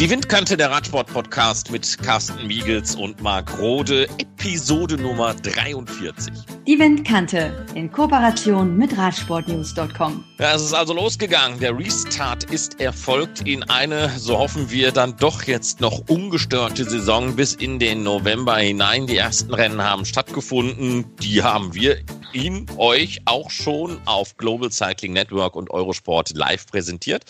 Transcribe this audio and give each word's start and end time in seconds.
Die 0.00 0.08
Windkante 0.08 0.56
der 0.56 0.70
Radsport-Podcast 0.70 1.70
mit 1.70 1.98
Carsten 1.98 2.46
Miegels 2.46 2.96
und 2.96 3.20
Marc 3.20 3.58
Rode, 3.58 4.08
Episode 4.16 4.96
Nummer 4.96 5.34
43. 5.34 6.32
Die 6.66 6.78
Windkante 6.78 7.66
in 7.74 7.92
Kooperation 7.92 8.78
mit 8.78 8.96
Radsportnews.com. 8.96 10.24
Ja, 10.38 10.54
es 10.54 10.62
ist 10.62 10.72
also 10.72 10.94
losgegangen. 10.94 11.60
Der 11.60 11.76
Restart 11.76 12.44
ist 12.44 12.80
erfolgt 12.80 13.46
in 13.46 13.62
eine, 13.64 14.08
so 14.16 14.38
hoffen 14.38 14.70
wir, 14.70 14.90
dann 14.90 15.18
doch 15.18 15.42
jetzt 15.42 15.82
noch 15.82 16.08
ungestörte 16.08 16.88
Saison 16.88 17.36
bis 17.36 17.52
in 17.52 17.78
den 17.78 18.02
November 18.02 18.56
hinein. 18.56 19.06
Die 19.06 19.18
ersten 19.18 19.52
Rennen 19.52 19.82
haben 19.82 20.06
stattgefunden. 20.06 21.14
Die 21.18 21.42
haben 21.42 21.74
wir 21.74 21.98
ihn 22.32 22.66
euch 22.76 23.20
auch 23.24 23.50
schon 23.50 24.00
auf 24.04 24.36
Global 24.36 24.70
Cycling 24.70 25.12
Network 25.12 25.56
und 25.56 25.70
Eurosport 25.70 26.30
live 26.34 26.66
präsentiert. 26.66 27.24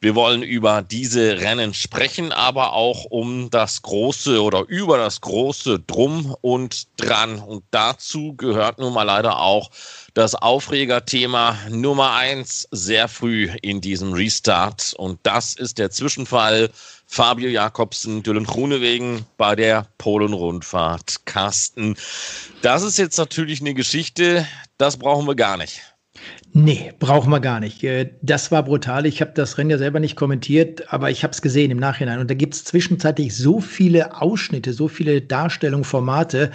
Wir 0.00 0.14
wollen 0.14 0.42
über 0.42 0.82
diese 0.82 1.40
Rennen 1.40 1.74
sprechen, 1.74 2.32
aber 2.32 2.72
auch 2.72 3.04
um 3.04 3.50
das 3.50 3.82
große 3.82 4.42
oder 4.42 4.64
über 4.68 4.98
das 4.98 5.20
große 5.20 5.80
Drum 5.80 6.34
und 6.40 6.88
Dran. 6.96 7.38
Und 7.38 7.64
dazu 7.70 8.34
gehört 8.34 8.78
nun 8.78 8.92
mal 8.92 9.04
leider 9.04 9.40
auch 9.40 9.70
das 10.14 10.34
Aufregerthema 10.34 11.56
Nummer 11.68 12.12
eins 12.14 12.66
sehr 12.70 13.08
früh 13.08 13.50
in 13.62 13.80
diesem 13.80 14.12
Restart. 14.12 14.94
Und 14.96 15.20
das 15.22 15.54
ist 15.54 15.78
der 15.78 15.90
Zwischenfall 15.90 16.70
Fabio 17.12 17.48
Jakobsen, 17.48 18.22
Dylan 18.22 18.44
Grunewegen 18.44 19.26
bei 19.36 19.56
der 19.56 19.88
Polen-Rundfahrt. 19.98 21.26
Carsten, 21.26 21.96
das 22.62 22.84
ist 22.84 22.98
jetzt 22.98 23.18
natürlich 23.18 23.60
eine 23.60 23.74
Geschichte, 23.74 24.46
das 24.78 24.96
brauchen 24.96 25.26
wir 25.26 25.34
gar 25.34 25.56
nicht. 25.56 25.82
Nee, 26.52 26.92
brauchen 27.00 27.30
wir 27.30 27.40
gar 27.40 27.58
nicht. 27.58 27.82
Äh, 27.82 28.12
das 28.22 28.52
war 28.52 28.62
brutal. 28.64 29.06
Ich 29.06 29.20
habe 29.20 29.32
das 29.34 29.58
Rennen 29.58 29.70
ja 29.70 29.78
selber 29.78 29.98
nicht 29.98 30.16
kommentiert, 30.16 30.92
aber 30.92 31.10
ich 31.10 31.24
habe 31.24 31.32
es 31.32 31.42
gesehen 31.42 31.70
im 31.70 31.78
Nachhinein. 31.78 32.20
Und 32.20 32.30
da 32.30 32.34
gibt 32.34 32.54
es 32.54 32.64
zwischenzeitlich 32.64 33.36
so 33.36 33.60
viele 33.60 34.20
Ausschnitte, 34.20 34.72
so 34.72 34.86
viele 34.86 35.20
Darstellungen, 35.20 35.84
Formate, 35.84 36.52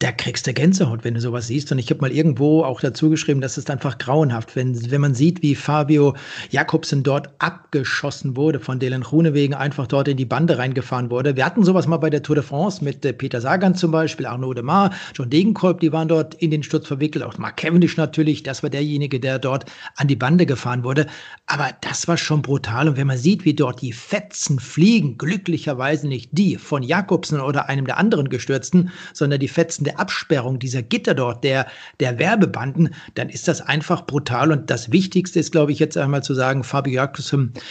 da 0.00 0.10
kriegst 0.10 0.46
du 0.46 0.52
Gänsehaut, 0.52 1.04
wenn 1.04 1.14
du 1.14 1.20
sowas 1.20 1.46
siehst. 1.46 1.70
Und 1.70 1.78
ich 1.78 1.88
habe 1.88 2.00
mal 2.00 2.10
irgendwo 2.10 2.64
auch 2.64 2.80
dazu 2.80 3.10
geschrieben, 3.10 3.40
das 3.40 3.56
ist 3.56 3.70
einfach 3.70 3.96
grauenhaft, 3.96 4.56
wenn, 4.56 4.90
wenn 4.90 5.00
man 5.00 5.14
sieht, 5.14 5.40
wie 5.40 5.54
Fabio 5.54 6.14
Jakobsen 6.50 7.04
dort 7.04 7.30
abgeschossen 7.38 8.36
wurde 8.36 8.58
von 8.58 8.80
Dylan 8.80 9.02
Grunewegen, 9.02 9.54
einfach 9.54 9.86
dort 9.86 10.08
in 10.08 10.16
die 10.16 10.24
Bande 10.24 10.58
reingefahren 10.58 11.10
wurde. 11.10 11.36
Wir 11.36 11.46
hatten 11.46 11.64
sowas 11.64 11.86
mal 11.86 11.98
bei 11.98 12.10
der 12.10 12.22
Tour 12.22 12.34
de 12.34 12.44
France 12.44 12.82
mit 12.82 13.04
äh, 13.04 13.12
Peter 13.12 13.40
Sagan 13.40 13.76
zum 13.76 13.92
Beispiel, 13.92 14.26
Arnaud 14.26 14.56
de 14.56 14.64
Mar, 14.64 14.90
John 15.14 15.30
Degenkolb, 15.30 15.78
die 15.78 15.92
waren 15.92 16.08
dort 16.08 16.34
in 16.34 16.50
den 16.50 16.64
Sturz 16.64 16.88
verwickelt, 16.88 17.24
auch 17.24 17.38
Mark 17.38 17.56
Cavendish 17.56 17.96
natürlich, 17.96 18.42
das 18.42 18.64
war 18.64 18.70
derjenige, 18.70 19.20
der 19.20 19.38
dort 19.38 19.64
an 19.96 20.08
die 20.08 20.16
Bande 20.16 20.44
gefahren 20.44 20.82
wurde. 20.82 21.06
Aber 21.46 21.70
das 21.82 22.08
war 22.08 22.16
schon 22.16 22.42
brutal. 22.42 22.88
Und 22.88 22.96
wenn 22.96 23.06
man 23.06 23.18
sieht, 23.18 23.44
wie 23.44 23.54
dort 23.54 23.80
die 23.80 23.92
Fetzen 23.92 24.58
fliegen, 24.58 25.18
glücklicherweise 25.18 26.08
nicht 26.08 26.30
die 26.32 26.56
von 26.56 26.82
Jakobsen 26.82 27.40
oder 27.40 27.68
einem 27.68 27.86
der 27.86 27.96
anderen 27.96 28.28
Gestürzten, 28.28 28.90
sondern 29.12 29.38
die 29.38 29.48
Fetzen 29.48 29.83
der 29.84 30.00
Absperrung 30.00 30.58
dieser 30.58 30.82
Gitter 30.82 31.14
dort, 31.14 31.44
der, 31.44 31.66
der 32.00 32.18
Werbebanden, 32.18 32.94
dann 33.14 33.28
ist 33.28 33.48
das 33.48 33.60
einfach 33.60 34.06
brutal. 34.06 34.52
Und 34.52 34.70
das 34.70 34.92
Wichtigste 34.92 35.40
ist, 35.40 35.52
glaube 35.52 35.72
ich, 35.72 35.78
jetzt 35.78 35.96
einmal 35.96 36.22
zu 36.22 36.34
sagen, 36.34 36.64
Fabio 36.64 36.94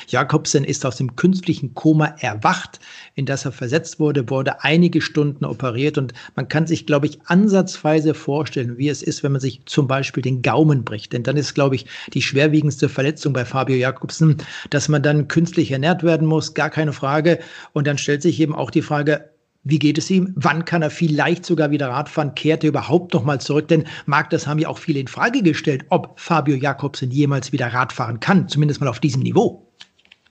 Jakobsen 0.08 0.64
ist 0.64 0.86
aus 0.86 0.98
dem 0.98 1.16
künstlichen 1.16 1.74
Koma 1.74 2.16
erwacht, 2.20 2.80
in 3.16 3.26
das 3.26 3.46
er 3.46 3.52
versetzt 3.52 4.00
wurde, 4.00 4.30
wurde 4.30 4.64
einige 4.64 5.02
Stunden 5.02 5.46
operiert. 5.46 5.98
Und 5.98 6.14
man 6.36 6.48
kann 6.48 6.68
sich, 6.68 6.86
glaube 6.86 7.08
ich, 7.08 7.20
ansatzweise 7.26 8.14
vorstellen, 8.14 8.78
wie 8.78 8.90
es 8.90 9.04
ist, 9.04 9.24
wenn 9.24 9.32
man 9.32 9.42
sich 9.42 9.62
zum 9.66 9.88
Beispiel 9.88 10.24
den 10.24 10.42
Gaumen 10.42 10.84
bricht. 10.84 11.14
Denn 11.14 11.24
dann 11.24 11.38
ist, 11.38 11.54
glaube 11.54 11.76
ich, 11.76 11.86
die 12.14 12.22
schwerwiegendste 12.22 12.90
Verletzung 12.90 13.34
bei 13.34 13.46
Fabio 13.46 13.76
Jakobsen, 13.76 14.38
dass 14.70 14.90
man 14.90 15.04
dann 15.04 15.28
künstlich 15.28 15.72
ernährt 15.72 16.04
werden 16.04 16.28
muss, 16.28 16.54
gar 16.54 16.70
keine 16.70 16.94
Frage. 16.94 17.40
Und 17.74 17.88
dann 17.88 17.98
stellt 17.98 18.22
sich 18.22 18.40
eben 18.40 18.56
auch 18.56 18.72
die 18.72 18.82
Frage, 18.82 19.33
wie 19.64 19.80
geht 19.80 19.98
es 19.98 20.10
ihm? 20.10 20.34
Wann 20.36 20.66
kann 20.66 20.82
er 20.82 20.90
vielleicht 20.90 21.46
sogar 21.46 21.72
wieder 21.72 21.90
Radfahren? 21.90 22.36
Kehrt 22.36 22.64
er 22.64 22.70
überhaupt 22.70 23.14
noch 23.14 23.24
mal 23.24 23.40
zurück? 23.40 23.70
Denn 23.70 23.86
Marc, 24.06 24.30
das 24.30 24.46
haben 24.46 24.60
ja 24.60 24.68
auch 24.68 24.78
viele 24.78 25.00
in 25.00 25.08
Frage 25.08 25.42
gestellt, 25.42 25.86
ob 25.90 26.20
Fabio 26.20 26.56
Jakobsen 26.56 27.12
jemals 27.12 27.54
wieder 27.54 27.68
Radfahren 27.68 28.20
kann, 28.20 28.50
zumindest 28.50 28.82
mal 28.82 28.90
auf 28.90 29.00
diesem 29.00 29.22
Niveau. 29.22 29.73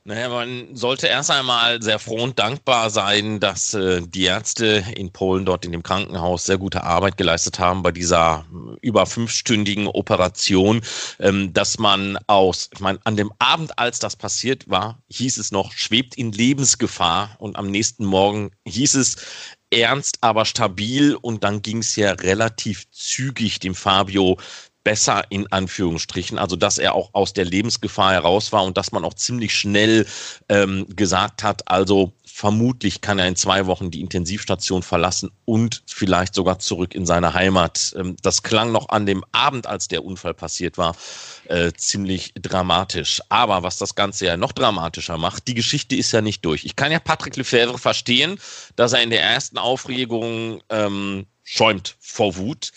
Naja, 0.04 0.28
man 0.28 0.74
sollte 0.74 1.06
erst 1.06 1.30
einmal 1.30 1.80
sehr 1.80 2.00
froh 2.00 2.24
und 2.24 2.36
dankbar 2.36 2.90
sein, 2.90 3.38
dass 3.38 3.72
äh, 3.72 4.02
die 4.04 4.24
Ärzte 4.24 4.84
in 4.96 5.12
Polen 5.12 5.44
dort 5.44 5.64
in 5.64 5.70
dem 5.70 5.84
Krankenhaus 5.84 6.44
sehr 6.44 6.58
gute 6.58 6.82
Arbeit 6.82 7.16
geleistet 7.16 7.60
haben 7.60 7.84
bei 7.84 7.92
dieser 7.92 8.44
äh, 8.52 8.78
über 8.80 9.06
fünfstündigen 9.06 9.86
Operation, 9.86 10.80
ähm, 11.20 11.52
dass 11.52 11.78
man 11.78 12.18
aus, 12.26 12.68
ich 12.74 12.80
meine, 12.80 12.98
an 13.04 13.16
dem 13.16 13.32
Abend, 13.38 13.78
als 13.78 14.00
das 14.00 14.16
passiert 14.16 14.68
war, 14.68 15.00
hieß 15.08 15.38
es 15.38 15.52
noch, 15.52 15.70
schwebt 15.70 16.16
in 16.16 16.32
Lebensgefahr 16.32 17.36
und 17.38 17.54
am 17.54 17.70
nächsten 17.70 18.04
Morgen 18.04 18.50
hieß 18.66 18.94
es, 18.96 19.16
ernst, 19.70 20.18
aber 20.20 20.44
stabil. 20.44 21.14
Und 21.14 21.44
dann 21.44 21.62
ging 21.62 21.78
es 21.78 21.96
ja 21.96 22.10
relativ 22.12 22.90
zügig 22.90 23.60
dem 23.60 23.74
Fabio 23.74 24.36
besser 24.84 25.24
in 25.30 25.50
Anführungsstrichen, 25.52 26.38
also 26.38 26.56
dass 26.56 26.78
er 26.78 26.94
auch 26.94 27.10
aus 27.12 27.32
der 27.32 27.44
Lebensgefahr 27.44 28.12
heraus 28.12 28.52
war 28.52 28.64
und 28.64 28.76
dass 28.76 28.92
man 28.92 29.04
auch 29.04 29.14
ziemlich 29.14 29.54
schnell 29.54 30.06
ähm, 30.48 30.86
gesagt 30.94 31.42
hat, 31.42 31.68
also 31.68 32.12
vermutlich 32.24 33.02
kann 33.02 33.18
er 33.18 33.28
in 33.28 33.36
zwei 33.36 33.66
Wochen 33.66 33.90
die 33.90 34.00
Intensivstation 34.00 34.82
verlassen 34.82 35.30
und 35.44 35.82
vielleicht 35.86 36.34
sogar 36.34 36.58
zurück 36.58 36.94
in 36.94 37.04
seine 37.04 37.34
Heimat. 37.34 37.94
Ähm, 37.96 38.16
das 38.22 38.42
klang 38.42 38.72
noch 38.72 38.88
an 38.88 39.06
dem 39.06 39.24
Abend, 39.32 39.66
als 39.66 39.88
der 39.88 40.04
Unfall 40.04 40.34
passiert 40.34 40.78
war, 40.78 40.96
äh, 41.48 41.72
ziemlich 41.76 42.32
dramatisch. 42.34 43.20
Aber 43.28 43.62
was 43.62 43.76
das 43.76 43.94
Ganze 43.94 44.26
ja 44.26 44.36
noch 44.36 44.52
dramatischer 44.52 45.18
macht, 45.18 45.46
die 45.46 45.54
Geschichte 45.54 45.94
ist 45.94 46.12
ja 46.12 46.22
nicht 46.22 46.44
durch. 46.44 46.64
Ich 46.64 46.74
kann 46.74 46.90
ja 46.90 46.98
Patrick 46.98 47.36
Lefebvre 47.36 47.78
verstehen, 47.78 48.38
dass 48.76 48.94
er 48.94 49.02
in 49.02 49.10
der 49.10 49.22
ersten 49.22 49.58
Aufregung 49.58 50.62
ähm, 50.70 51.26
schäumt 51.44 51.96
vor 52.00 52.36
Wut 52.36 52.72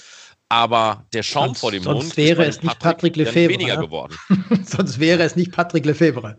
aber 0.50 1.06
der 1.14 1.24
Schaum 1.24 1.48
sonst, 1.48 1.60
vor 1.60 1.72
dem 1.72 1.84
sonst 1.84 2.04
Mund 2.04 2.18
wäre 2.18 2.46
es 2.46 2.62
nicht 2.62 2.80
Patrick, 2.80 3.14
Patrick 3.14 3.16
Lefebvre 3.16 3.54
weniger 3.54 3.78
geworden. 3.78 4.18
sonst 4.66 5.00
wäre 5.00 5.24
es 5.24 5.36
nicht 5.36 5.52
Patrick 5.52 5.86
Lefebvre. 5.86 6.38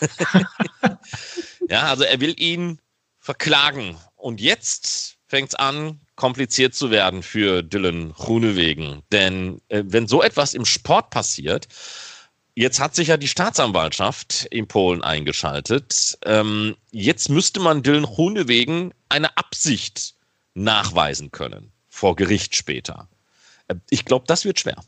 ja, 1.68 1.82
also 1.82 2.04
er 2.04 2.20
will 2.20 2.34
ihn 2.38 2.78
verklagen 3.18 3.96
und 4.16 4.40
jetzt 4.40 5.16
fängt 5.26 5.50
es 5.50 5.54
an, 5.54 6.00
kompliziert 6.14 6.74
zu 6.74 6.90
werden 6.90 7.22
für 7.22 7.62
Dylan 7.62 8.12
Grunewegen. 8.12 9.02
Denn 9.12 9.60
äh, 9.68 9.84
wenn 9.86 10.08
so 10.08 10.22
etwas 10.22 10.54
im 10.54 10.64
Sport 10.64 11.10
passiert, 11.10 11.68
jetzt 12.54 12.80
hat 12.80 12.94
sich 12.94 13.08
ja 13.08 13.16
die 13.16 13.28
Staatsanwaltschaft 13.28 14.46
in 14.50 14.66
Polen 14.66 15.02
eingeschaltet. 15.02 16.18
Ähm, 16.24 16.76
jetzt 16.90 17.28
müsste 17.28 17.60
man 17.60 17.82
Dylan 17.82 18.04
Grunewegen 18.04 18.94
eine 19.08 19.36
Absicht 19.36 20.14
nachweisen 20.54 21.30
können 21.30 21.72
vor 21.88 22.16
Gericht 22.16 22.56
später. 22.56 23.08
Äh, 23.68 23.76
ich 23.90 24.04
glaube, 24.04 24.24
das 24.26 24.44
wird 24.44 24.58
schwer. 24.58 24.82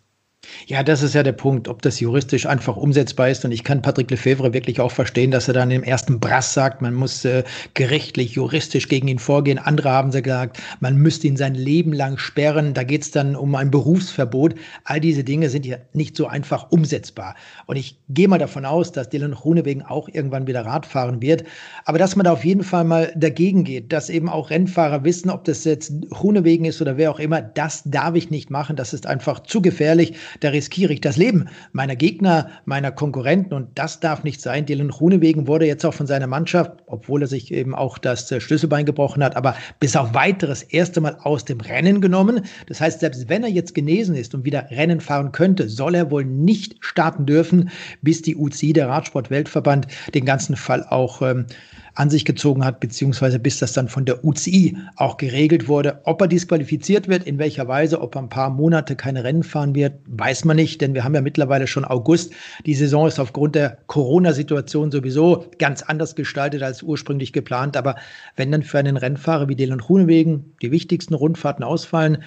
Ja, 0.67 0.83
das 0.83 1.03
ist 1.03 1.15
ja 1.15 1.23
der 1.23 1.33
Punkt, 1.33 1.69
ob 1.69 1.83
das 1.83 2.01
juristisch 2.01 2.47
einfach 2.47 2.77
umsetzbar 2.77 3.29
ist. 3.29 3.45
Und 3.45 3.53
ich 3.53 3.65
kann 3.65 3.83
Patrick 3.83 4.11
Lefebvre 4.11 4.53
wirklich 4.53 4.81
auch 4.81 4.93
verstehen, 4.93 5.31
dass 5.31 5.49
er 5.49 5.55
dann 5.55 5.71
im 5.71 5.83
ersten 5.83 6.21
Brass 6.21 6.55
sagt, 6.55 6.81
man 6.81 6.95
muss 6.95 7.25
äh, 7.25 7.43
gerichtlich, 7.75 8.35
juristisch 8.35 8.89
gegen 8.89 9.09
ihn 9.09 9.19
vorgehen. 9.19 9.59
Andere 9.59 9.91
haben 9.91 10.13
gesagt, 10.13 10.59
man 10.81 10.97
müsste 10.97 11.27
ihn 11.27 11.37
sein 11.37 11.55
Leben 11.55 11.93
lang 11.93 12.19
sperren. 12.19 12.73
Da 12.73 12.85
geht 12.85 13.03
es 13.03 13.11
dann 13.11 13.37
um 13.37 13.55
ein 13.55 13.71
Berufsverbot. 13.71 14.55
All 14.85 15.01
diese 15.01 15.25
Dinge 15.25 15.51
sind 15.51 15.67
ja 15.67 15.77
nicht 15.93 16.17
so 16.17 16.27
einfach 16.27 16.71
umsetzbar. 16.71 17.35
Und 17.67 17.77
ich 17.77 17.99
gehe 18.09 18.29
mal 18.29 18.39
davon 18.39 18.65
aus, 18.65 18.93
dass 18.93 19.09
Dylan 19.09 19.33
Runewegen 19.33 19.83
auch 19.83 20.09
irgendwann 20.09 20.47
wieder 20.47 20.65
Rad 20.65 20.87
fahren 20.87 21.21
wird. 21.21 21.45
Aber 21.85 21.99
dass 21.99 22.17
man 22.17 22.25
da 22.25 22.33
auf 22.33 22.45
jeden 22.45 22.65
Fall 22.65 22.85
mal 22.85 23.13
dagegen 23.17 23.65
geht, 23.65 23.93
dass 23.93 24.09
eben 24.09 24.29
auch 24.29 24.51
Rennfahrer 24.51 25.05
wissen, 25.05 25.31
ob 25.31 25.45
das 25.45 25.65
jetzt 25.65 25.93
Runewegen 26.23 26.65
ist 26.65 26.81
oder 26.81 26.97
wer 26.97 27.11
auch 27.11 27.19
immer, 27.19 27.43
das 27.43 27.83
darf 27.85 28.15
ich 28.15 28.31
nicht 28.31 28.51
machen. 28.51 28.77
Das 28.77 28.93
ist 28.93 29.07
einfach 29.07 29.41
zu 29.41 29.61
gefährlich 29.61 30.15
da 30.41 30.51
riskiere 30.51 30.93
ich 30.93 31.01
das 31.01 31.17
Leben 31.17 31.49
meiner 31.73 31.97
Gegner, 31.97 32.49
meiner 32.65 32.93
Konkurrenten 32.93 33.55
und 33.55 33.69
das 33.77 34.01
darf 34.01 34.23
nicht 34.23 34.41
sein. 34.41 34.67
Dylan 34.67 34.91
Runewegen 34.91 35.47
wurde 35.47 35.67
jetzt 35.67 35.85
auch 35.85 35.95
von 35.95 36.07
seiner 36.07 36.27
Mannschaft, 36.27 36.73
obwohl 36.87 37.23
er 37.23 37.29
sich 37.29 37.53
eben 37.53 37.75
auch 37.75 37.99
das 37.99 38.31
äh, 38.31 38.41
Schlüsselbein 38.41 38.85
gebrochen 38.85 39.25
hat, 39.25 39.37
aber 39.37 39.57
bis 39.81 39.97
auf 39.97 40.15
weiteres 40.15 40.63
erste 40.63 41.01
Mal 41.01 41.17
aus 41.23 41.45
dem 41.45 41.61
Rennen 41.61 42.01
genommen. 42.01 42.43
Das 42.67 42.81
heißt, 42.81 43.01
selbst 43.01 43.29
wenn 43.29 43.43
er 43.43 43.51
jetzt 43.51 43.75
genesen 43.75 44.15
ist 44.15 44.35
und 44.35 44.45
wieder 44.45 44.71
Rennen 44.71 45.01
fahren 45.01 45.33
könnte, 45.33 45.69
soll 45.69 45.95
er 45.95 46.11
wohl 46.11 46.25
nicht 46.25 46.77
starten 46.81 47.27
dürfen, 47.27 47.71
bis 48.03 48.23
die 48.23 48.37
UCI, 48.37 48.73
der 48.73 48.89
Radsport-Weltverband, 48.89 49.87
den 50.15 50.25
ganzen 50.25 50.57
Fall 50.57 50.85
auch 50.85 51.23
ähm, 51.23 51.47
an 51.95 52.11
sich 52.11 52.25
gezogen 52.25 52.65
hat, 52.65 52.81
beziehungsweise 52.81 53.39
bis 53.39 53.59
das 53.59 53.73
dann 53.73 53.89
von 53.89 54.05
der 54.05 54.25
UCI 54.25 54.77
auch 54.97 55.17
geregelt 55.17 55.69
wurde. 55.69 56.01
Ob 56.05 56.21
er 56.21 56.29
disqualifiziert 56.29 57.09
wird, 57.09 57.25
in 57.25 57.39
welcher 57.39 57.69
Weise, 57.69 58.01
ob 58.01 58.15
er 58.17 58.23
ein 58.23 58.29
paar 58.29 58.51
Monate 58.51 58.97
keine 58.97 59.25
Rennen 59.25 59.43
fahren 59.43 59.75
wird, 59.75 59.95
weiß 60.07 60.45
man 60.45 60.57
nicht, 60.57 60.81
denn 60.81 60.95
wir 60.95 61.05
haben 61.05 61.15
ja 61.15 61.21
mittlerweile 61.21 61.67
schon 61.67 61.85
August. 61.85 62.33
Die 62.67 62.75
Saison 62.75 63.07
ist 63.07 63.19
aufgrund 63.19 63.55
der 63.55 63.79
Corona-Situation 63.87 64.91
sowieso 64.91 65.47
ganz 65.59 65.83
anders 65.83 66.15
gestaltet 66.15 66.63
als 66.63 66.83
ursprünglich 66.83 67.33
geplant. 67.33 67.77
Aber 67.77 67.97
wenn 68.37 68.53
dann 68.53 68.63
für 68.63 68.79
einen 68.79 68.97
Rennfahrer 68.97 69.49
wie 69.49 69.57
Dylan 69.57 69.79
Grunewegen 69.79 70.55
die 70.63 70.71
wichtigsten 70.71 71.15
Rundfahrten 71.15 71.65
ausfallen, 71.65 72.19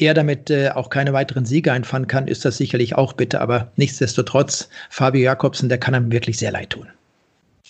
er 0.00 0.14
damit 0.14 0.50
äh, 0.50 0.70
auch 0.70 0.88
keine 0.88 1.12
weiteren 1.12 1.44
Siege 1.44 1.72
einfahren 1.72 2.06
kann, 2.06 2.26
ist 2.26 2.44
das 2.44 2.56
sicherlich 2.56 2.96
auch 2.96 3.12
bitte. 3.12 3.40
Aber 3.40 3.70
nichtsdestotrotz, 3.76 4.70
Fabio 4.88 5.22
Jakobsen, 5.22 5.68
der 5.68 5.78
kann 5.78 5.94
einem 5.94 6.10
wirklich 6.10 6.38
sehr 6.38 6.52
leid 6.52 6.70
tun. 6.70 6.88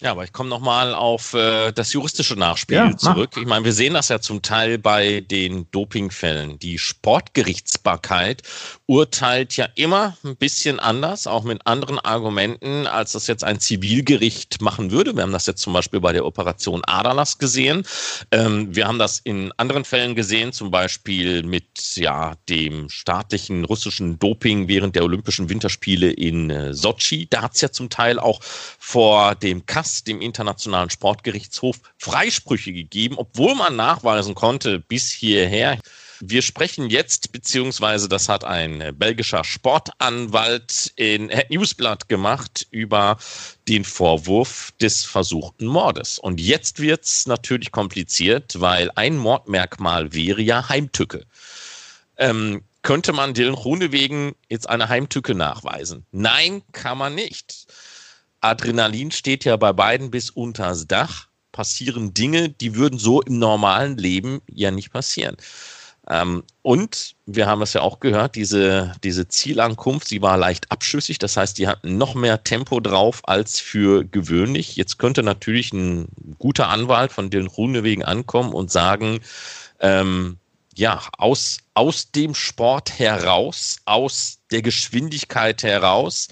Ja, 0.00 0.12
aber 0.12 0.24
ich 0.24 0.32
komme 0.32 0.48
nochmal 0.48 0.94
auf 0.94 1.34
äh, 1.34 1.72
das 1.72 1.92
juristische 1.92 2.34
Nachspiel 2.34 2.78
ja, 2.78 2.96
zurück. 2.96 3.36
Ich 3.36 3.44
meine, 3.44 3.66
wir 3.66 3.74
sehen 3.74 3.92
das 3.92 4.08
ja 4.08 4.18
zum 4.18 4.40
Teil 4.40 4.78
bei 4.78 5.20
den 5.20 5.70
Dopingfällen. 5.72 6.58
Die 6.58 6.78
Sportgerichtsbarkeit 6.78 8.42
urteilt 8.86 9.58
ja 9.58 9.68
immer 9.74 10.16
ein 10.24 10.36
bisschen 10.36 10.80
anders, 10.80 11.26
auch 11.26 11.44
mit 11.44 11.66
anderen 11.66 11.98
Argumenten, 11.98 12.86
als 12.86 13.12
das 13.12 13.26
jetzt 13.26 13.44
ein 13.44 13.60
Zivilgericht 13.60 14.62
machen 14.62 14.90
würde. 14.90 15.14
Wir 15.14 15.22
haben 15.22 15.32
das 15.32 15.44
jetzt 15.44 15.60
zum 15.60 15.74
Beispiel 15.74 16.00
bei 16.00 16.14
der 16.14 16.24
Operation 16.24 16.80
Adalas 16.86 17.36
gesehen. 17.36 17.84
Ähm, 18.30 18.74
wir 18.74 18.88
haben 18.88 18.98
das 18.98 19.18
in 19.18 19.52
anderen 19.58 19.84
Fällen 19.84 20.14
gesehen, 20.14 20.54
zum 20.54 20.70
Beispiel 20.70 21.42
mit 21.42 21.96
ja, 21.96 22.36
dem 22.48 22.88
staatlichen 22.88 23.66
russischen 23.66 24.18
Doping 24.18 24.66
während 24.66 24.94
der 24.96 25.04
Olympischen 25.04 25.50
Winterspiele 25.50 26.10
in 26.10 26.48
äh, 26.48 26.72
Sochi. 26.72 27.26
Da 27.28 27.42
hat 27.42 27.54
es 27.54 27.60
ja 27.60 27.70
zum 27.70 27.90
Teil 27.90 28.18
auch 28.18 28.40
vor 28.42 29.34
dem 29.34 29.66
Kass 29.66 29.89
Gerichts, 29.90 30.04
dem 30.04 30.20
Internationalen 30.20 30.90
Sportgerichtshof, 30.90 31.80
Freisprüche 31.98 32.72
gegeben, 32.72 33.16
obwohl 33.18 33.54
man 33.54 33.76
nachweisen 33.76 34.34
konnte 34.34 34.78
bis 34.78 35.10
hierher. 35.10 35.78
Wir 36.20 36.42
sprechen 36.42 36.90
jetzt, 36.90 37.32
beziehungsweise 37.32 38.08
das 38.08 38.28
hat 38.28 38.44
ein 38.44 38.94
belgischer 38.96 39.42
Sportanwalt 39.42 40.92
in 40.96 41.30
Newsblatt 41.48 42.08
gemacht, 42.08 42.66
über 42.70 43.16
den 43.68 43.84
Vorwurf 43.84 44.72
des 44.80 45.04
versuchten 45.04 45.66
Mordes. 45.66 46.18
Und 46.18 46.40
jetzt 46.40 46.78
wird 46.80 47.04
es 47.04 47.26
natürlich 47.26 47.72
kompliziert, 47.72 48.60
weil 48.60 48.90
ein 48.96 49.16
Mordmerkmal 49.16 50.12
wäre 50.12 50.42
ja 50.42 50.68
Heimtücke. 50.68 51.24
Ähm, 52.18 52.62
könnte 52.82 53.12
man 53.12 53.34
Dylan 53.34 53.54
Rune 53.54 53.92
wegen 53.92 54.34
jetzt 54.48 54.68
eine 54.68 54.88
Heimtücke 54.88 55.34
nachweisen? 55.34 56.04
Nein, 56.12 56.62
kann 56.72 56.98
man 56.98 57.14
nicht. 57.14 57.66
Adrenalin 58.40 59.10
steht 59.10 59.44
ja 59.44 59.56
bei 59.56 59.72
beiden 59.72 60.10
bis 60.10 60.30
unters 60.30 60.86
Dach. 60.86 61.28
Passieren 61.52 62.14
Dinge, 62.14 62.48
die 62.48 62.76
würden 62.76 62.98
so 62.98 63.20
im 63.22 63.38
normalen 63.38 63.96
Leben 63.98 64.40
ja 64.48 64.70
nicht 64.70 64.92
passieren. 64.92 65.36
Ähm, 66.08 66.42
und 66.62 67.14
wir 67.26 67.46
haben 67.46 67.62
es 67.62 67.72
ja 67.72 67.82
auch 67.82 68.00
gehört, 68.00 68.34
diese, 68.34 68.94
diese 69.04 69.28
Zielankunft, 69.28 70.08
sie 70.08 70.22
war 70.22 70.36
leicht 70.36 70.70
abschüssig. 70.70 71.18
Das 71.18 71.36
heißt, 71.36 71.58
die 71.58 71.68
hatten 71.68 71.98
noch 71.98 72.14
mehr 72.14 72.42
Tempo 72.42 72.80
drauf 72.80 73.20
als 73.28 73.60
für 73.60 74.04
gewöhnlich. 74.04 74.76
Jetzt 74.76 74.98
könnte 74.98 75.22
natürlich 75.22 75.72
ein 75.72 76.08
guter 76.38 76.68
Anwalt 76.68 77.12
von 77.12 77.30
den 77.30 77.46
Runewegen 77.46 78.04
ankommen 78.04 78.52
und 78.52 78.70
sagen, 78.70 79.20
ähm, 79.80 80.38
ja, 80.74 81.02
aus, 81.18 81.58
aus 81.74 82.10
dem 82.10 82.34
Sport 82.34 82.98
heraus, 82.98 83.78
aus 83.84 84.38
der 84.50 84.62
Geschwindigkeit 84.62 85.62
heraus, 85.62 86.28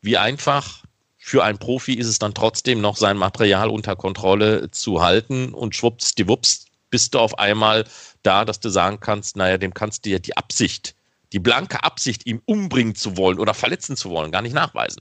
wie 0.00 0.16
einfach 0.16 0.82
für 1.26 1.42
einen 1.42 1.56
Profi 1.56 1.94
ist 1.94 2.06
es 2.06 2.18
dann 2.18 2.34
trotzdem 2.34 2.82
noch 2.82 2.98
sein 2.98 3.16
Material 3.16 3.70
unter 3.70 3.96
Kontrolle 3.96 4.70
zu 4.72 5.00
halten 5.00 5.54
und 5.54 5.74
schwuppsdiwupps 5.74 6.66
bist 6.90 7.14
du 7.14 7.18
auf 7.18 7.38
einmal 7.38 7.86
da, 8.22 8.44
dass 8.44 8.60
du 8.60 8.68
sagen 8.68 9.00
kannst, 9.00 9.34
naja, 9.34 9.56
dem 9.56 9.72
kannst 9.72 10.04
du 10.04 10.10
ja 10.10 10.18
die 10.18 10.36
Absicht, 10.36 10.94
die 11.32 11.38
blanke 11.38 11.82
Absicht, 11.82 12.26
ihm 12.26 12.42
umbringen 12.44 12.94
zu 12.94 13.16
wollen 13.16 13.38
oder 13.38 13.54
verletzen 13.54 13.96
zu 13.96 14.10
wollen, 14.10 14.32
gar 14.32 14.42
nicht 14.42 14.52
nachweisen. 14.52 15.00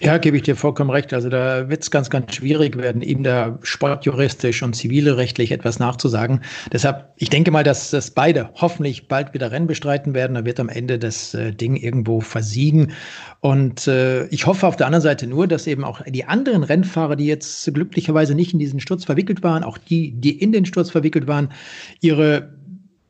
Ja, 0.00 0.16
gebe 0.18 0.36
ich 0.36 0.42
dir 0.42 0.56
vollkommen 0.56 0.90
recht. 0.90 1.12
Also 1.12 1.28
da 1.28 1.68
wird 1.68 1.82
es 1.82 1.90
ganz, 1.90 2.10
ganz 2.10 2.34
schwierig 2.34 2.76
werden, 2.76 3.02
ihm 3.02 3.22
da 3.22 3.58
sportjuristisch 3.62 4.62
und 4.62 4.74
zivilrechtlich 4.74 5.52
etwas 5.52 5.78
nachzusagen. 5.78 6.40
Deshalb, 6.72 7.12
ich 7.16 7.30
denke 7.30 7.50
mal, 7.50 7.64
dass, 7.64 7.90
dass 7.90 8.10
beide 8.10 8.48
hoffentlich 8.54 9.08
bald 9.08 9.34
wieder 9.34 9.50
Rennen 9.50 9.66
bestreiten 9.66 10.14
werden. 10.14 10.34
Da 10.34 10.44
wird 10.44 10.58
am 10.58 10.68
Ende 10.68 10.98
das 10.98 11.34
äh, 11.34 11.52
Ding 11.52 11.76
irgendwo 11.76 12.20
versiegen. 12.20 12.92
Und 13.40 13.86
äh, 13.86 14.26
ich 14.28 14.46
hoffe 14.46 14.66
auf 14.66 14.76
der 14.76 14.86
anderen 14.86 15.02
Seite 15.02 15.26
nur, 15.26 15.46
dass 15.46 15.66
eben 15.66 15.84
auch 15.84 16.00
die 16.06 16.24
anderen 16.24 16.62
Rennfahrer, 16.62 17.16
die 17.16 17.26
jetzt 17.26 17.72
glücklicherweise 17.72 18.34
nicht 18.34 18.52
in 18.52 18.58
diesen 18.58 18.80
Sturz 18.80 19.04
verwickelt 19.04 19.42
waren, 19.42 19.62
auch 19.62 19.78
die, 19.78 20.12
die 20.12 20.40
in 20.40 20.52
den 20.52 20.64
Sturz 20.64 20.90
verwickelt 20.90 21.26
waren, 21.26 21.52
ihre 22.00 22.57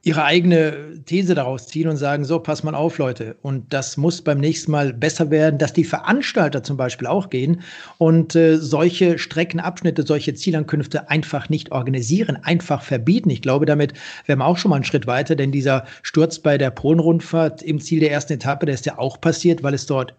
ihre 0.08 0.24
eigene 0.24 1.02
These 1.04 1.34
daraus 1.34 1.66
ziehen 1.66 1.86
und 1.86 1.98
sagen, 1.98 2.24
so, 2.24 2.38
pass 2.38 2.62
mal 2.62 2.74
auf, 2.74 2.96
Leute. 2.96 3.36
Und 3.42 3.74
das 3.74 3.98
muss 3.98 4.22
beim 4.22 4.38
nächsten 4.38 4.72
Mal 4.72 4.94
besser 4.94 5.30
werden, 5.30 5.58
dass 5.58 5.74
die 5.74 5.84
Veranstalter 5.84 6.62
zum 6.62 6.78
Beispiel 6.78 7.06
auch 7.06 7.28
gehen 7.28 7.60
und 7.98 8.34
äh, 8.34 8.56
solche 8.56 9.18
Streckenabschnitte, 9.18 10.06
solche 10.06 10.32
Zielankünfte 10.32 11.10
einfach 11.10 11.50
nicht 11.50 11.72
organisieren, 11.72 12.38
einfach 12.42 12.80
verbieten. 12.82 13.28
Ich 13.28 13.42
glaube, 13.42 13.66
damit 13.66 13.92
wären 14.24 14.38
wir 14.38 14.46
auch 14.46 14.56
schon 14.56 14.70
mal 14.70 14.76
einen 14.76 14.84
Schritt 14.84 15.06
weiter, 15.06 15.36
denn 15.36 15.52
dieser 15.52 15.84
Sturz 16.02 16.38
bei 16.38 16.56
der 16.56 16.70
Polen-Rundfahrt 16.70 17.62
im 17.62 17.78
Ziel 17.78 18.00
der 18.00 18.10
ersten 18.10 18.32
Etappe, 18.32 18.64
der 18.64 18.76
ist 18.76 18.86
ja 18.86 18.96
auch 18.96 19.20
passiert, 19.20 19.62
weil 19.62 19.74
es 19.74 19.84
dort 19.84 20.14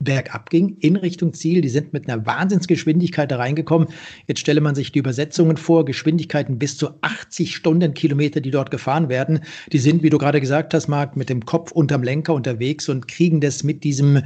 bergab 0.00 0.50
ging, 0.50 0.76
in 0.80 0.96
Richtung 0.96 1.32
Ziel. 1.34 1.60
Die 1.60 1.68
sind 1.68 1.92
mit 1.92 2.08
einer 2.08 2.24
Wahnsinnsgeschwindigkeit 2.24 3.30
da 3.30 3.36
reingekommen. 3.36 3.88
Jetzt 4.26 4.40
stelle 4.40 4.60
man 4.60 4.74
sich 4.74 4.92
die 4.92 5.00
Übersetzungen 5.00 5.56
vor, 5.56 5.84
Geschwindigkeiten 5.84 6.58
bis 6.58 6.76
zu 6.76 6.90
80 7.00 7.54
Stundenkilometer, 7.54 8.40
die 8.40 8.50
dort 8.50 8.70
gefahren 8.70 9.08
werden. 9.08 9.40
Die 9.72 9.78
sind, 9.78 10.02
wie 10.02 10.10
du 10.10 10.18
gerade 10.18 10.40
gesagt 10.40 10.74
hast, 10.74 10.88
Marc, 10.88 11.16
mit 11.16 11.28
dem 11.28 11.44
Kopf 11.44 11.72
unterm 11.72 12.02
Lenker 12.02 12.34
unterwegs 12.34 12.88
und 12.88 13.08
kriegen 13.08 13.40
das 13.40 13.64
mit 13.64 13.84
diesem, 13.84 14.22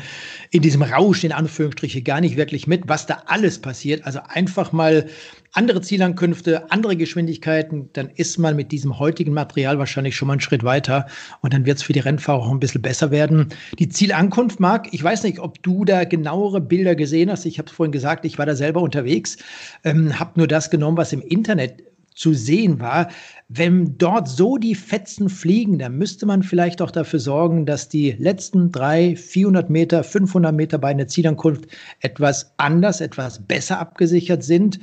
in 0.51 0.63
diesem 0.63 0.83
Rausch, 0.83 1.25
in 1.25 1.33
Anführungsstriche, 1.33 2.03
gar 2.03 2.21
nicht 2.21 2.37
wirklich 2.37 2.67
mit, 2.67 2.89
was 2.89 3.07
da 3.07 3.23
alles 3.27 3.59
passiert. 3.59 4.05
Also 4.05 4.21
einfach 4.29 4.73
mal 4.73 5.07
andere 5.53 5.83
Zielankünfte, 5.83 6.71
andere 6.71 6.97
Geschwindigkeiten, 6.97 7.91
dann 7.93 8.09
ist 8.09 8.39
man 8.39 8.57
mit 8.57 8.73
diesem 8.73 8.99
heutigen 8.99 9.33
Material 9.35 9.79
wahrscheinlich 9.79 10.17
schon 10.17 10.29
mal 10.29 10.35
einen 10.35 10.41
Schritt 10.41 10.65
weiter 10.65 11.07
und 11.43 11.53
dann 11.53 11.67
wird 11.67 11.79
es 11.79 11.83
für 11.83 11.93
die 11.93 12.01
Rennfahrer 12.01 12.43
auch 12.43 12.51
ein 12.51 12.61
bisschen 12.61 12.83
besser 12.83 13.11
werden. 13.11 13.49
Die 13.79 13.89
Zielankunft, 13.89 14.61
Marc, 14.61 14.89
ich 14.93 15.05
weiß 15.05 15.23
nicht, 15.25 15.39
ob 15.39 15.63
du 15.63 15.85
da 15.85 16.05
genauere 16.05 16.61
Bilder 16.61 16.95
gesehen 16.95 17.31
hast. 17.31 17.45
Ich 17.45 17.59
habe 17.59 17.69
es 17.69 17.75
vorhin 17.75 17.93
gesagt, 17.93 18.25
ich 18.25 18.39
war 18.39 18.47
da 18.47 18.55
selber 18.55 18.81
unterwegs, 18.81 19.37
ähm, 19.85 20.19
habe 20.19 20.33
nur 20.37 20.49
das 20.49 20.71
genommen, 20.71 20.97
was 20.97 21.13
im 21.13 21.21
Internet 21.21 21.83
zu 22.15 22.35
sehen 22.35 22.81
war. 22.81 23.09
Wenn 23.49 23.97
dort 23.99 24.29
so 24.29 24.57
die 24.57 24.75
Fetzen 24.75 25.29
fliegen, 25.29 25.79
dann 25.79 25.97
müsste 25.97 26.27
man 26.27 26.43
vielleicht 26.43 26.83
auch 26.83 26.91
dafür 26.91 27.19
sorgen, 27.19 27.67
dass 27.67 27.89
die 27.89 28.13
letzten 28.13 28.71
drei, 28.71 29.17
400 29.17 29.71
Meter, 29.71 30.05
500 30.05 30.55
Meter 30.55 30.79
bei 30.79 30.89
einer 30.89 31.09
Zielankunft 31.09 31.67
etwas 32.01 32.53
anders, 32.57 33.01
etwas 33.01 33.47
besser 33.47 33.79
abgesichert 33.79 34.43
sind. 34.43 34.79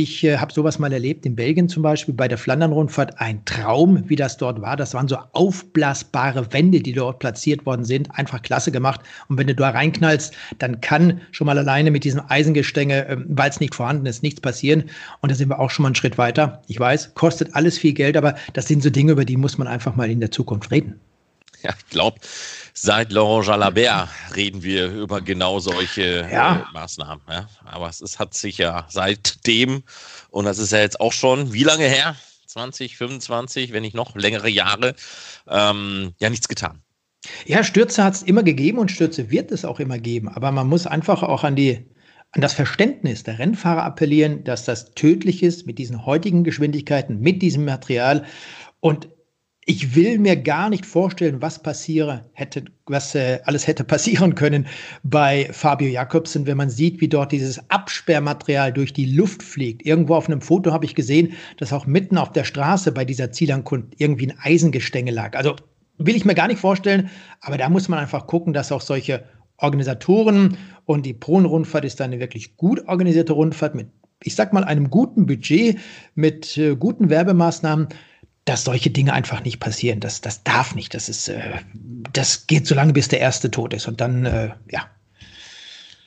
Ich 0.00 0.22
äh, 0.22 0.38
habe 0.38 0.52
sowas 0.52 0.78
mal 0.78 0.92
erlebt 0.92 1.26
in 1.26 1.34
Belgien 1.34 1.68
zum 1.68 1.82
Beispiel 1.82 2.14
bei 2.14 2.28
der 2.28 2.38
Flandern-Rundfahrt. 2.38 3.20
Ein 3.20 3.44
Traum, 3.44 4.08
wie 4.08 4.14
das 4.14 4.36
dort 4.36 4.60
war. 4.62 4.76
Das 4.76 4.94
waren 4.94 5.08
so 5.08 5.18
aufblasbare 5.32 6.52
Wände, 6.52 6.78
die 6.78 6.92
dort 6.92 7.18
platziert 7.18 7.66
worden 7.66 7.84
sind. 7.84 8.08
Einfach 8.16 8.40
klasse 8.40 8.70
gemacht. 8.70 9.00
Und 9.28 9.38
wenn 9.38 9.48
du 9.48 9.56
da 9.56 9.70
reinknallst, 9.70 10.32
dann 10.58 10.80
kann 10.80 11.20
schon 11.32 11.48
mal 11.48 11.58
alleine 11.58 11.90
mit 11.90 12.04
diesem 12.04 12.22
Eisengestänge, 12.28 13.08
äh, 13.08 13.16
weil 13.26 13.50
es 13.50 13.58
nicht 13.58 13.74
vorhanden 13.74 14.06
ist, 14.06 14.22
nichts 14.22 14.40
passieren. 14.40 14.84
Und 15.20 15.32
da 15.32 15.34
sind 15.34 15.48
wir 15.48 15.58
auch 15.58 15.70
schon 15.70 15.82
mal 15.82 15.88
einen 15.88 15.96
Schritt 15.96 16.16
weiter. 16.16 16.62
Ich 16.68 16.78
weiß, 16.78 17.14
kostet 17.14 17.56
alles 17.56 17.76
viel 17.76 17.92
Geld, 17.92 18.16
aber 18.16 18.36
das 18.52 18.68
sind 18.68 18.84
so 18.84 18.90
Dinge, 18.90 19.10
über 19.10 19.24
die 19.24 19.36
muss 19.36 19.58
man 19.58 19.66
einfach 19.66 19.96
mal 19.96 20.08
in 20.08 20.20
der 20.20 20.30
Zukunft 20.30 20.70
reden. 20.70 21.00
Ja, 21.62 21.74
ich 21.76 21.86
glaube, 21.90 22.20
seit 22.82 23.12
Laurent 23.12 23.46
Jalabert 23.46 24.08
reden 24.34 24.62
wir 24.62 24.90
über 24.90 25.20
genau 25.20 25.58
solche 25.58 26.26
äh, 26.26 26.32
ja. 26.32 26.66
äh, 26.68 26.72
Maßnahmen. 26.72 27.22
Ja? 27.28 27.48
Aber 27.64 27.88
es 27.88 28.00
ist, 28.00 28.18
hat 28.18 28.34
sich 28.34 28.58
ja 28.58 28.86
seitdem, 28.88 29.82
und 30.30 30.44
das 30.44 30.58
ist 30.58 30.72
ja 30.72 30.78
jetzt 30.78 31.00
auch 31.00 31.12
schon, 31.12 31.52
wie 31.52 31.64
lange 31.64 31.84
her? 31.84 32.16
20, 32.46 32.96
25, 32.96 33.72
wenn 33.72 33.82
nicht 33.82 33.94
noch 33.94 34.16
längere 34.16 34.48
Jahre, 34.48 34.94
ähm, 35.48 36.14
ja 36.18 36.30
nichts 36.30 36.48
getan. 36.48 36.82
Ja, 37.46 37.62
Stürze 37.62 38.02
hat 38.02 38.14
es 38.14 38.22
immer 38.22 38.42
gegeben 38.42 38.78
und 38.78 38.90
Stürze 38.90 39.30
wird 39.30 39.52
es 39.52 39.64
auch 39.64 39.80
immer 39.80 39.98
geben. 39.98 40.28
Aber 40.28 40.50
man 40.50 40.66
muss 40.66 40.86
einfach 40.86 41.22
auch 41.22 41.44
an 41.44 41.56
die 41.56 41.86
an 42.32 42.42
das 42.42 42.52
Verständnis 42.52 43.22
der 43.22 43.38
Rennfahrer 43.38 43.82
appellieren, 43.84 44.44
dass 44.44 44.64
das 44.64 44.92
tödlich 44.92 45.42
ist 45.42 45.66
mit 45.66 45.78
diesen 45.78 46.04
heutigen 46.04 46.44
Geschwindigkeiten, 46.44 47.20
mit 47.20 47.40
diesem 47.40 47.64
Material. 47.64 48.26
Und 48.80 49.08
ich 49.70 49.94
will 49.94 50.18
mir 50.18 50.34
gar 50.34 50.70
nicht 50.70 50.86
vorstellen, 50.86 51.42
was 51.42 51.62
passiere 51.62 52.24
hätte, 52.32 52.64
was 52.86 53.14
äh, 53.14 53.40
alles 53.44 53.66
hätte 53.66 53.84
passieren 53.84 54.34
können 54.34 54.66
bei 55.02 55.46
Fabio 55.52 55.88
Jakobsen, 55.88 56.46
wenn 56.46 56.56
man 56.56 56.70
sieht, 56.70 57.02
wie 57.02 57.08
dort 57.08 57.32
dieses 57.32 57.68
Absperrmaterial 57.68 58.72
durch 58.72 58.94
die 58.94 59.04
Luft 59.04 59.42
fliegt. 59.42 59.84
Irgendwo 59.84 60.14
auf 60.14 60.26
einem 60.26 60.40
Foto 60.40 60.72
habe 60.72 60.86
ich 60.86 60.94
gesehen, 60.94 61.34
dass 61.58 61.74
auch 61.74 61.84
mitten 61.84 62.16
auf 62.16 62.32
der 62.32 62.44
Straße 62.44 62.92
bei 62.92 63.04
dieser 63.04 63.30
Zielankunft 63.30 63.92
irgendwie 63.98 64.28
ein 64.28 64.38
Eisengestänge 64.42 65.10
lag. 65.10 65.36
Also 65.36 65.56
will 65.98 66.16
ich 66.16 66.24
mir 66.24 66.34
gar 66.34 66.48
nicht 66.48 66.60
vorstellen, 66.60 67.10
aber 67.42 67.58
da 67.58 67.68
muss 67.68 67.90
man 67.90 67.98
einfach 67.98 68.26
gucken, 68.26 68.54
dass 68.54 68.72
auch 68.72 68.80
solche 68.80 69.24
Organisatoren 69.58 70.56
und 70.86 71.04
die 71.04 71.12
Pron-Rundfahrt 71.12 71.84
ist 71.84 72.00
eine 72.00 72.20
wirklich 72.20 72.56
gut 72.56 72.88
organisierte 72.88 73.34
Rundfahrt 73.34 73.74
mit, 73.74 73.88
ich 74.22 74.34
sag 74.34 74.54
mal, 74.54 74.64
einem 74.64 74.88
guten 74.88 75.26
Budget, 75.26 75.78
mit 76.14 76.56
äh, 76.56 76.74
guten 76.74 77.10
Werbemaßnahmen 77.10 77.88
dass 78.48 78.64
solche 78.64 78.90
Dinge 78.90 79.12
einfach 79.12 79.44
nicht 79.44 79.60
passieren. 79.60 80.00
Das, 80.00 80.20
das 80.20 80.42
darf 80.42 80.74
nicht. 80.74 80.94
Das 80.94 81.08
ist, 81.08 81.28
äh, 81.28 81.58
das 82.12 82.46
geht 82.46 82.66
so 82.66 82.74
lange, 82.74 82.92
bis 82.92 83.08
der 83.08 83.20
erste 83.20 83.50
tot 83.50 83.74
ist. 83.74 83.86
Und 83.86 84.00
dann, 84.00 84.24
äh, 84.24 84.50
ja. 84.70 84.86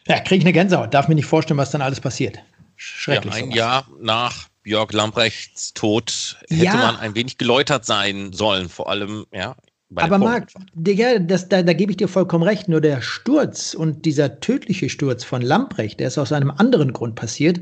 Ja, 0.07 0.19
kriege 0.19 0.37
ich 0.37 0.43
eine 0.43 0.53
Gänsehaut. 0.53 0.93
Darf 0.93 1.07
mir 1.07 1.15
nicht 1.15 1.27
vorstellen, 1.27 1.59
was 1.59 1.69
dann 1.69 1.81
alles 1.81 1.99
passiert. 1.99 2.39
Schrecklich. 2.75 3.33
Ja, 3.33 3.39
ein 3.39 3.45
sowas. 3.45 3.55
Jahr 3.55 3.87
nach 3.99 4.47
Jörg 4.63 4.91
Lamprechts 4.91 5.73
Tod 5.73 6.39
hätte 6.49 6.63
ja. 6.63 6.75
man 6.75 6.97
ein 6.97 7.13
wenig 7.13 7.37
geläutert 7.37 7.85
sein 7.85 8.33
sollen. 8.33 8.69
Vor 8.69 8.89
allem, 8.89 9.25
ja, 9.31 9.55
Aber 9.95 10.17
Marc, 10.17 10.47
ja, 10.87 11.19
das, 11.19 11.49
da, 11.49 11.61
da 11.61 11.73
gebe 11.73 11.91
ich 11.91 11.97
dir 11.97 12.07
vollkommen 12.07 12.43
recht. 12.43 12.69
Nur 12.69 12.79
der 12.79 13.01
Sturz 13.01 13.73
und 13.73 14.05
dieser 14.05 14.39
tödliche 14.39 14.89
Sturz 14.89 15.23
von 15.23 15.41
Lamprecht, 15.41 15.99
der 15.99 16.07
ist 16.07 16.17
aus 16.17 16.31
einem 16.31 16.51
anderen 16.51 16.93
Grund 16.93 17.15
passiert. 17.15 17.59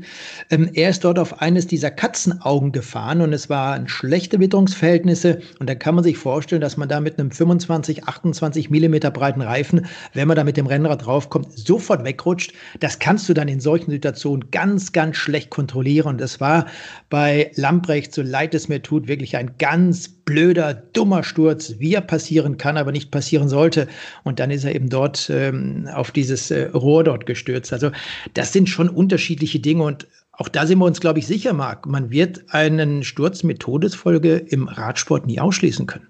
Ähm, 0.50 0.70
er 0.74 0.90
ist 0.90 1.02
dort 1.02 1.18
auf 1.18 1.40
eines 1.40 1.66
dieser 1.66 1.90
Katzenaugen 1.90 2.70
gefahren 2.70 3.20
und 3.20 3.32
es 3.32 3.50
waren 3.50 3.88
schlechte 3.88 4.38
Witterungsverhältnisse. 4.38 5.40
Und 5.58 5.68
da 5.68 5.74
kann 5.74 5.96
man 5.96 6.04
sich 6.04 6.18
vorstellen, 6.18 6.60
dass 6.60 6.76
man 6.76 6.88
da 6.88 7.00
mit 7.00 7.18
einem 7.18 7.32
25, 7.32 8.04
28 8.04 8.70
Millimeter 8.70 9.10
breiten 9.10 9.42
Reifen, 9.42 9.86
wenn 10.14 10.28
man 10.28 10.36
da 10.36 10.44
mit 10.44 10.56
dem 10.56 10.66
Rennrad 10.66 11.04
draufkommt, 11.04 11.58
sofort 11.58 12.04
wegrutscht. 12.04 12.52
Das 12.78 13.00
kannst 13.00 13.28
du 13.28 13.34
dann 13.34 13.48
in 13.48 13.58
solchen 13.58 13.90
Situationen 13.90 14.50
ganz, 14.52 14.92
ganz 14.92 15.16
schlecht 15.16 15.50
kontrollieren. 15.50 16.06
Und 16.06 16.20
das 16.20 16.40
war 16.40 16.66
bei 17.08 17.50
Lamprecht, 17.56 18.14
so 18.14 18.22
leid 18.22 18.54
es 18.54 18.68
mir 18.68 18.82
tut, 18.82 19.08
wirklich 19.08 19.36
ein 19.36 19.56
ganz 19.58 20.19
blöder, 20.30 20.74
dummer 20.74 21.24
Sturz, 21.24 21.74
wie 21.78 21.94
er 21.94 22.00
passieren 22.00 22.56
kann, 22.56 22.76
aber 22.76 22.92
nicht 22.92 23.10
passieren 23.10 23.48
sollte. 23.48 23.88
Und 24.22 24.38
dann 24.38 24.52
ist 24.52 24.62
er 24.62 24.74
eben 24.76 24.88
dort 24.88 25.28
ähm, 25.28 25.88
auf 25.92 26.12
dieses 26.12 26.52
äh, 26.52 26.68
Rohr 26.68 27.02
dort 27.02 27.26
gestürzt. 27.26 27.72
Also 27.72 27.90
das 28.34 28.52
sind 28.52 28.68
schon 28.68 28.88
unterschiedliche 28.88 29.58
Dinge 29.58 29.82
und 29.82 30.06
auch 30.32 30.48
da 30.48 30.66
sind 30.66 30.78
wir 30.78 30.86
uns, 30.86 31.00
glaube 31.00 31.18
ich, 31.18 31.26
sicher, 31.26 31.52
Marc. 31.52 31.84
Man 31.86 32.10
wird 32.10 32.44
einen 32.48 33.02
Sturz 33.02 33.42
mit 33.42 33.58
Todesfolge 33.58 34.36
im 34.36 34.68
Radsport 34.68 35.26
nie 35.26 35.40
ausschließen 35.40 35.86
können. 35.86 36.06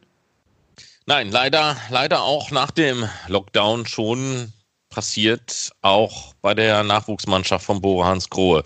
Nein, 1.06 1.30
leider, 1.32 1.76
leider 1.88 2.22
auch 2.22 2.50
nach 2.50 2.70
dem 2.70 3.08
Lockdown 3.26 3.86
schon 3.86 4.52
passiert, 4.90 5.72
auch 5.80 6.34
bei 6.42 6.54
der 6.54 6.84
Nachwuchsmannschaft 6.84 7.64
von 7.64 7.80
Bora 7.80 8.08
Hans 8.08 8.28
Grohe. 8.28 8.64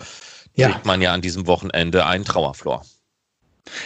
Ja. 0.56 0.68
Kriegt 0.68 0.84
man 0.84 1.00
ja 1.00 1.14
an 1.14 1.22
diesem 1.22 1.46
Wochenende 1.46 2.04
einen 2.04 2.24
Trauerflor. 2.24 2.84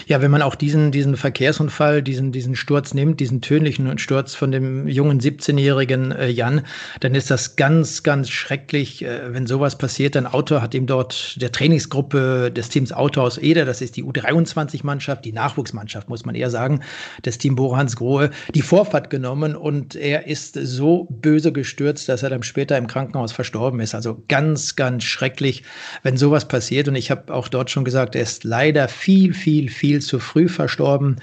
Ja, 0.06 0.20
wenn 0.20 0.30
man 0.30 0.42
auch 0.42 0.56
diesen, 0.56 0.90
diesen 0.90 1.16
Verkehrsunfall, 1.16 2.02
diesen, 2.02 2.32
diesen 2.32 2.56
Sturz 2.56 2.94
nimmt, 2.94 3.20
diesen 3.20 3.40
tönlichen 3.40 3.96
Sturz 3.98 4.34
von 4.34 4.50
dem 4.50 4.88
jungen 4.88 5.20
17-jährigen 5.20 6.10
äh, 6.12 6.28
Jan, 6.28 6.62
dann 7.00 7.14
ist 7.14 7.30
das 7.30 7.54
ganz, 7.54 8.02
ganz 8.02 8.28
schrecklich, 8.28 9.04
äh, 9.04 9.32
wenn 9.32 9.46
sowas 9.46 9.78
passiert. 9.78 10.16
Ein 10.16 10.26
Auto 10.26 10.60
hat 10.60 10.74
ihm 10.74 10.86
dort 10.86 11.40
der 11.40 11.52
Trainingsgruppe 11.52 12.50
des 12.50 12.70
Teams 12.70 12.92
Auto 12.92 13.20
aus 13.20 13.38
Eder, 13.38 13.64
das 13.64 13.80
ist 13.80 13.96
die 13.96 14.04
U23-Mannschaft, 14.04 15.24
die 15.24 15.32
Nachwuchsmannschaft, 15.32 16.08
muss 16.08 16.24
man 16.24 16.34
eher 16.34 16.50
sagen, 16.50 16.80
des 17.24 17.38
Team 17.38 17.54
Borans 17.54 17.94
Grohe, 17.94 18.30
die 18.54 18.62
Vorfahrt 18.62 19.10
genommen 19.10 19.54
und 19.54 19.94
er 19.94 20.26
ist 20.26 20.58
so 20.60 21.06
böse 21.08 21.52
gestürzt, 21.52 22.08
dass 22.08 22.24
er 22.24 22.30
dann 22.30 22.42
später 22.42 22.76
im 22.76 22.88
Krankenhaus 22.88 23.30
verstorben 23.30 23.78
ist. 23.78 23.94
Also 23.94 24.24
ganz, 24.28 24.74
ganz 24.74 25.04
schrecklich, 25.04 25.62
wenn 26.02 26.16
sowas 26.16 26.48
passiert. 26.48 26.88
Und 26.88 26.96
ich 26.96 27.12
habe 27.12 27.32
auch 27.32 27.46
dort 27.46 27.70
schon 27.70 27.84
gesagt, 27.84 28.16
er 28.16 28.22
ist 28.22 28.42
leider 28.42 28.88
viel, 28.88 29.34
viel 29.34 29.67
viel, 29.68 30.00
zu 30.00 30.18
früh 30.18 30.48
verstorben. 30.48 31.16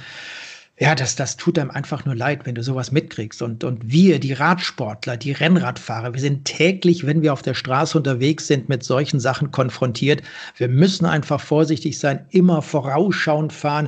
Ja, 0.77 0.93
das, 0.93 1.15
das 1.15 1.37
tut 1.37 1.57
einem 1.57 1.71
einfach 1.71 2.03
nur 2.03 2.15
leid, 2.15 2.45
wenn 2.45 2.55
du 2.55 2.61
sowas 2.61 2.91
mitkriegst. 2.91 3.41
Und, 3.41 3.63
und 3.63 3.89
wir, 3.89 4.19
die 4.19 4.33
Radsportler, 4.33 5.15
die 5.15 5.31
Rennradfahrer, 5.31 6.13
wir 6.13 6.19
sind 6.19 6.43
täglich, 6.43 7.05
wenn 7.05 7.21
wir 7.21 7.31
auf 7.31 7.41
der 7.41 7.53
Straße 7.53 7.97
unterwegs 7.97 8.47
sind, 8.47 8.67
mit 8.67 8.83
solchen 8.83 9.21
Sachen 9.21 9.51
konfrontiert. 9.51 10.21
Wir 10.57 10.67
müssen 10.67 11.05
einfach 11.05 11.39
vorsichtig 11.39 11.97
sein, 11.97 12.25
immer 12.29 12.61
vorausschauend 12.61 13.53
fahren, 13.53 13.87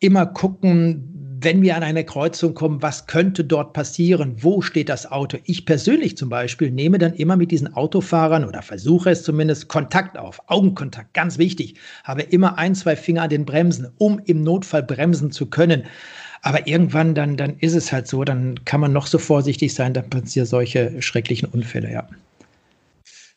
immer 0.00 0.24
gucken, 0.24 1.13
wenn 1.40 1.62
wir 1.62 1.76
an 1.76 1.82
eine 1.82 2.04
Kreuzung 2.04 2.54
kommen, 2.54 2.82
was 2.82 3.06
könnte 3.06 3.44
dort 3.44 3.72
passieren? 3.72 4.36
Wo 4.42 4.60
steht 4.60 4.88
das 4.88 5.10
Auto? 5.10 5.38
Ich 5.44 5.66
persönlich 5.66 6.16
zum 6.16 6.28
Beispiel 6.28 6.70
nehme 6.70 6.98
dann 6.98 7.14
immer 7.14 7.36
mit 7.36 7.50
diesen 7.50 7.74
Autofahrern 7.74 8.44
oder 8.44 8.62
versuche 8.62 9.10
es 9.10 9.22
zumindest 9.22 9.68
Kontakt 9.68 10.16
auf, 10.18 10.40
Augenkontakt, 10.46 11.14
ganz 11.14 11.38
wichtig. 11.38 11.76
Habe 12.04 12.22
immer 12.22 12.58
ein, 12.58 12.74
zwei 12.74 12.94
Finger 12.94 13.22
an 13.22 13.30
den 13.30 13.44
Bremsen, 13.44 13.88
um 13.98 14.20
im 14.24 14.42
Notfall 14.42 14.82
bremsen 14.82 15.32
zu 15.32 15.46
können. 15.46 15.84
Aber 16.42 16.66
irgendwann, 16.66 17.14
dann, 17.14 17.36
dann 17.36 17.58
ist 17.58 17.74
es 17.74 17.90
halt 17.90 18.06
so, 18.06 18.22
dann 18.22 18.64
kann 18.64 18.80
man 18.80 18.92
noch 18.92 19.06
so 19.06 19.18
vorsichtig 19.18 19.74
sein, 19.74 19.94
dann 19.94 20.10
passieren 20.10 20.46
solche 20.46 21.00
schrecklichen 21.00 21.48
Unfälle, 21.48 21.90
ja. 21.90 22.06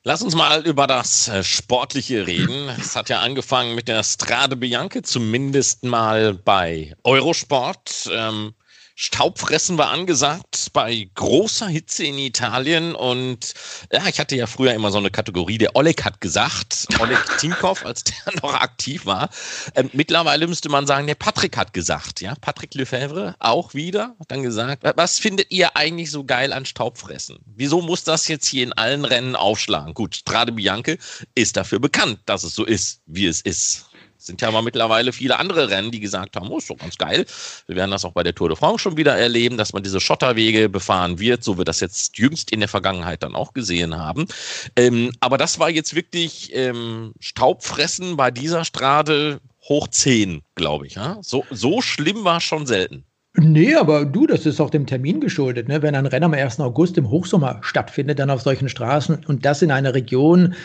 Lass 0.07 0.21
uns 0.21 0.35
mal 0.35 0.65
über 0.65 0.87
das 0.87 1.27
äh, 1.27 1.43
Sportliche 1.43 2.25
reden. 2.27 2.69
Es 2.79 2.95
hat 2.95 3.09
ja 3.09 3.19
angefangen 3.19 3.75
mit 3.75 3.89
der 3.89 4.03
Strade 4.03 4.55
Bianche, 4.55 5.01
zumindest 5.01 5.83
mal 5.83 6.33
bei 6.33 6.95
Eurosport. 7.03 8.09
Ähm, 8.09 8.53
Staubfressen 8.99 9.77
war 9.77 9.91
angesagt 9.91 10.71
bei 10.73 11.07
großer 11.13 11.67
Hitze 11.67 12.03
in 12.03 12.17
Italien 12.17 12.95
und 12.95 13.53
ja, 13.91 14.07
ich 14.07 14.19
hatte 14.19 14.35
ja 14.35 14.47
früher 14.47 14.73
immer 14.73 14.89
so 14.89 14.97
eine 14.97 15.11
Kategorie, 15.11 15.59
der 15.59 15.75
Oleg 15.75 16.03
hat 16.03 16.19
gesagt, 16.19 16.87
Oleg 16.99 17.19
Tinkov, 17.37 17.85
als 17.85 18.03
der 18.05 18.15
noch 18.41 18.55
aktiv 18.55 19.05
war. 19.05 19.29
Ähm, 19.75 19.91
mittlerweile 19.93 20.47
müsste 20.47 20.69
man 20.69 20.87
sagen, 20.87 21.05
der 21.05 21.13
Patrick 21.13 21.57
hat 21.57 21.73
gesagt, 21.73 22.21
ja, 22.21 22.33
Patrick 22.41 22.73
Lefebvre 22.73 23.35
auch 23.37 23.75
wieder, 23.75 24.15
hat 24.19 24.31
dann 24.31 24.41
gesagt, 24.41 24.81
was 24.95 25.19
findet 25.19 25.51
ihr 25.51 25.75
eigentlich 25.75 26.09
so 26.09 26.23
geil 26.23 26.51
an 26.51 26.65
Staubfressen? 26.65 27.37
Wieso 27.45 27.83
muss 27.83 28.03
das 28.03 28.27
jetzt 28.27 28.47
hier 28.47 28.63
in 28.63 28.73
allen 28.73 29.05
Rennen 29.05 29.35
aufschlagen? 29.35 29.93
Gut, 29.93 30.15
Strade 30.15 30.53
Bianche 30.53 30.97
ist 31.35 31.55
dafür 31.55 31.77
bekannt, 31.77 32.21
dass 32.25 32.43
es 32.43 32.55
so 32.55 32.65
ist, 32.65 33.01
wie 33.05 33.27
es 33.27 33.41
ist 33.41 33.85
sind 34.27 34.41
ja 34.41 34.51
mal 34.51 34.61
mittlerweile 34.61 35.11
viele 35.11 35.39
andere 35.39 35.69
Rennen, 35.69 35.91
die 35.91 35.99
gesagt 35.99 36.35
haben, 36.35 36.49
oh, 36.49 36.57
ist 36.57 36.69
doch 36.69 36.77
ganz 36.77 36.97
geil. 36.97 37.25
Wir 37.65 37.75
werden 37.75 37.91
das 37.91 38.05
auch 38.05 38.11
bei 38.11 38.23
der 38.23 38.35
Tour 38.35 38.49
de 38.49 38.57
France 38.57 38.79
schon 38.79 38.97
wieder 38.97 39.15
erleben, 39.17 39.57
dass 39.57 39.73
man 39.73 39.83
diese 39.83 39.99
Schotterwege 39.99 40.69
befahren 40.69 41.19
wird, 41.19 41.43
so 41.43 41.57
wir 41.57 41.65
das 41.65 41.79
jetzt 41.79 42.17
jüngst 42.17 42.51
in 42.51 42.59
der 42.59 42.69
Vergangenheit 42.69 43.23
dann 43.23 43.35
auch 43.35 43.53
gesehen 43.53 43.97
haben. 43.97 44.27
Ähm, 44.75 45.11
aber 45.19 45.37
das 45.37 45.59
war 45.59 45.69
jetzt 45.69 45.95
wirklich 45.95 46.51
ähm, 46.53 47.13
Staubfressen 47.19 48.17
bei 48.17 48.29
dieser 48.29 48.65
Strade 48.65 49.39
hoch 49.67 49.87
10, 49.87 50.41
glaube 50.55 50.87
ich. 50.87 50.95
Ja? 50.95 51.17
So, 51.21 51.45
so 51.49 51.81
schlimm 51.81 52.23
war 52.23 52.37
es 52.37 52.43
schon 52.43 52.65
selten. 52.65 53.03
Nee, 53.39 53.75
aber 53.75 54.03
du, 54.05 54.25
das 54.25 54.47
ist 54.47 54.59
auch 54.59 54.71
dem 54.71 54.87
Termin 54.87 55.21
geschuldet. 55.21 55.67
Ne? 55.67 55.83
Wenn 55.83 55.93
ein 55.93 56.07
Rennen 56.07 56.23
am 56.23 56.33
1. 56.33 56.59
August 56.59 56.97
im 56.97 57.09
Hochsommer 57.09 57.59
stattfindet, 57.61 58.17
dann 58.17 58.31
auf 58.31 58.41
solchen 58.41 58.67
Straßen 58.67 59.25
und 59.27 59.45
das 59.45 59.61
in 59.61 59.69
einer 59.69 59.93
Region, 59.93 60.55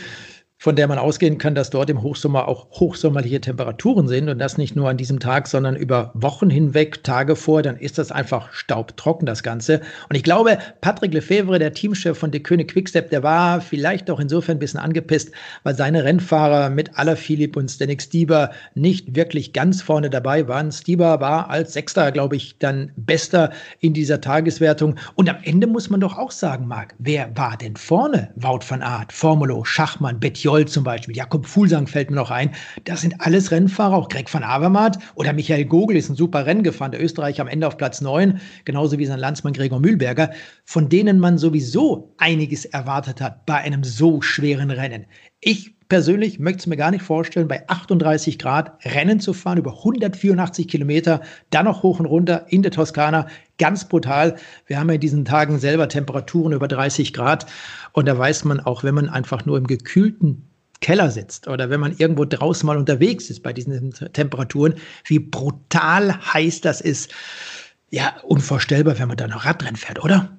von 0.62 0.76
der 0.76 0.87
man 0.87 0.99
ausgehen 0.99 1.38
kann, 1.38 1.57
dass 1.57 1.71
dort 1.71 1.90
im 1.90 2.02
Hochsommer 2.02 2.47
auch 2.47 2.71
hochsommerliche 2.71 3.40
Temperaturen 3.40 4.07
sind 4.07 4.28
und 4.28 4.38
das 4.38 4.59
nicht 4.59 4.76
nur 4.76 4.88
an 4.88 4.97
diesem 4.97 5.19
Tag, 5.19 5.49
sondern 5.49 5.75
über 5.75 6.12
Wochen 6.14 6.50
hinweg, 6.50 7.02
Tage 7.02 7.35
vor, 7.35 7.62
dann 7.62 7.76
ist 7.76 7.99
das 7.99 8.12
einfach 8.12 8.52
staubtrocken, 8.52 9.26
das 9.26 9.42
Ganze. 9.42 9.81
Und 10.09 10.14
ich 10.14 10.23
glaube, 10.23 10.59
Patrick 10.81 11.14
Lefebvre, 11.14 11.59
der 11.59 11.73
Teamchef 11.73 12.16
von 12.16 12.31
De 12.31 12.38
König 12.40 12.69
Quickstep, 12.69 13.11
der 13.11 13.25
war 13.25 13.61
vielleicht 13.61 14.09
auch 14.09 14.21
insofern 14.21 14.59
ein 14.59 14.61
bisschen 14.61 14.78
angepisst, 14.78 15.33
weil 15.64 15.75
seine 15.75 16.04
Rennfahrer 16.04 16.71
mit 16.71 16.97
Alaphilippe 16.97 17.59
und 17.59 17.69
Stanik 17.69 18.00
Stieber 18.00 18.52
nicht 18.76 19.16
wirklich 19.16 19.52
ganz 19.52 19.83
vorne 19.83 20.11
dabei 20.11 20.47
waren. 20.47 20.71
Stieber 20.71 21.21
war 21.21 21.50
als 21.50 21.73
Sechster, 21.73 22.12
glaube 22.12 22.37
ich, 22.37 22.57
dann 22.61 22.92
Bester 22.95 23.50
in 23.81 23.95
dieser 23.95 24.21
Tageswertung. 24.21 24.95
Und 25.16 25.28
am 25.28 25.38
Ende 25.42 25.66
muss 25.66 25.90
man 25.90 25.99
doch 25.99 26.16
auch 26.16 26.31
sagen, 26.31 26.69
Marc, 26.69 26.95
wer 27.00 27.37
war 27.37 27.57
denn 27.57 27.75
vorne? 27.75 28.31
Wout 28.37 28.61
van 28.69 28.81
Aert, 28.81 29.12
Formulo, 29.12 29.64
Schachmann, 29.64 30.21
Bettiol, 30.21 30.51
Joll 30.52 30.66
zum 30.66 30.85
Beispiel, 30.85 31.16
Jakob 31.16 31.47
Fuhlsang 31.47 31.87
fällt 31.87 32.11
mir 32.11 32.16
noch 32.16 32.30
ein. 32.30 32.50
Das 32.85 33.00
sind 33.00 33.23
alles 33.23 33.50
Rennfahrer, 33.50 33.97
auch 33.97 34.11
Greg 34.11 34.32
van 34.32 34.42
Avermaet 34.42 34.99
oder 35.14 35.32
Michael 35.32 35.64
Gogel 35.64 35.97
ist 35.97 36.11
ein 36.11 36.14
super 36.14 36.44
Rennen 36.44 36.62
gefahren, 36.62 36.92
der 36.92 37.02
Österreicher 37.02 37.40
am 37.40 37.49
Ende 37.49 37.66
auf 37.66 37.78
Platz 37.78 38.02
9, 38.02 38.38
genauso 38.66 38.99
wie 38.99 39.06
sein 39.06 39.18
Landsmann 39.18 39.54
Gregor 39.54 39.80
Mühlberger, 39.80 40.30
von 40.66 40.90
denen 40.90 41.18
man 41.18 41.38
sowieso 41.38 42.12
einiges 42.18 42.66
erwartet 42.66 43.23
hat 43.23 43.47
bei 43.47 43.56
einem 43.56 43.82
so 43.82 44.21
schweren 44.21 44.71
Rennen. 44.71 45.06
Ich 45.40 45.75
persönlich 45.92 46.38
möchte 46.38 46.61
es 46.61 46.66
mir 46.66 46.78
gar 46.78 46.90
nicht 46.90 47.02
vorstellen, 47.02 47.49
bei 47.49 47.68
38 47.68 48.38
Grad 48.38 48.82
Rennen 48.85 49.21
zu 49.21 49.35
fahren, 49.35 49.59
über 49.59 49.78
184 49.78 50.66
Kilometer, 50.66 51.21
dann 51.50 51.66
noch 51.66 51.82
hoch 51.82 52.00
und 52.00 52.06
runter 52.06 52.47
in 52.49 52.62
der 52.62 52.73
Toskana. 52.73 53.26
Ganz 53.59 53.87
brutal. 53.87 54.37
Wir 54.66 54.80
haben 54.80 54.88
ja 54.88 54.94
in 54.94 55.02
diesen 55.02 55.25
Tagen 55.26 55.59
selber 55.59 55.88
Temperaturen 55.88 56.54
über 56.54 56.66
30 56.66 57.12
Grad. 57.12 57.44
Und 57.92 58.06
da 58.06 58.16
weiß 58.16 58.44
man 58.44 58.61
auch, 58.61 58.84
wenn 58.84 58.94
man 58.94 59.08
einfach 59.08 59.44
nur 59.44 59.58
im 59.58 59.66
gekühlten 59.66 60.49
Keller 60.80 61.11
sitzt 61.11 61.49
oder 61.49 61.70
wenn 61.70 61.80
man 61.80 61.96
irgendwo 61.96 62.25
draußen 62.25 62.66
mal 62.66 62.76
unterwegs 62.76 63.30
ist 63.30 63.42
bei 63.42 63.52
diesen 63.52 63.92
Temperaturen, 64.12 64.75
wie 65.04 65.20
brutal 65.20 66.18
heiß 66.34 66.61
das 66.61 66.80
ist. 66.80 67.12
Ja, 67.90 68.16
unvorstellbar, 68.25 68.99
wenn 68.99 69.08
man 69.08 69.16
da 69.16 69.28
noch 69.28 69.44
Radrennen 69.44 69.76
fährt, 69.76 70.02
oder? 70.02 70.37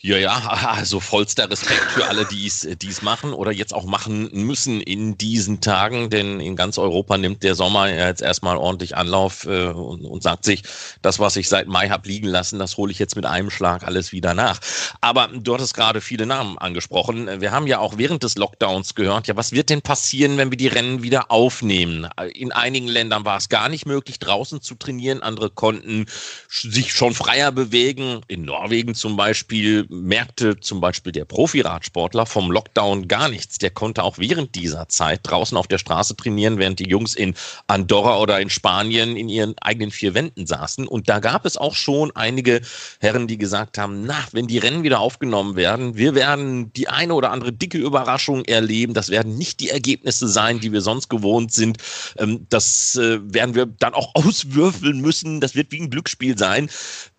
Ja, 0.00 0.16
ja, 0.16 0.38
also 0.76 1.00
vollster 1.00 1.50
Respekt 1.50 1.90
für 1.90 2.06
alle, 2.06 2.24
die 2.24 2.46
es 2.46 3.02
machen 3.02 3.32
oder 3.32 3.50
jetzt 3.50 3.74
auch 3.74 3.84
machen 3.84 4.30
müssen 4.32 4.80
in 4.80 5.18
diesen 5.18 5.60
Tagen, 5.60 6.08
denn 6.08 6.38
in 6.38 6.54
ganz 6.54 6.78
Europa 6.78 7.18
nimmt 7.18 7.42
der 7.42 7.56
Sommer 7.56 7.88
jetzt 7.92 8.22
erstmal 8.22 8.56
ordentlich 8.58 8.96
Anlauf 8.96 9.44
äh, 9.46 9.66
und, 9.66 10.04
und, 10.04 10.22
sagt 10.22 10.44
sich, 10.44 10.62
das, 11.02 11.18
was 11.18 11.34
ich 11.34 11.48
seit 11.48 11.66
Mai 11.66 11.88
habe 11.88 12.06
liegen 12.06 12.28
lassen, 12.28 12.60
das 12.60 12.76
hole 12.76 12.92
ich 12.92 13.00
jetzt 13.00 13.16
mit 13.16 13.26
einem 13.26 13.50
Schlag 13.50 13.82
alles 13.82 14.12
wieder 14.12 14.34
nach. 14.34 14.60
Aber 15.00 15.30
du 15.32 15.54
hattest 15.54 15.74
gerade 15.74 16.00
viele 16.00 16.26
Namen 16.26 16.58
angesprochen. 16.58 17.40
Wir 17.40 17.50
haben 17.50 17.66
ja 17.66 17.80
auch 17.80 17.98
während 17.98 18.22
des 18.22 18.36
Lockdowns 18.36 18.94
gehört, 18.94 19.26
ja, 19.26 19.34
was 19.34 19.50
wird 19.50 19.68
denn 19.68 19.82
passieren, 19.82 20.36
wenn 20.38 20.52
wir 20.52 20.58
die 20.58 20.68
Rennen 20.68 21.02
wieder 21.02 21.32
aufnehmen? 21.32 22.08
In 22.34 22.52
einigen 22.52 22.86
Ländern 22.86 23.24
war 23.24 23.38
es 23.38 23.48
gar 23.48 23.68
nicht 23.68 23.84
möglich, 23.84 24.20
draußen 24.20 24.60
zu 24.60 24.76
trainieren, 24.76 25.22
andere 25.22 25.50
konnten 25.50 26.06
sich 26.48 26.92
schon 26.92 27.14
freier 27.14 27.50
bewegen. 27.50 28.20
In 28.28 28.42
Norwegen 28.42 28.94
zum 28.94 29.16
Beispiel 29.16 29.87
merkte 29.88 30.58
zum 30.60 30.80
Beispiel 30.80 31.12
der 31.12 31.24
Profiradsportler 31.24 32.26
vom 32.26 32.50
Lockdown 32.50 33.08
gar 33.08 33.28
nichts. 33.28 33.58
Der 33.58 33.70
konnte 33.70 34.02
auch 34.02 34.18
während 34.18 34.54
dieser 34.54 34.88
Zeit 34.88 35.20
draußen 35.22 35.56
auf 35.56 35.66
der 35.66 35.78
Straße 35.78 36.16
trainieren, 36.16 36.58
während 36.58 36.78
die 36.78 36.88
Jungs 36.88 37.14
in 37.14 37.34
Andorra 37.66 38.18
oder 38.18 38.40
in 38.40 38.50
Spanien 38.50 39.16
in 39.16 39.28
ihren 39.28 39.56
eigenen 39.58 39.90
vier 39.90 40.14
Wänden 40.14 40.46
saßen. 40.46 40.86
Und 40.86 41.08
da 41.08 41.18
gab 41.18 41.46
es 41.46 41.56
auch 41.56 41.74
schon 41.74 42.14
einige 42.14 42.60
Herren, 43.00 43.26
die 43.26 43.38
gesagt 43.38 43.78
haben, 43.78 44.04
na, 44.04 44.16
wenn 44.32 44.46
die 44.46 44.58
Rennen 44.58 44.82
wieder 44.82 45.00
aufgenommen 45.00 45.56
werden, 45.56 45.96
wir 45.96 46.14
werden 46.14 46.72
die 46.72 46.88
eine 46.88 47.14
oder 47.14 47.30
andere 47.30 47.52
dicke 47.52 47.78
Überraschung 47.78 48.44
erleben. 48.44 48.94
Das 48.94 49.10
werden 49.10 49.36
nicht 49.36 49.60
die 49.60 49.70
Ergebnisse 49.70 50.28
sein, 50.28 50.60
die 50.60 50.72
wir 50.72 50.80
sonst 50.80 51.08
gewohnt 51.08 51.52
sind. 51.52 51.78
Ähm, 52.16 52.46
das 52.48 52.96
äh, 52.96 53.18
werden 53.22 53.54
wir 53.54 53.66
dann 53.66 53.94
auch 53.94 54.14
auswürfeln 54.14 55.00
müssen. 55.00 55.40
Das 55.40 55.54
wird 55.54 55.72
wie 55.72 55.80
ein 55.80 55.90
Glücksspiel 55.90 56.36
sein. 56.36 56.68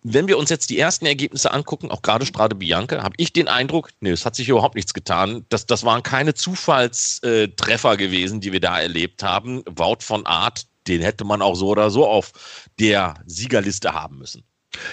Wenn 0.02 0.28
wir 0.28 0.38
uns 0.38 0.48
jetzt 0.48 0.70
die 0.70 0.78
ersten 0.78 1.04
Ergebnisse 1.04 1.52
angucken, 1.52 1.90
auch 1.90 2.00
gerade 2.00 2.24
Strade 2.24 2.54
Bianca, 2.54 3.02
habe 3.02 3.14
ich 3.18 3.32
den 3.32 3.48
Eindruck, 3.48 3.90
nee, 4.00 4.10
es 4.10 4.24
hat 4.24 4.34
sich 4.34 4.48
überhaupt 4.48 4.74
nichts 4.74 4.94
getan. 4.94 5.44
Das, 5.50 5.66
das 5.66 5.84
waren 5.84 6.02
keine 6.02 6.32
Zufallstreffer 6.32 7.96
gewesen, 7.98 8.40
die 8.40 8.52
wir 8.52 8.60
da 8.60 8.80
erlebt 8.80 9.22
haben. 9.22 9.62
Wout 9.68 9.98
von 10.00 10.24
Art, 10.24 10.66
den 10.88 11.02
hätte 11.02 11.24
man 11.24 11.42
auch 11.42 11.54
so 11.54 11.68
oder 11.68 11.90
so 11.90 12.06
auf 12.06 12.32
der 12.78 13.14
Siegerliste 13.26 13.92
haben 13.92 14.18
müssen. 14.18 14.42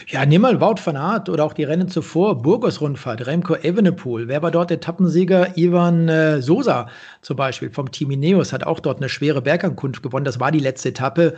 Ja, 0.08 0.26
nimm 0.26 0.42
mal 0.42 0.60
Wout 0.60 0.82
van 0.84 0.98
Aert 0.98 1.30
oder 1.30 1.46
auch 1.46 1.54
die 1.54 1.64
Rennen 1.64 1.88
zuvor, 1.88 2.42
Burgos-Rundfahrt, 2.42 3.28
Remco 3.28 3.56
Evenepoel. 3.56 4.28
Wer 4.28 4.42
war 4.42 4.50
dort 4.50 4.72
Etappensieger? 4.72 5.56
Ivan 5.56 6.10
äh, 6.10 6.42
Sosa 6.42 6.88
zum 7.22 7.38
Beispiel 7.38 7.70
vom 7.70 7.92
Team 7.92 8.12
Ineos 8.12 8.54
hat 8.54 8.66
auch 8.66 8.80
dort 8.80 8.98
eine 8.98 9.10
schwere 9.10 9.42
Bergankunft 9.42 10.02
gewonnen. 10.02 10.26
Das 10.26 10.40
war 10.40 10.52
die 10.52 10.60
letzte 10.60 10.90
Etappe. 10.90 11.36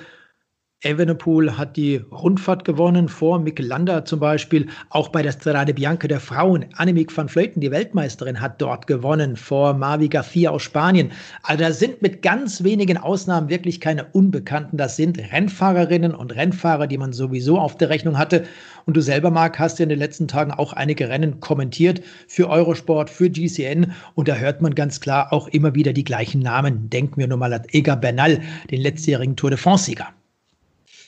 Evenepoel 0.81 1.57
hat 1.57 1.75
die 1.75 1.97
Rundfahrt 2.09 2.63
gewonnen 2.63 3.09
vor 3.09 3.37
Mikkel 3.37 3.65
Landa 3.65 4.05
zum 4.05 4.21
Beispiel. 4.21 4.67
Auch 4.89 5.09
bei 5.09 5.21
der 5.21 5.33
Strade 5.33 5.73
Bianca 5.73 6.07
der 6.07 6.21
Frauen. 6.21 6.67
Annemiek 6.77 7.15
van 7.17 7.27
Vleuten, 7.27 7.59
die 7.59 7.69
Weltmeisterin, 7.69 8.39
hat 8.39 8.61
dort 8.61 8.87
gewonnen 8.87 9.35
vor 9.35 9.73
Mavi 9.73 10.07
Garcia 10.07 10.51
aus 10.51 10.63
Spanien. 10.63 11.11
Also 11.43 11.65
da 11.65 11.73
sind 11.73 12.01
mit 12.01 12.21
ganz 12.21 12.63
wenigen 12.63 12.95
Ausnahmen 12.95 13.49
wirklich 13.49 13.81
keine 13.81 14.05
Unbekannten. 14.05 14.77
Das 14.77 14.95
sind 14.95 15.19
Rennfahrerinnen 15.19 16.15
und 16.15 16.33
Rennfahrer, 16.33 16.87
die 16.87 16.97
man 16.97 17.11
sowieso 17.11 17.59
auf 17.59 17.75
der 17.75 17.89
Rechnung 17.89 18.17
hatte. 18.17 18.45
Und 18.85 18.95
du 18.95 19.01
selber, 19.01 19.31
Marc, 19.31 19.59
hast 19.59 19.79
ja 19.79 19.83
in 19.83 19.89
den 19.89 19.99
letzten 19.99 20.29
Tagen 20.29 20.53
auch 20.53 20.71
einige 20.71 21.09
Rennen 21.09 21.41
kommentiert 21.41 22.01
für 22.29 22.49
Eurosport, 22.49 23.09
für 23.09 23.29
GCN. 23.29 23.91
Und 24.15 24.29
da 24.29 24.35
hört 24.35 24.61
man 24.61 24.75
ganz 24.75 25.01
klar 25.01 25.33
auch 25.33 25.49
immer 25.49 25.75
wieder 25.75 25.91
die 25.91 26.05
gleichen 26.05 26.39
Namen. 26.39 26.89
Denken 26.89 27.17
wir 27.17 27.27
nur 27.27 27.37
mal 27.37 27.51
an 27.51 27.63
Ega 27.73 27.95
Bernal, 27.95 28.39
den 28.71 28.79
letztjährigen 28.79 29.35
Tour 29.35 29.49
de 29.49 29.59
France-Sieger. 29.59 30.07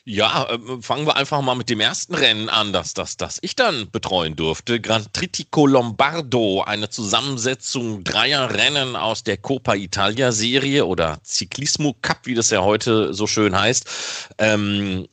Ja, 0.03 0.49
äh, 0.49 0.81
fangen 0.81 1.05
wir 1.05 1.15
einfach 1.15 1.41
mal 1.41 1.53
mit 1.53 1.69
dem 1.69 1.79
ersten 1.79 2.15
Rennen 2.15 2.49
an, 2.49 2.73
das, 2.73 2.95
das, 2.95 3.17
das 3.17 3.37
ich 3.43 3.55
dann 3.55 3.91
betreuen 3.91 4.35
durfte. 4.35 4.81
Grand 4.81 5.13
Tritico 5.13 5.67
Lombardo, 5.67 6.63
eine 6.63 6.89
Zusammensetzung 6.89 8.03
dreier 8.03 8.51
Rennen 8.51 8.95
aus 8.95 9.23
der 9.23 9.37
Coppa 9.37 9.75
Italia 9.75 10.31
Serie 10.31 10.87
oder 10.87 11.19
Ciclismo 11.23 11.95
Cup, 12.01 12.21
wie 12.23 12.33
das 12.33 12.49
ja 12.49 12.63
heute 12.63 13.13
so 13.13 13.27
schön 13.27 13.55
heißt. 13.55 14.33
Ähm, 14.39 15.07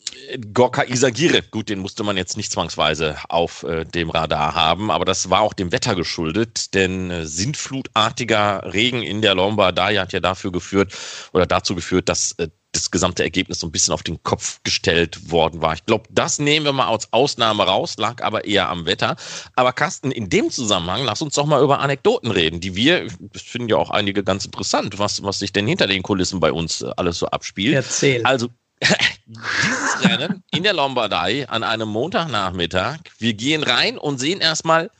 Gorka 0.54 0.85
Isagire, 0.85 1.42
gut, 1.42 1.68
den 1.68 1.80
musste 1.80 2.02
man 2.02 2.16
jetzt 2.16 2.38
nicht 2.38 2.50
zwangsweise 2.50 3.16
auf 3.28 3.64
äh, 3.64 3.85
dem 3.85 4.09
Radar 4.09 4.54
haben, 4.54 4.90
aber 4.90 5.04
das 5.04 5.28
war 5.28 5.42
auch 5.42 5.52
dem 5.52 5.71
Wetter 5.71 5.97
geschuldet, 5.97 6.73
denn 6.73 7.11
äh, 7.11 7.26
sintflutartiger 7.26 8.73
Regen 8.73 9.02
in 9.02 9.21
der 9.21 9.35
Lombardei 9.35 9.97
hat 9.97 10.14
ja 10.14 10.21
dafür 10.21 10.50
geführt 10.50 10.95
oder 11.35 11.45
dazu 11.45 11.75
geführt, 11.75 12.09
dass 12.09 12.33
äh, 12.38 12.49
das 12.78 12.90
gesamte 12.90 13.23
Ergebnis 13.23 13.61
so 13.61 13.66
ein 13.66 13.73
bisschen 13.73 13.92
auf 13.92 14.02
den 14.02 14.23
Kopf 14.23 14.61
gestellt 14.64 15.30
worden 15.30 15.61
war. 15.61 15.75
Ich 15.75 15.85
glaube, 15.85 16.08
das 16.11 16.38
nehmen 16.38 16.64
wir 16.64 16.73
mal 16.73 16.88
als 16.88 17.12
Ausnahme 17.12 17.64
raus, 17.64 17.97
lag 17.99 18.23
aber 18.23 18.44
eher 18.44 18.68
am 18.68 18.87
Wetter. 18.87 19.16
Aber 19.56 19.73
Carsten, 19.73 20.11
in 20.11 20.28
dem 20.28 20.50
Zusammenhang, 20.50 21.04
lass 21.04 21.23
uns 21.23 21.35
doch 21.35 21.47
mal 21.47 21.62
über 21.62 21.80
Anekdoten 21.80 22.30
reden, 22.30 22.61
die 22.61 22.75
wir, 22.75 23.08
das 23.20 23.42
finden 23.42 23.68
ja 23.68 23.76
auch 23.76 23.90
einige 23.90 24.23
ganz 24.23 24.44
interessant, 24.44 24.99
was, 24.99 25.23
was 25.23 25.38
sich 25.38 25.52
denn 25.52 25.66
hinter 25.66 25.87
den 25.87 26.02
Kulissen 26.02 26.40
bei 26.40 26.52
uns 26.52 26.82
äh, 26.82 26.90
alles 26.97 27.18
so 27.18 27.26
abspielt. 27.26 27.75
Erzähl. 27.75 28.23
Also, 28.25 28.49
dieses 29.26 30.04
Rennen 30.04 30.44
in 30.52 30.62
der 30.62 30.73
Lombardei 30.73 31.49
an 31.49 31.64
einem 31.64 31.88
Montagnachmittag, 31.88 32.99
wir 33.18 33.35
gehen 33.35 33.62
rein 33.62 33.99
und 33.99 34.18
sehen 34.18 34.40
erstmal 34.40 34.90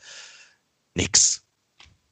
nix. 0.95 1.43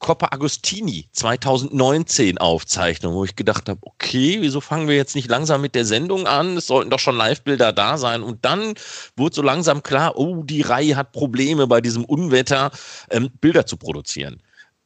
Coppa 0.08 0.30
Agostini 0.32 1.10
2019 1.12 2.38
Aufzeichnung, 2.38 3.13
wo 3.13 3.26
ich 3.26 3.36
gedacht 3.36 3.67
habe, 3.67 3.82
okay, 3.82 4.38
wieso 4.39 4.62
fangen 4.62 4.88
wir 4.88 4.96
jetzt 4.96 5.15
nicht 5.15 5.30
langsam 5.30 5.60
mit 5.60 5.76
der 5.76 5.84
Sendung 5.84 6.28
an? 6.28 6.56
Es 6.56 6.67
sollten 6.67 6.89
doch 6.89 7.00
schon 7.00 7.17
Live-Bilder 7.17 7.74
da 7.74 7.98
sein. 7.98 8.24
Und 8.24 8.46
dann 8.46 8.76
wurde 9.17 9.36
so 9.36 9.41
langsam 9.41 9.84
klar, 9.84 10.15
oh, 10.15 10.43
die 10.43 10.62
Reihe 10.62 10.96
hat 10.96 11.12
Probleme 11.12 11.67
bei 11.67 11.82
diesem 11.82 12.06
Unwetter, 12.06 12.72
ähm, 13.10 13.32
Bilder 13.41 13.65
zu 13.65 13.76
produzieren. 13.76 14.41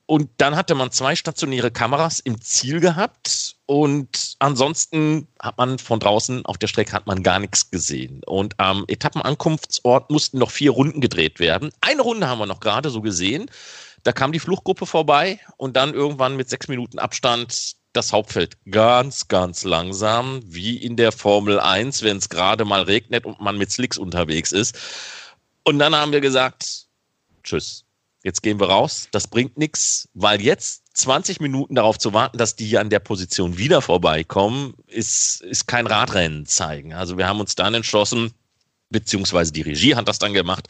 Und 0.07 0.27
dann 0.37 0.55
hatte 0.55 0.73
man 0.73 0.89
zwei 0.89 1.15
stationäre 1.15 1.69
Kameras 1.69 2.19
im 2.19 2.41
Ziel 2.41 2.79
gehabt 2.79 3.55
und 3.67 4.35
ansonsten 4.39 5.27
hat 5.39 5.57
man 5.57 5.79
von 5.79 5.99
draußen 6.01 6.45
auf 6.45 6.57
der 6.57 6.67
Strecke 6.67 6.91
hat 6.91 7.07
man 7.07 7.23
gar 7.23 7.39
nichts 7.39 7.69
gesehen. 7.69 8.21
Und 8.25 8.59
am 8.59 8.83
Etappenankunftsort 8.87 10.09
mussten 10.09 10.39
noch 10.39 10.51
vier 10.51 10.71
Runden 10.71 10.99
gedreht 10.99 11.39
werden. 11.39 11.69
Eine 11.79 12.01
Runde 12.01 12.27
haben 12.27 12.39
wir 12.39 12.47
noch 12.47 12.59
gerade 12.59 12.89
so 12.89 13.01
gesehen. 13.01 13.49
Da 14.03 14.11
kam 14.11 14.31
die 14.31 14.39
Fluchtgruppe 14.39 14.85
vorbei 14.85 15.39
und 15.57 15.75
dann 15.75 15.93
irgendwann 15.93 16.35
mit 16.35 16.49
sechs 16.49 16.67
Minuten 16.67 16.99
Abstand 16.99 17.75
das 17.93 18.13
Hauptfeld 18.13 18.57
ganz, 18.69 19.27
ganz 19.27 19.63
langsam, 19.63 20.41
wie 20.45 20.77
in 20.77 20.95
der 20.95 21.11
Formel 21.11 21.59
1, 21.59 22.03
wenn 22.03 22.17
es 22.17 22.29
gerade 22.29 22.65
mal 22.65 22.83
regnet 22.83 23.25
und 23.25 23.41
man 23.41 23.57
mit 23.57 23.71
Slicks 23.71 23.97
unterwegs 23.97 24.51
ist. 24.51 24.77
Und 25.63 25.79
dann 25.79 25.95
haben 25.95 26.11
wir 26.11 26.21
gesagt, 26.21 26.87
tschüss, 27.43 27.83
jetzt 28.23 28.41
gehen 28.41 28.59
wir 28.59 28.69
raus, 28.69 29.07
das 29.11 29.27
bringt 29.27 29.57
nichts, 29.57 30.07
weil 30.13 30.41
jetzt 30.41 30.83
20 30.93 31.39
Minuten 31.39 31.75
darauf 31.75 31.97
zu 31.97 32.13
warten, 32.13 32.37
dass 32.37 32.55
die 32.55 32.77
an 32.77 32.89
der 32.89 32.99
Position 32.99 33.57
wieder 33.57 33.81
vorbeikommen, 33.81 34.73
ist, 34.87 35.41
ist 35.41 35.67
kein 35.67 35.87
Radrennen 35.87 36.45
zeigen. 36.45 36.93
Also 36.93 37.17
wir 37.17 37.27
haben 37.27 37.39
uns 37.39 37.55
dann 37.55 37.73
entschlossen, 37.73 38.33
beziehungsweise 38.89 39.51
die 39.51 39.61
Regie 39.61 39.95
hat 39.95 40.07
das 40.07 40.19
dann 40.19 40.33
gemacht, 40.33 40.67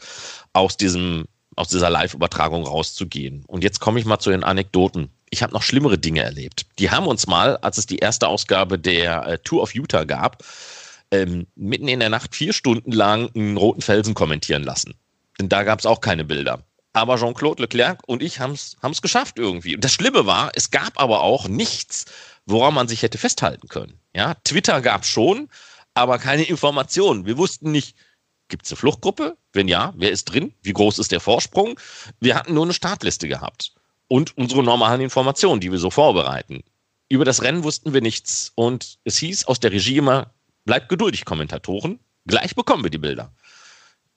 aus 0.52 0.76
diesem 0.76 1.26
aus 1.56 1.68
dieser 1.68 1.90
Live-Übertragung 1.90 2.64
rauszugehen. 2.64 3.44
Und 3.46 3.64
jetzt 3.64 3.80
komme 3.80 4.00
ich 4.00 4.06
mal 4.06 4.18
zu 4.18 4.30
den 4.30 4.44
Anekdoten. 4.44 5.10
Ich 5.30 5.42
habe 5.42 5.52
noch 5.52 5.62
schlimmere 5.62 5.98
Dinge 5.98 6.22
erlebt. 6.22 6.66
Die 6.78 6.90
haben 6.90 7.06
uns 7.06 7.26
mal, 7.26 7.56
als 7.58 7.78
es 7.78 7.86
die 7.86 7.98
erste 7.98 8.28
Ausgabe 8.28 8.78
der 8.78 9.26
äh, 9.26 9.38
Tour 9.38 9.62
of 9.62 9.74
Utah 9.74 10.04
gab, 10.04 10.42
ähm, 11.10 11.46
mitten 11.54 11.88
in 11.88 12.00
der 12.00 12.08
Nacht 12.08 12.34
vier 12.34 12.52
Stunden 12.52 12.92
lang 12.92 13.30
einen 13.34 13.56
roten 13.56 13.82
Felsen 13.82 14.14
kommentieren 14.14 14.62
lassen. 14.62 14.94
Denn 15.40 15.48
da 15.48 15.62
gab 15.62 15.78
es 15.78 15.86
auch 15.86 16.00
keine 16.00 16.24
Bilder. 16.24 16.62
Aber 16.94 17.16
Jean-Claude 17.16 17.62
Leclerc 17.62 18.00
und 18.06 18.22
ich 18.22 18.40
haben 18.40 18.52
es 18.52 19.02
geschafft 19.02 19.38
irgendwie. 19.38 19.74
Und 19.74 19.84
das 19.84 19.92
Schlimme 19.92 20.26
war, 20.26 20.50
es 20.54 20.70
gab 20.70 21.00
aber 21.00 21.22
auch 21.22 21.48
nichts, 21.48 22.04
woran 22.44 22.74
man 22.74 22.88
sich 22.88 23.02
hätte 23.02 23.18
festhalten 23.18 23.68
können. 23.68 23.98
Ja, 24.14 24.34
Twitter 24.44 24.82
gab 24.82 25.06
schon, 25.06 25.48
aber 25.94 26.18
keine 26.18 26.42
Informationen. 26.42 27.24
Wir 27.24 27.38
wussten 27.38 27.70
nicht, 27.70 27.96
Gibt 28.52 28.66
es 28.66 28.72
eine 28.72 28.76
Fluchtgruppe? 28.76 29.38
Wenn 29.54 29.66
ja, 29.66 29.94
wer 29.96 30.10
ist 30.10 30.26
drin? 30.26 30.52
Wie 30.60 30.74
groß 30.74 30.98
ist 30.98 31.10
der 31.10 31.20
Vorsprung? 31.20 31.80
Wir 32.20 32.34
hatten 32.34 32.52
nur 32.52 32.64
eine 32.64 32.74
Startliste 32.74 33.26
gehabt 33.26 33.72
und 34.08 34.36
unsere 34.36 34.62
normalen 34.62 35.00
Informationen, 35.00 35.58
die 35.58 35.72
wir 35.72 35.78
so 35.78 35.88
vorbereiten. 35.88 36.62
Über 37.08 37.24
das 37.24 37.40
Rennen 37.40 37.64
wussten 37.64 37.94
wir 37.94 38.02
nichts 38.02 38.52
und 38.54 38.98
es 39.04 39.16
hieß 39.16 39.46
aus 39.46 39.58
der 39.58 39.72
Regie 39.72 39.96
immer, 39.96 40.34
bleibt 40.66 40.90
geduldig, 40.90 41.24
Kommentatoren, 41.24 41.98
gleich 42.26 42.54
bekommen 42.54 42.82
wir 42.82 42.90
die 42.90 42.98
Bilder. 42.98 43.32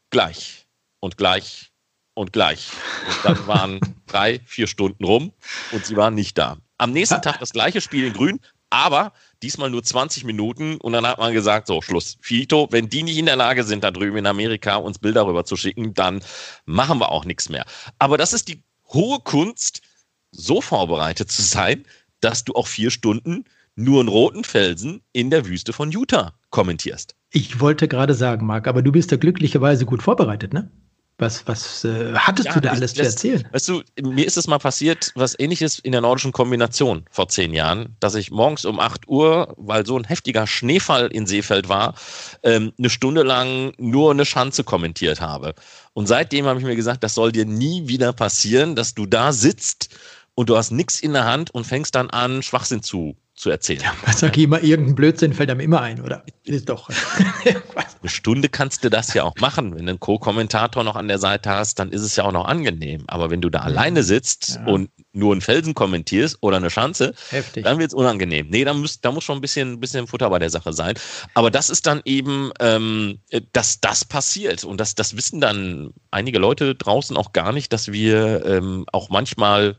Gleich 0.09 0.67
und 0.99 1.15
gleich 1.15 1.71
und 2.13 2.33
gleich. 2.33 2.71
Und 3.07 3.17
dann 3.23 3.47
waren 3.47 3.79
drei, 4.05 4.41
vier 4.45 4.67
Stunden 4.67 5.05
rum 5.05 5.31
und 5.71 5.85
sie 5.85 5.95
waren 5.95 6.13
nicht 6.13 6.37
da. 6.37 6.57
Am 6.77 6.91
nächsten 6.91 7.21
Tag 7.21 7.39
das 7.39 7.53
gleiche 7.53 7.79
Spiel 7.79 8.07
in 8.07 8.11
Grün, 8.11 8.41
aber 8.69 9.13
diesmal 9.45 9.69
nur 9.69 9.83
20 9.83 10.23
Minuten 10.23 10.77
und 10.77 10.93
dann 10.93 11.05
hat 11.05 11.19
man 11.19 11.31
gesagt, 11.31 11.67
so 11.67 11.81
Schluss. 11.81 12.17
Fito, 12.19 12.67
wenn 12.71 12.89
die 12.89 13.03
nicht 13.03 13.17
in 13.17 13.27
der 13.27 13.35
Lage 13.35 13.63
sind, 13.63 13.83
da 13.83 13.91
drüben 13.91 14.17
in 14.17 14.25
Amerika 14.25 14.77
uns 14.77 14.97
Bilder 14.97 15.27
rüber 15.27 15.45
zu 15.45 15.55
schicken, 15.55 15.93
dann 15.93 16.21
machen 16.65 16.99
wir 16.99 17.11
auch 17.11 17.25
nichts 17.25 17.49
mehr. 17.49 17.65
Aber 17.99 18.17
das 18.17 18.33
ist 18.33 18.47
die 18.47 18.63
hohe 18.91 19.19
Kunst, 19.19 19.83
so 20.31 20.61
vorbereitet 20.61 21.31
zu 21.31 21.43
sein, 21.43 21.85
dass 22.21 22.43
du 22.43 22.53
auch 22.53 22.67
vier 22.67 22.89
Stunden 22.89 23.45
nur 23.75 23.99
einen 23.99 24.09
roten 24.09 24.43
Felsen 24.43 25.01
in 25.13 25.29
der 25.29 25.45
Wüste 25.45 25.73
von 25.73 25.91
Utah 25.91 26.33
kommentierst. 26.49 27.15
Ich 27.29 27.59
wollte 27.59 27.87
gerade 27.87 28.15
sagen, 28.15 28.47
Marc, 28.47 28.67
aber 28.67 28.81
du 28.81 28.91
bist 28.91 29.11
ja 29.11 29.17
glücklicherweise 29.17 29.85
gut 29.85 30.01
vorbereitet, 30.01 30.53
ne? 30.53 30.71
Was, 31.17 31.47
was 31.47 31.85
äh, 31.85 32.13
hattest 32.13 32.47
ja, 32.47 32.53
du 32.53 32.59
da 32.61 32.71
alles 32.71 32.93
das, 32.93 33.15
zu 33.15 33.29
erzählen? 33.29 33.47
Weißt 33.53 33.69
du, 33.69 33.81
mir 34.01 34.25
ist 34.25 34.35
es 34.35 34.47
mal 34.47 34.57
passiert, 34.57 35.13
was 35.15 35.39
ähnliches 35.39 35.79
in 35.79 35.93
der 35.93 36.01
nordischen 36.01 36.33
Kombination 36.33 37.05
vor 37.09 37.29
zehn 37.29 37.53
Jahren, 37.53 37.95
dass 38.01 38.15
ich 38.15 38.31
morgens 38.31 38.65
um 38.65 38.81
8 38.81 39.07
Uhr, 39.07 39.53
weil 39.55 39.85
so 39.85 39.97
ein 39.97 40.03
heftiger 40.03 40.45
Schneefall 40.45 41.07
in 41.07 41.25
Seefeld 41.25 41.69
war, 41.69 41.95
ähm, 42.43 42.73
eine 42.77 42.89
Stunde 42.89 43.23
lang 43.23 43.71
nur 43.77 44.11
eine 44.11 44.25
Schanze 44.25 44.65
kommentiert 44.65 45.21
habe. 45.21 45.55
Und 45.93 46.07
seitdem 46.07 46.47
habe 46.47 46.59
ich 46.59 46.65
mir 46.65 46.75
gesagt, 46.75 47.01
das 47.01 47.15
soll 47.15 47.31
dir 47.31 47.45
nie 47.45 47.87
wieder 47.87 48.11
passieren, 48.11 48.75
dass 48.75 48.93
du 48.93 49.05
da 49.05 49.31
sitzt 49.31 49.95
und 50.35 50.49
du 50.49 50.57
hast 50.57 50.71
nichts 50.71 50.99
in 50.99 51.13
der 51.13 51.25
Hand 51.25 51.51
und 51.51 51.65
fängst 51.65 51.95
dann 51.95 52.09
an, 52.09 52.43
Schwachsinn 52.43 52.83
zu 52.83 53.15
zu 53.35 53.49
erzählen. 53.49 53.81
Ja, 53.81 54.13
sag 54.13 54.37
ich 54.37 54.45
immer, 54.45 54.63
irgendein 54.63 54.95
Blödsinn 54.95 55.33
fällt 55.33 55.49
einem 55.49 55.59
immer 55.59 55.81
ein, 55.81 56.01
oder? 56.01 56.23
Ist 56.45 56.69
doch. 56.69 56.89
Eine 58.01 58.09
Stunde 58.09 58.49
kannst 58.49 58.83
du 58.83 58.89
das 58.89 59.13
ja 59.13 59.23
auch 59.23 59.35
machen. 59.39 59.75
Wenn 59.75 59.87
du 59.87 59.89
einen 59.89 59.99
Co-Kommentator 59.99 60.83
noch 60.83 60.95
an 60.95 61.07
der 61.07 61.17
Seite 61.17 61.49
hast, 61.49 61.79
dann 61.79 61.91
ist 61.91 62.01
es 62.01 62.15
ja 62.15 62.23
auch 62.23 62.31
noch 62.31 62.45
angenehm. 62.45 63.03
Aber 63.07 63.31
wenn 63.31 63.41
du 63.41 63.49
da 63.49 63.59
ja. 63.59 63.65
alleine 63.65 64.03
sitzt 64.03 64.55
ja. 64.55 64.65
und 64.65 64.89
nur 65.11 65.33
einen 65.33 65.41
Felsen 65.41 65.73
kommentierst 65.73 66.37
oder 66.41 66.57
eine 66.57 66.69
Schanze, 66.69 67.13
Heftig. 67.31 67.63
dann 67.63 67.79
wird 67.79 67.89
es 67.89 67.93
unangenehm. 67.93 68.47
Nee, 68.49 68.63
da 68.63 68.73
muss, 68.73 69.01
da 69.01 69.11
muss 69.11 69.23
schon 69.23 69.39
ein 69.39 69.41
bisschen, 69.41 69.79
bisschen 69.79 70.07
Futter 70.07 70.29
bei 70.29 70.39
der 70.39 70.49
Sache 70.49 70.71
sein. 70.71 70.93
Aber 71.33 71.51
das 71.51 71.69
ist 71.69 71.87
dann 71.87 72.01
eben, 72.05 72.51
ähm, 72.59 73.19
dass 73.51 73.81
das 73.81 74.05
passiert. 74.05 74.63
Und 74.63 74.79
das, 74.79 74.95
das 74.95 75.17
wissen 75.17 75.41
dann 75.41 75.91
einige 76.11 76.39
Leute 76.39 76.75
draußen 76.75 77.17
auch 77.17 77.33
gar 77.33 77.51
nicht, 77.51 77.73
dass 77.73 77.91
wir 77.91 78.45
ähm, 78.45 78.85
auch 78.91 79.09
manchmal 79.09 79.77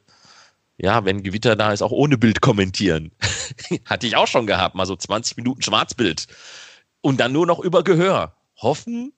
ja, 0.79 1.05
wenn 1.05 1.23
Gewitter 1.23 1.57
da 1.57 1.73
ist, 1.73 1.83
auch 1.83 1.93
ohne 1.93 2.19
Bild 2.19 2.41
kommentieren. 2.41 3.13
Hatte 3.85 4.07
ich 4.07 4.17
auch 4.17 4.27
schon 4.27 4.47
gehabt, 4.47 4.75
mal 4.75 4.87
so 4.87 4.97
20 4.97 5.37
Minuten 5.37 5.63
Schwarzbild. 5.63 6.27
Und 7.01 7.21
dann 7.21 7.33
nur 7.33 7.47
noch 7.47 7.61
über 7.61 7.83
Gehör. 7.85 8.35
Hoffen, 8.57 9.13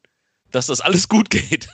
dass 0.51 0.67
das 0.67 0.81
alles 0.81 1.09
gut 1.09 1.31
geht. 1.31 1.69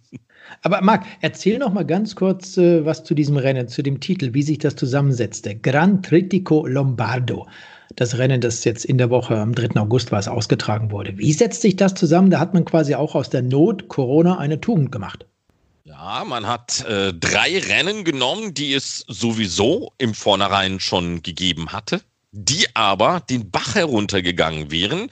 Aber 0.62 0.80
Marc, 0.82 1.06
erzähl 1.20 1.58
noch 1.58 1.72
mal 1.72 1.86
ganz 1.86 2.16
kurz 2.16 2.56
äh, 2.56 2.84
was 2.84 3.04
zu 3.04 3.14
diesem 3.14 3.36
Rennen, 3.36 3.68
zu 3.68 3.82
dem 3.82 4.00
Titel, 4.00 4.34
wie 4.34 4.42
sich 4.42 4.58
das 4.58 4.74
zusammensetzte. 4.76 5.56
Gran 5.56 6.02
Tritico 6.02 6.66
Lombardo. 6.66 7.46
Das 7.96 8.18
Rennen, 8.18 8.40
das 8.40 8.64
jetzt 8.64 8.84
in 8.84 8.98
der 8.98 9.10
Woche 9.10 9.36
am 9.36 9.54
3. 9.54 9.80
August 9.80 10.12
war, 10.12 10.18
es 10.18 10.28
ausgetragen 10.28 10.90
wurde. 10.90 11.16
Wie 11.18 11.32
setzt 11.32 11.62
sich 11.62 11.76
das 11.76 11.94
zusammen? 11.94 12.30
Da 12.30 12.38
hat 12.38 12.54
man 12.54 12.64
quasi 12.64 12.94
auch 12.94 13.14
aus 13.14 13.30
der 13.30 13.42
Not 13.42 13.88
Corona 13.88 14.38
eine 14.38 14.60
Tugend 14.60 14.92
gemacht. 14.92 15.26
Ja, 16.02 16.24
man 16.24 16.46
hat 16.46 16.82
äh, 16.86 17.12
drei 17.12 17.58
Rennen 17.58 18.04
genommen, 18.04 18.54
die 18.54 18.72
es 18.72 19.04
sowieso 19.06 19.92
im 19.98 20.14
Vornherein 20.14 20.80
schon 20.80 21.22
gegeben 21.22 21.72
hatte, 21.72 22.00
die 22.32 22.74
aber 22.74 23.20
den 23.20 23.50
Bach 23.50 23.74
heruntergegangen 23.74 24.70
wären, 24.70 25.10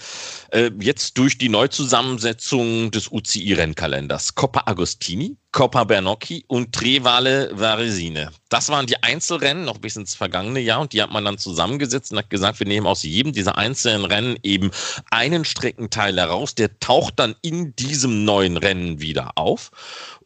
äh, 0.51 0.71
jetzt 0.81 1.19
durch 1.19 1.37
die 1.37 1.51
Neuzusammensetzung 1.51 2.91
des 2.91 3.13
UCI-Rennkalenders. 3.13 4.35
Coppa 4.35 4.63
Agostini, 4.65 5.37
Coppa 5.51 5.85
Bernocchi 5.85 6.45
und 6.47 6.75
Trevale 6.75 7.51
Varesine. 7.55 8.31
Das 8.51 8.69
waren 8.69 8.87
die 8.87 9.03
Einzelrennen 9.03 9.65
noch 9.65 9.79
bis 9.79 9.97
ins 9.97 10.15
vergangene 10.15 10.61
Jahr 10.61 10.81
und 10.81 10.93
die 10.93 11.03
hat 11.03 11.11
man 11.11 11.25
dann 11.25 11.39
zusammengesetzt 11.39 12.13
und 12.13 12.19
hat 12.19 12.31
gesagt, 12.31 12.61
wir 12.61 12.67
nehmen 12.67 12.87
aus 12.87 13.03
jedem 13.03 13.33
dieser 13.33 13.57
einzelnen 13.57 14.05
Rennen 14.05 14.39
eben 14.43 14.71
einen 15.11 15.45
Streckenteil 15.45 16.17
heraus, 16.19 16.55
der 16.55 16.79
taucht 16.81 17.15
dann 17.17 17.35
in 17.41 17.75
diesem 17.77 18.25
neuen 18.25 18.59
Rennen 18.59 19.01
wieder 19.01 19.33
auf. 19.37 19.71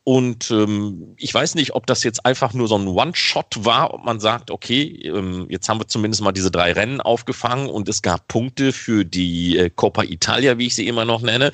Und 0.04 0.50
ähm, 0.50 1.14
ich 1.16 1.32
weiß 1.32 1.54
nicht, 1.54 1.74
ob 1.74 1.87
das 1.87 2.02
jetzt 2.02 2.26
einfach 2.26 2.52
nur 2.54 2.66
so 2.66 2.76
ein 2.76 2.88
One-Shot 2.88 3.64
war, 3.64 3.94
ob 3.94 4.04
man 4.04 4.18
sagt, 4.18 4.50
okay, 4.50 5.00
ähm, 5.04 5.46
jetzt 5.48 5.68
haben 5.68 5.78
wir 5.78 5.87
zumindest 5.87 6.22
mal 6.22 6.32
diese 6.32 6.50
drei 6.50 6.72
Rennen 6.72 7.00
aufgefangen 7.00 7.70
und 7.70 7.88
es 7.88 8.02
gab 8.02 8.26
Punkte 8.26 8.72
für 8.72 9.04
die 9.04 9.56
äh, 9.56 9.70
Coppa 9.70 10.02
Italia, 10.02 10.58
wie 10.58 10.66
ich 10.66 10.74
sie 10.74 10.88
immer 10.88 11.04
noch 11.04 11.22
nenne. 11.22 11.52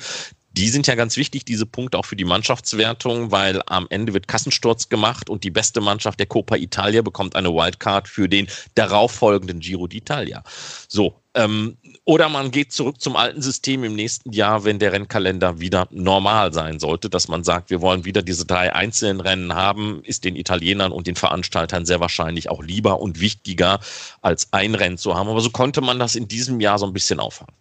Die 0.59 0.67
sind 0.67 0.87
ja 0.87 0.95
ganz 0.95 1.15
wichtig, 1.15 1.45
diese 1.45 1.65
Punkte 1.65 1.97
auch 1.97 2.05
für 2.05 2.17
die 2.17 2.25
Mannschaftswertung, 2.25 3.31
weil 3.31 3.61
am 3.67 3.87
Ende 3.89 4.13
wird 4.13 4.27
Kassensturz 4.27 4.89
gemacht 4.89 5.29
und 5.29 5.45
die 5.45 5.51
beste 5.51 5.79
Mannschaft 5.79 6.19
der 6.19 6.27
Coppa 6.27 6.57
Italia 6.57 7.01
bekommt 7.01 7.37
eine 7.37 7.53
Wildcard 7.53 8.09
für 8.09 8.27
den 8.27 8.47
darauffolgenden 8.75 9.61
Giro 9.61 9.85
d'Italia. 9.85 10.41
So, 10.89 11.15
ähm, 11.33 11.77
oder 12.03 12.27
man 12.27 12.51
geht 12.51 12.73
zurück 12.73 12.99
zum 12.99 13.15
alten 13.15 13.41
System 13.41 13.85
im 13.85 13.95
nächsten 13.95 14.33
Jahr, 14.33 14.65
wenn 14.65 14.79
der 14.79 14.91
Rennkalender 14.91 15.61
wieder 15.61 15.87
normal 15.91 16.51
sein 16.51 16.81
sollte, 16.81 17.09
dass 17.09 17.29
man 17.29 17.45
sagt, 17.45 17.69
wir 17.69 17.79
wollen 17.79 18.03
wieder 18.03 18.21
diese 18.21 18.45
drei 18.45 18.75
einzelnen 18.75 19.21
Rennen 19.21 19.53
haben, 19.53 20.03
ist 20.03 20.25
den 20.25 20.35
Italienern 20.35 20.91
und 20.91 21.07
den 21.07 21.15
Veranstaltern 21.15 21.85
sehr 21.85 22.01
wahrscheinlich 22.01 22.49
auch 22.49 22.61
lieber 22.61 22.99
und 22.99 23.21
wichtiger, 23.21 23.79
als 24.21 24.51
ein 24.51 24.75
Rennen 24.75 24.97
zu 24.97 25.15
haben. 25.15 25.29
Aber 25.29 25.39
so 25.39 25.51
konnte 25.51 25.79
man 25.79 25.99
das 25.99 26.15
in 26.15 26.27
diesem 26.27 26.59
Jahr 26.59 26.79
so 26.79 26.85
ein 26.85 26.91
bisschen 26.91 27.21
auffangen. 27.21 27.53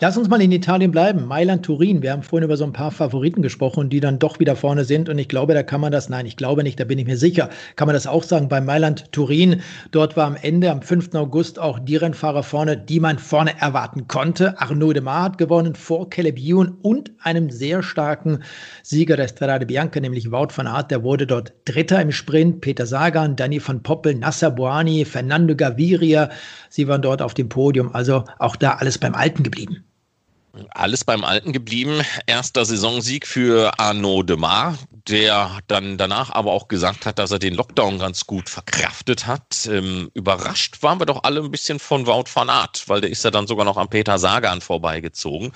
Lass 0.00 0.16
uns 0.16 0.28
mal 0.28 0.40
in 0.40 0.50
Italien 0.50 0.90
bleiben. 0.90 1.26
Mailand, 1.26 1.64
Turin. 1.64 2.02
Wir 2.02 2.12
haben 2.12 2.22
vorhin 2.22 2.44
über 2.44 2.56
so 2.56 2.64
ein 2.64 2.72
paar 2.72 2.90
Favoriten 2.90 3.42
gesprochen, 3.42 3.90
die 3.90 4.00
dann 4.00 4.18
doch 4.18 4.40
wieder 4.40 4.56
vorne 4.56 4.84
sind. 4.84 5.10
Und 5.10 5.18
ich 5.18 5.28
glaube, 5.28 5.52
da 5.52 5.62
kann 5.62 5.82
man 5.82 5.92
das, 5.92 6.08
nein, 6.08 6.24
ich 6.24 6.38
glaube 6.38 6.62
nicht, 6.62 6.80
da 6.80 6.84
bin 6.84 6.98
ich 6.98 7.06
mir 7.06 7.18
sicher, 7.18 7.50
kann 7.76 7.86
man 7.86 7.92
das 7.92 8.06
auch 8.06 8.22
sagen 8.22 8.48
bei 8.48 8.62
Mailand, 8.62 9.12
Turin. 9.12 9.60
Dort 9.90 10.16
war 10.16 10.26
am 10.26 10.36
Ende, 10.40 10.70
am 10.70 10.80
5. 10.80 11.14
August, 11.14 11.58
auch 11.58 11.78
die 11.80 11.96
Rennfahrer 11.96 12.42
vorne, 12.44 12.78
die 12.78 12.98
man 12.98 13.18
vorne 13.18 13.60
erwarten 13.60 14.08
konnte. 14.08 14.58
Arnaud 14.58 14.96
de 14.96 15.02
Mar 15.02 15.24
hat 15.24 15.38
gewonnen 15.38 15.74
vor 15.74 16.08
Caleb 16.08 16.38
Ewan 16.38 16.76
und 16.80 17.10
einem 17.22 17.50
sehr 17.50 17.82
starken 17.82 18.42
Sieger 18.82 19.16
der 19.16 19.28
Strade 19.28 19.66
Bianca, 19.66 20.00
nämlich 20.00 20.30
Wout 20.30 20.48
van 20.56 20.66
Aert. 20.66 20.90
Der 20.90 21.02
wurde 21.02 21.26
dort 21.26 21.52
Dritter 21.66 22.00
im 22.00 22.12
Sprint. 22.12 22.62
Peter 22.62 22.86
Sagan, 22.86 23.36
Danny 23.36 23.60
van 23.64 23.82
Poppel, 23.82 24.14
Nasser 24.14 24.50
Boani, 24.50 25.04
Fernando 25.04 25.54
Gaviria. 25.54 26.30
Sie 26.70 26.88
waren 26.88 27.02
dort 27.02 27.20
auf 27.20 27.34
dem 27.34 27.50
Podium. 27.50 27.94
Also 27.94 28.24
auch 28.38 28.56
da 28.56 28.74
alles 28.74 28.96
beim 28.96 29.14
Alten 29.14 29.42
geblieben. 29.42 29.57
Alles 30.70 31.04
beim 31.04 31.24
Alten 31.24 31.52
geblieben. 31.52 32.02
Erster 32.26 32.64
Saisonsieg 32.64 33.26
für 33.26 33.78
Arnaud 33.78 34.28
de 34.28 34.36
Mar, 34.36 34.78
der 35.08 35.58
dann 35.66 35.98
danach 35.98 36.30
aber 36.30 36.52
auch 36.52 36.68
gesagt 36.68 37.06
hat, 37.06 37.18
dass 37.18 37.30
er 37.30 37.38
den 37.38 37.54
Lockdown 37.54 37.98
ganz 37.98 38.26
gut 38.26 38.48
verkraftet 38.48 39.26
hat. 39.26 39.68
Ähm, 39.70 40.10
überrascht 40.14 40.82
waren 40.82 41.00
wir 41.00 41.06
doch 41.06 41.22
alle 41.24 41.40
ein 41.40 41.50
bisschen 41.50 41.78
von 41.78 42.06
Wout 42.06 42.24
van 42.32 42.50
Aert, 42.50 42.88
weil 42.88 43.00
der 43.00 43.10
ist 43.10 43.24
ja 43.24 43.30
dann 43.30 43.46
sogar 43.46 43.64
noch 43.64 43.76
am 43.76 43.88
Peter 43.88 44.18
Sagan 44.18 44.60
vorbeigezogen. 44.60 45.52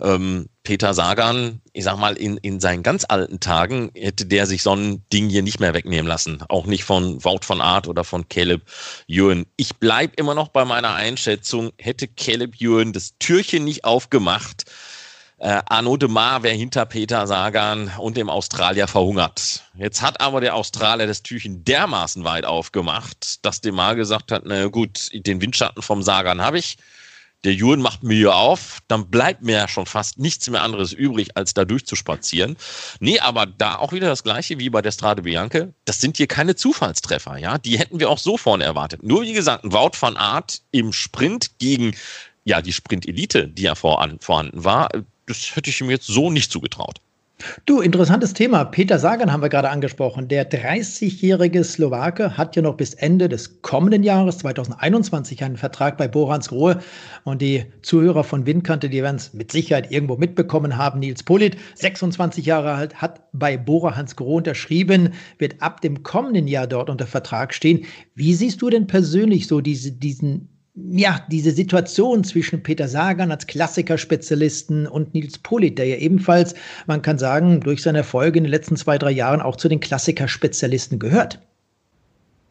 Ähm, 0.00 0.48
Peter 0.64 0.94
Sagan, 0.94 1.60
ich 1.74 1.84
sag 1.84 1.98
mal, 1.98 2.16
in, 2.16 2.38
in 2.38 2.58
seinen 2.58 2.82
ganz 2.82 3.04
alten 3.06 3.38
Tagen 3.38 3.90
hätte 3.94 4.24
der 4.24 4.46
sich 4.46 4.62
so 4.62 4.74
ein 4.74 5.04
Ding 5.12 5.28
hier 5.28 5.42
nicht 5.42 5.60
mehr 5.60 5.74
wegnehmen 5.74 6.06
lassen. 6.06 6.42
Auch 6.48 6.64
nicht 6.64 6.84
von 6.84 7.22
Wout 7.22 7.40
von 7.42 7.60
Art 7.60 7.86
oder 7.86 8.02
von 8.02 8.28
Caleb 8.28 8.62
Ewan. 9.06 9.44
Ich 9.56 9.76
bleib 9.76 10.18
immer 10.18 10.34
noch 10.34 10.48
bei 10.48 10.64
meiner 10.64 10.94
Einschätzung, 10.94 11.70
hätte 11.78 12.08
Caleb 12.08 12.60
Ewan 12.60 12.94
das 12.94 13.12
Türchen 13.18 13.64
nicht 13.64 13.84
aufgemacht, 13.84 14.64
äh, 15.38 15.60
Arnaud 15.66 16.00
de 16.00 16.08
Mar 16.08 16.42
wäre 16.42 16.54
hinter 16.54 16.86
Peter 16.86 17.26
Sagan 17.26 17.90
und 17.98 18.16
dem 18.16 18.30
Australier 18.30 18.88
verhungert. 18.88 19.64
Jetzt 19.76 20.00
hat 20.00 20.22
aber 20.22 20.40
der 20.40 20.54
Australier 20.54 21.06
das 21.06 21.22
Türchen 21.22 21.64
dermaßen 21.64 22.24
weit 22.24 22.46
aufgemacht, 22.46 23.44
dass 23.44 23.60
de 23.60 23.70
Mar 23.70 23.96
gesagt 23.96 24.32
hat, 24.32 24.44
na 24.46 24.68
gut, 24.68 25.10
den 25.12 25.42
Windschatten 25.42 25.82
vom 25.82 26.02
Sagan 26.02 26.40
habe 26.40 26.58
ich 26.58 26.78
der 27.44 27.52
Juren 27.52 27.80
macht 27.80 28.02
Mühe 28.02 28.34
auf, 28.34 28.78
dann 28.88 29.10
bleibt 29.10 29.42
mir 29.42 29.56
ja 29.56 29.68
schon 29.68 29.86
fast 29.86 30.18
nichts 30.18 30.48
mehr 30.48 30.62
anderes 30.62 30.92
übrig, 30.92 31.36
als 31.36 31.54
da 31.54 31.64
durchzuspazieren. 31.64 32.56
Nee, 33.00 33.20
aber 33.20 33.46
da 33.46 33.76
auch 33.76 33.92
wieder 33.92 34.08
das 34.08 34.24
Gleiche 34.24 34.58
wie 34.58 34.70
bei 34.70 34.82
der 34.82 34.92
Strade 34.92 35.22
Bianca. 35.22 35.68
Das 35.84 36.00
sind 36.00 36.16
hier 36.16 36.26
keine 36.26 36.56
Zufallstreffer, 36.56 37.36
ja. 37.36 37.58
Die 37.58 37.78
hätten 37.78 38.00
wir 38.00 38.10
auch 38.10 38.18
so 38.18 38.36
vorne 38.36 38.64
erwartet. 38.64 39.02
Nur 39.02 39.22
wie 39.22 39.32
gesagt, 39.32 39.64
ein 39.64 39.72
Wout 39.72 39.92
van 40.00 40.16
Art 40.16 40.62
im 40.70 40.92
Sprint 40.92 41.58
gegen, 41.58 41.94
ja, 42.44 42.62
die 42.62 42.72
Sprint-Elite, 42.72 43.48
die 43.48 43.62
ja 43.62 43.74
vorhanden 43.74 44.64
war, 44.64 44.88
das 45.26 45.54
hätte 45.56 45.70
ich 45.70 45.80
ihm 45.80 45.90
jetzt 45.90 46.06
so 46.06 46.30
nicht 46.30 46.50
zugetraut. 46.50 47.00
Du, 47.66 47.80
interessantes 47.80 48.32
Thema. 48.32 48.64
Peter 48.64 48.98
Sagan 48.98 49.32
haben 49.32 49.42
wir 49.42 49.48
gerade 49.48 49.70
angesprochen. 49.70 50.28
Der 50.28 50.50
30-jährige 50.50 51.64
Slowake 51.64 52.36
hat 52.36 52.56
ja 52.56 52.62
noch 52.62 52.76
bis 52.76 52.94
Ende 52.94 53.28
des 53.28 53.62
kommenden 53.62 54.02
Jahres 54.02 54.38
2021 54.38 55.42
einen 55.44 55.56
Vertrag 55.56 55.96
bei 55.96 56.08
Borans 56.08 56.48
Grohe. 56.48 56.80
Und 57.24 57.42
die 57.42 57.66
Zuhörer 57.82 58.24
von 58.24 58.46
Windkante, 58.46 58.88
die 58.88 59.02
werden 59.02 59.16
es 59.16 59.34
mit 59.34 59.52
Sicherheit 59.52 59.90
irgendwo 59.90 60.16
mitbekommen 60.16 60.76
haben. 60.76 61.00
Nils 61.00 61.22
Polit, 61.22 61.56
26 61.74 62.46
Jahre 62.46 62.72
alt, 62.72 62.94
hat 62.96 63.22
bei 63.32 63.56
Bora 63.56 63.96
Hans 63.96 64.16
Grohe 64.16 64.36
unterschrieben, 64.36 65.10
wird 65.38 65.60
ab 65.60 65.80
dem 65.80 66.02
kommenden 66.02 66.48
Jahr 66.48 66.66
dort 66.66 66.90
unter 66.90 67.06
Vertrag 67.06 67.54
stehen. 67.54 67.84
Wie 68.14 68.34
siehst 68.34 68.62
du 68.62 68.70
denn 68.70 68.86
persönlich 68.86 69.46
so 69.46 69.60
diese, 69.60 69.92
diesen 69.92 70.53
ja, 70.74 71.24
diese 71.30 71.52
Situation 71.52 72.24
zwischen 72.24 72.62
Peter 72.62 72.88
Sagan 72.88 73.30
als 73.30 73.46
Klassikerspezialisten 73.46 74.86
und 74.88 75.14
Nils 75.14 75.38
Polit, 75.38 75.78
der 75.78 75.86
ja 75.86 75.96
ebenfalls, 75.96 76.54
man 76.86 77.00
kann 77.00 77.18
sagen, 77.18 77.60
durch 77.60 77.82
seine 77.82 77.98
Erfolge 77.98 78.38
in 78.38 78.44
den 78.44 78.50
letzten 78.50 78.76
zwei, 78.76 78.98
drei 78.98 79.12
Jahren 79.12 79.40
auch 79.40 79.56
zu 79.56 79.68
den 79.68 79.78
Klassikerspezialisten 79.78 80.98
gehört. 80.98 81.38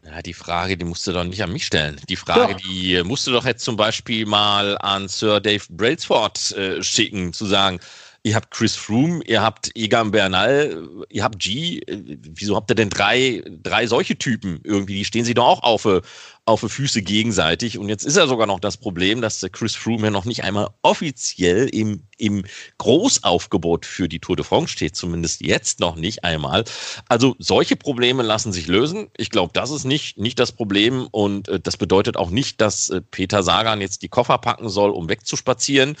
Ja, 0.06 0.22
die 0.22 0.34
Frage, 0.34 0.76
die 0.76 0.84
musst 0.84 1.06
du 1.06 1.12
doch 1.12 1.24
nicht 1.24 1.42
an 1.42 1.52
mich 1.52 1.66
stellen. 1.66 2.00
Die 2.08 2.16
Frage, 2.16 2.54
doch. 2.54 2.60
die 2.60 3.02
musst 3.04 3.26
du 3.26 3.32
doch 3.32 3.44
jetzt 3.46 3.64
zum 3.64 3.76
Beispiel 3.76 4.26
mal 4.26 4.76
an 4.78 5.08
Sir 5.08 5.40
Dave 5.40 5.64
Brailsford 5.70 6.52
äh, 6.52 6.82
schicken, 6.82 7.32
zu 7.32 7.46
sagen, 7.46 7.80
ihr 8.24 8.34
habt 8.34 8.50
Chris 8.50 8.74
Froome, 8.74 9.22
ihr 9.26 9.42
habt 9.42 9.70
Egan 9.76 10.10
Bernal, 10.10 10.88
ihr 11.10 11.22
habt 11.22 11.38
G. 11.38 11.80
Wieso 11.86 12.56
habt 12.56 12.70
ihr 12.70 12.74
denn 12.74 12.88
drei, 12.88 13.44
drei 13.62 13.86
solche 13.86 14.16
Typen 14.16 14.60
irgendwie? 14.64 14.94
Die 14.94 15.04
stehen 15.04 15.26
sie 15.26 15.34
doch 15.34 15.62
auch 15.62 15.62
auf, 15.62 16.02
auf 16.46 16.60
Füße 16.60 17.02
gegenseitig. 17.02 17.76
Und 17.76 17.90
jetzt 17.90 18.04
ist 18.04 18.16
ja 18.16 18.26
sogar 18.26 18.46
noch 18.46 18.60
das 18.60 18.78
Problem, 18.78 19.20
dass 19.20 19.40
der 19.40 19.50
Chris 19.50 19.76
Froome 19.76 20.04
ja 20.04 20.10
noch 20.10 20.24
nicht 20.24 20.42
einmal 20.42 20.68
offiziell 20.80 21.68
im, 21.68 22.02
im 22.16 22.46
Großaufgebot 22.78 23.84
für 23.84 24.08
die 24.08 24.20
Tour 24.20 24.36
de 24.36 24.44
France 24.44 24.68
steht, 24.68 24.96
zumindest 24.96 25.42
jetzt 25.42 25.80
noch 25.80 25.94
nicht 25.94 26.24
einmal. 26.24 26.64
Also 27.10 27.36
solche 27.38 27.76
Probleme 27.76 28.22
lassen 28.22 28.54
sich 28.54 28.68
lösen. 28.68 29.08
Ich 29.18 29.28
glaube, 29.28 29.52
das 29.52 29.70
ist 29.70 29.84
nicht, 29.84 30.16
nicht 30.16 30.38
das 30.38 30.50
Problem. 30.50 31.08
Und 31.10 31.48
äh, 31.48 31.60
das 31.60 31.76
bedeutet 31.76 32.16
auch 32.16 32.30
nicht, 32.30 32.62
dass 32.62 32.88
äh, 32.88 33.02
Peter 33.02 33.42
Sagan 33.42 33.82
jetzt 33.82 34.00
die 34.00 34.08
Koffer 34.08 34.38
packen 34.38 34.70
soll, 34.70 34.92
um 34.92 35.10
wegzuspazieren 35.10 35.96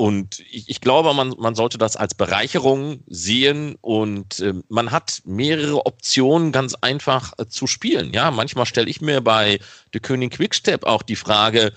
Und 0.00 0.38
ich, 0.48 0.68
ich, 0.68 0.80
glaube, 0.80 1.12
man, 1.12 1.34
man 1.38 1.56
sollte 1.56 1.76
das 1.76 1.96
als 1.96 2.14
Bereicherung 2.14 3.02
sehen 3.08 3.76
und 3.80 4.38
äh, 4.38 4.54
man 4.68 4.92
hat 4.92 5.22
mehrere 5.24 5.86
Optionen 5.86 6.52
ganz 6.52 6.76
einfach 6.76 7.32
äh, 7.36 7.46
zu 7.46 7.66
spielen. 7.66 8.12
Ja, 8.14 8.30
manchmal 8.30 8.64
stelle 8.64 8.88
ich 8.88 9.00
mir 9.00 9.20
bei 9.20 9.58
The 9.92 9.98
König 9.98 10.34
Quickstep 10.34 10.84
auch 10.84 11.02
die 11.02 11.16
Frage, 11.16 11.72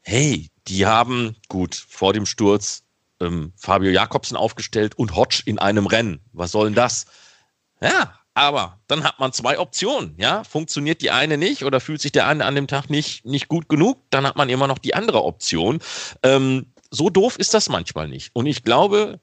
hey, 0.00 0.48
die 0.68 0.86
haben 0.86 1.36
gut 1.48 1.74
vor 1.74 2.14
dem 2.14 2.24
Sturz 2.24 2.82
ähm, 3.20 3.52
Fabio 3.56 3.90
Jakobsen 3.90 4.38
aufgestellt 4.38 4.96
und 4.96 5.14
Hodge 5.14 5.42
in 5.44 5.58
einem 5.58 5.86
Rennen. 5.86 6.20
Was 6.32 6.52
soll 6.52 6.68
denn 6.68 6.74
das? 6.74 7.04
Ja, 7.82 8.18
aber 8.32 8.80
dann 8.86 9.04
hat 9.04 9.18
man 9.18 9.34
zwei 9.34 9.58
Optionen. 9.58 10.14
Ja, 10.16 10.44
funktioniert 10.44 11.02
die 11.02 11.10
eine 11.10 11.36
nicht 11.36 11.62
oder 11.64 11.80
fühlt 11.80 12.00
sich 12.00 12.12
der 12.12 12.26
eine 12.26 12.46
an 12.46 12.54
dem 12.54 12.68
Tag 12.68 12.88
nicht, 12.88 13.26
nicht 13.26 13.48
gut 13.48 13.68
genug, 13.68 13.98
dann 14.08 14.26
hat 14.26 14.36
man 14.36 14.48
immer 14.48 14.66
noch 14.66 14.78
die 14.78 14.94
andere 14.94 15.24
Option. 15.24 15.80
Ähm, 16.22 16.72
so 16.96 17.10
doof 17.10 17.38
ist 17.38 17.54
das 17.54 17.68
manchmal 17.68 18.08
nicht. 18.08 18.30
Und 18.34 18.46
ich 18.46 18.62
glaube, 18.62 19.20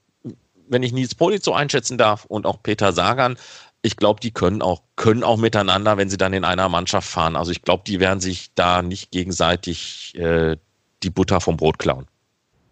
wenn 0.68 0.84
ich 0.84 0.94
Nils 0.94 1.16
Politz 1.16 1.46
so 1.46 1.54
einschätzen 1.54 1.98
darf 1.98 2.26
und 2.26 2.46
auch 2.46 2.62
Peter 2.62 2.94
Sagan, 2.94 3.38
ich 3.82 3.98
glaube, 3.98 4.22
die 4.22 4.32
können 4.32 4.62
auch, 4.62 4.82
können 4.96 5.24
auch 5.24 5.38
miteinander, 5.38 5.98
wenn 5.98 6.10
sie 6.10 6.18
dann 6.18 6.34
in 6.34 6.46
einer 6.46 6.70
Mannschaft 6.70 7.08
fahren. 7.08 7.36
Also 7.36 7.52
ich 7.52 7.62
glaube, 7.62 7.84
die 7.86 8.00
werden 8.00 8.22
sich 8.22 8.54
da 8.56 8.82
nicht 8.82 9.12
gegenseitig 9.12 10.16
äh, 10.16 10.56
die 11.04 11.10
Butter 11.10 11.42
vom 11.42 11.58
Brot 11.58 11.80
klauen. 11.80 12.08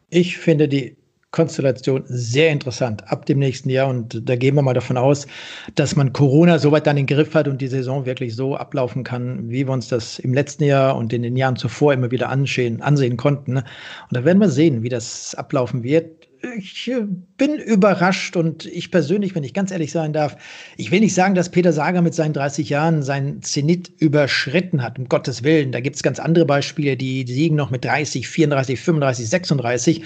Ich 0.09 0.37
finde 0.37 0.67
die 0.69 0.95
Konstellation 1.32 2.04
sehr 2.08 2.52
interessant 2.52 3.10
ab 3.10 3.26
dem 3.26 3.39
nächsten 3.39 3.70
Jahr. 3.70 3.88
Und 3.88 4.28
da 4.28 4.36
gehen 4.36 4.56
wir 4.56 4.62
mal 4.62 4.74
davon 4.74 4.98
aus, 4.98 5.28
dass 5.76 5.96
man 5.96 6.12
Corona 6.12 6.60
soweit 6.60 6.86
dann 6.86 6.98
in 6.98 7.08
den 7.08 7.15
Griff 7.15 7.34
hat 7.34 7.48
und 7.48 7.62
die 7.62 7.67
Saison 7.67 8.06
wirklich 8.06 8.36
so 8.36 8.56
ablaufen 8.56 9.04
kann, 9.04 9.50
wie 9.50 9.65
wir 9.65 9.74
uns 9.74 9.88
das 9.88 10.20
im 10.20 10.34
letzten 10.34 10.65
Jahr 10.65 10.98
und 10.98 11.13
in 11.13 11.24
den 11.24 11.38
Jahren 11.38 11.56
zuvor 11.56 11.94
immer 11.94 12.12
wieder 12.12 12.30
ansehen, 12.30 12.82
ansehen 12.82 13.15
konnten. 13.15 13.58
Und 13.58 13.65
da 14.12 14.26
werden 14.26 14.39
wir 14.39 14.50
sehen, 14.50 14.84
wie 14.84 14.89
das 14.89 15.34
ablaufen 15.36 15.84
wird. 15.84 16.20
Ich 16.56 16.88
äh, 16.88 17.06
bin 17.38 17.56
überrascht 17.56 18.36
und 18.36 18.65
ich 18.65 18.89
persönlich, 18.89 19.36
wenn 19.36 19.43
ich 19.43 19.54
ganz 19.54 19.71
ehrlich 19.71 19.91
sein 19.91 20.12
darf, 20.12 20.38
ich 20.77 20.89
will 20.89 20.99
nicht 20.99 21.13
sagen, 21.13 21.36
dass 21.36 21.49
Peter 21.49 21.71
Sager 21.71 22.01
mit 22.01 22.15
seinen 22.15 22.34
30 22.34 22.69
Jahren 22.69 23.04
seinen 23.04 23.43
Zenit 23.43 23.91
überschritten 23.99 24.82
hat, 24.82 24.97
um 24.97 25.08
Gottes 25.08 25.43
Willen. 25.43 25.71
Da 25.71 25.80
gibt 25.82 25.97
es 25.97 26.04
ganz 26.04 26.19
andere 26.19 26.45
Beispiele, 26.45 26.97
die 26.97 27.25
siegen 27.27 27.56
noch 27.56 27.69
mit 27.69 27.86
30, 27.86 28.27
34, 28.27 28.80
35, 28.80 29.30
36. 29.30 30.04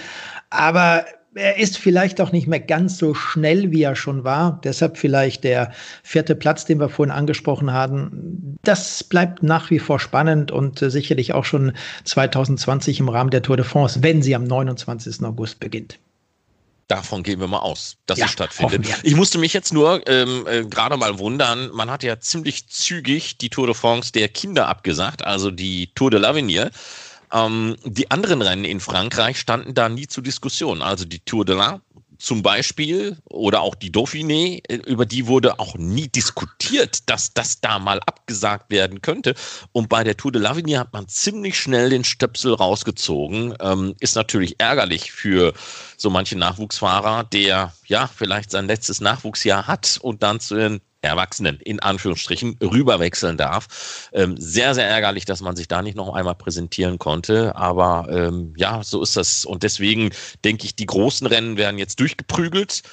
Aber 0.49 1.05
er 1.35 1.57
ist 1.57 1.77
vielleicht 1.77 2.19
auch 2.21 2.31
nicht 2.31 2.47
mehr 2.47 2.59
ganz 2.59 2.97
so 2.97 3.13
schnell, 3.13 3.71
wie 3.71 3.83
er 3.83 3.95
schon 3.95 4.23
war. 4.23 4.59
Deshalb 4.63 4.97
vielleicht 4.97 5.43
der 5.43 5.71
vierte 6.03 6.35
Platz, 6.35 6.65
den 6.65 6.79
wir 6.79 6.89
vorhin 6.89 7.13
angesprochen 7.13 7.71
haben. 7.71 8.57
Das 8.63 9.03
bleibt 9.03 9.43
nach 9.43 9.69
wie 9.69 9.79
vor 9.79 9.99
spannend 9.99 10.51
und 10.51 10.81
äh, 10.81 10.89
sicherlich 10.89 11.33
auch 11.33 11.45
schon 11.45 11.73
2020 12.05 12.99
im 12.99 13.09
Rahmen 13.09 13.29
der 13.29 13.41
Tour 13.41 13.57
de 13.57 13.65
France, 13.65 14.01
wenn 14.01 14.21
sie 14.21 14.35
am 14.35 14.45
29. 14.45 15.23
August 15.23 15.59
beginnt. 15.59 15.99
Davon 16.87 17.23
gehen 17.23 17.39
wir 17.39 17.47
mal 17.47 17.59
aus, 17.59 17.97
dass 18.05 18.19
ja, 18.19 18.25
es 18.25 18.31
stattfindet. 18.31 18.85
Ich 19.01 19.15
musste 19.15 19.39
mich 19.39 19.53
jetzt 19.53 19.73
nur 19.73 20.07
ähm, 20.07 20.45
äh, 20.47 20.63
gerade 20.65 20.97
mal 20.97 21.17
wundern, 21.17 21.71
man 21.73 21.89
hat 21.89 22.03
ja 22.03 22.19
ziemlich 22.19 22.67
zügig 22.69 23.39
die 23.39 23.49
Tour 23.49 23.65
de 23.65 23.75
France 23.75 24.11
der 24.11 24.29
Kinder 24.29 24.67
abgesagt, 24.67 25.25
also 25.25 25.49
die 25.49 25.91
Tour 25.95 26.11
de 26.11 26.19
l'Avenir. 26.19 26.69
Ähm, 27.33 27.75
die 27.83 28.11
anderen 28.11 28.43
Rennen 28.43 28.65
in 28.65 28.79
Frankreich 28.79 29.39
standen 29.39 29.73
da 29.73 29.89
nie 29.89 30.07
zur 30.07 30.23
Diskussion. 30.23 30.83
Also 30.83 31.05
die 31.05 31.19
Tour 31.19 31.43
de 31.43 31.55
l'Ain 31.55 31.81
zum 32.17 32.43
Beispiel 32.43 33.17
oder 33.25 33.61
auch 33.61 33.75
die 33.75 33.91
Dauphiné, 33.91 34.61
äh, 34.67 34.75
über 34.87 35.05
die 35.05 35.27
wurde 35.27 35.59
auch 35.59 35.75
nie 35.75 36.07
diskutiert, 36.07 37.09
dass 37.09 37.33
das 37.33 37.61
da 37.61 37.79
mal 37.79 37.99
abgesagt 38.05 38.71
werden 38.71 39.01
könnte. 39.01 39.35
Und 39.71 39.89
bei 39.89 40.03
der 40.03 40.17
Tour 40.17 40.31
de 40.31 40.41
l'Avenir 40.41 40.79
hat 40.79 40.93
man 40.93 41.07
ziemlich 41.07 41.59
schnell 41.59 41.89
den 41.89 42.03
Stöpsel 42.03 42.53
rausgezogen. 42.53 43.55
Ähm, 43.59 43.95
ist 43.99 44.15
natürlich 44.15 44.59
ärgerlich 44.59 45.11
für 45.11 45.53
so 45.97 46.09
manche 46.09 46.37
Nachwuchsfahrer, 46.37 47.23
der 47.23 47.73
ja 47.87 48.07
vielleicht 48.07 48.51
sein 48.51 48.67
letztes 48.67 49.01
Nachwuchsjahr 49.01 49.67
hat 49.67 49.99
und 50.01 50.23
dann 50.23 50.39
zu 50.39 50.55
den 50.55 50.81
Erwachsenen 51.07 51.59
in 51.61 51.79
Anführungsstrichen 51.79 52.57
rüberwechseln 52.61 53.37
darf. 53.37 54.09
Ähm, 54.13 54.35
sehr, 54.37 54.73
sehr 54.73 54.87
ärgerlich, 54.87 55.25
dass 55.25 55.41
man 55.41 55.55
sich 55.55 55.67
da 55.67 55.81
nicht 55.81 55.95
noch 55.95 56.13
einmal 56.13 56.35
präsentieren 56.35 56.99
konnte. 56.99 57.55
Aber 57.55 58.07
ähm, 58.09 58.53
ja, 58.57 58.83
so 58.83 59.01
ist 59.01 59.17
das. 59.17 59.45
Und 59.45 59.63
deswegen 59.63 60.11
denke 60.43 60.65
ich, 60.65 60.75
die 60.75 60.85
großen 60.85 61.27
Rennen 61.27 61.57
werden 61.57 61.77
jetzt 61.77 61.99
durchgeprügelt. 61.99 62.83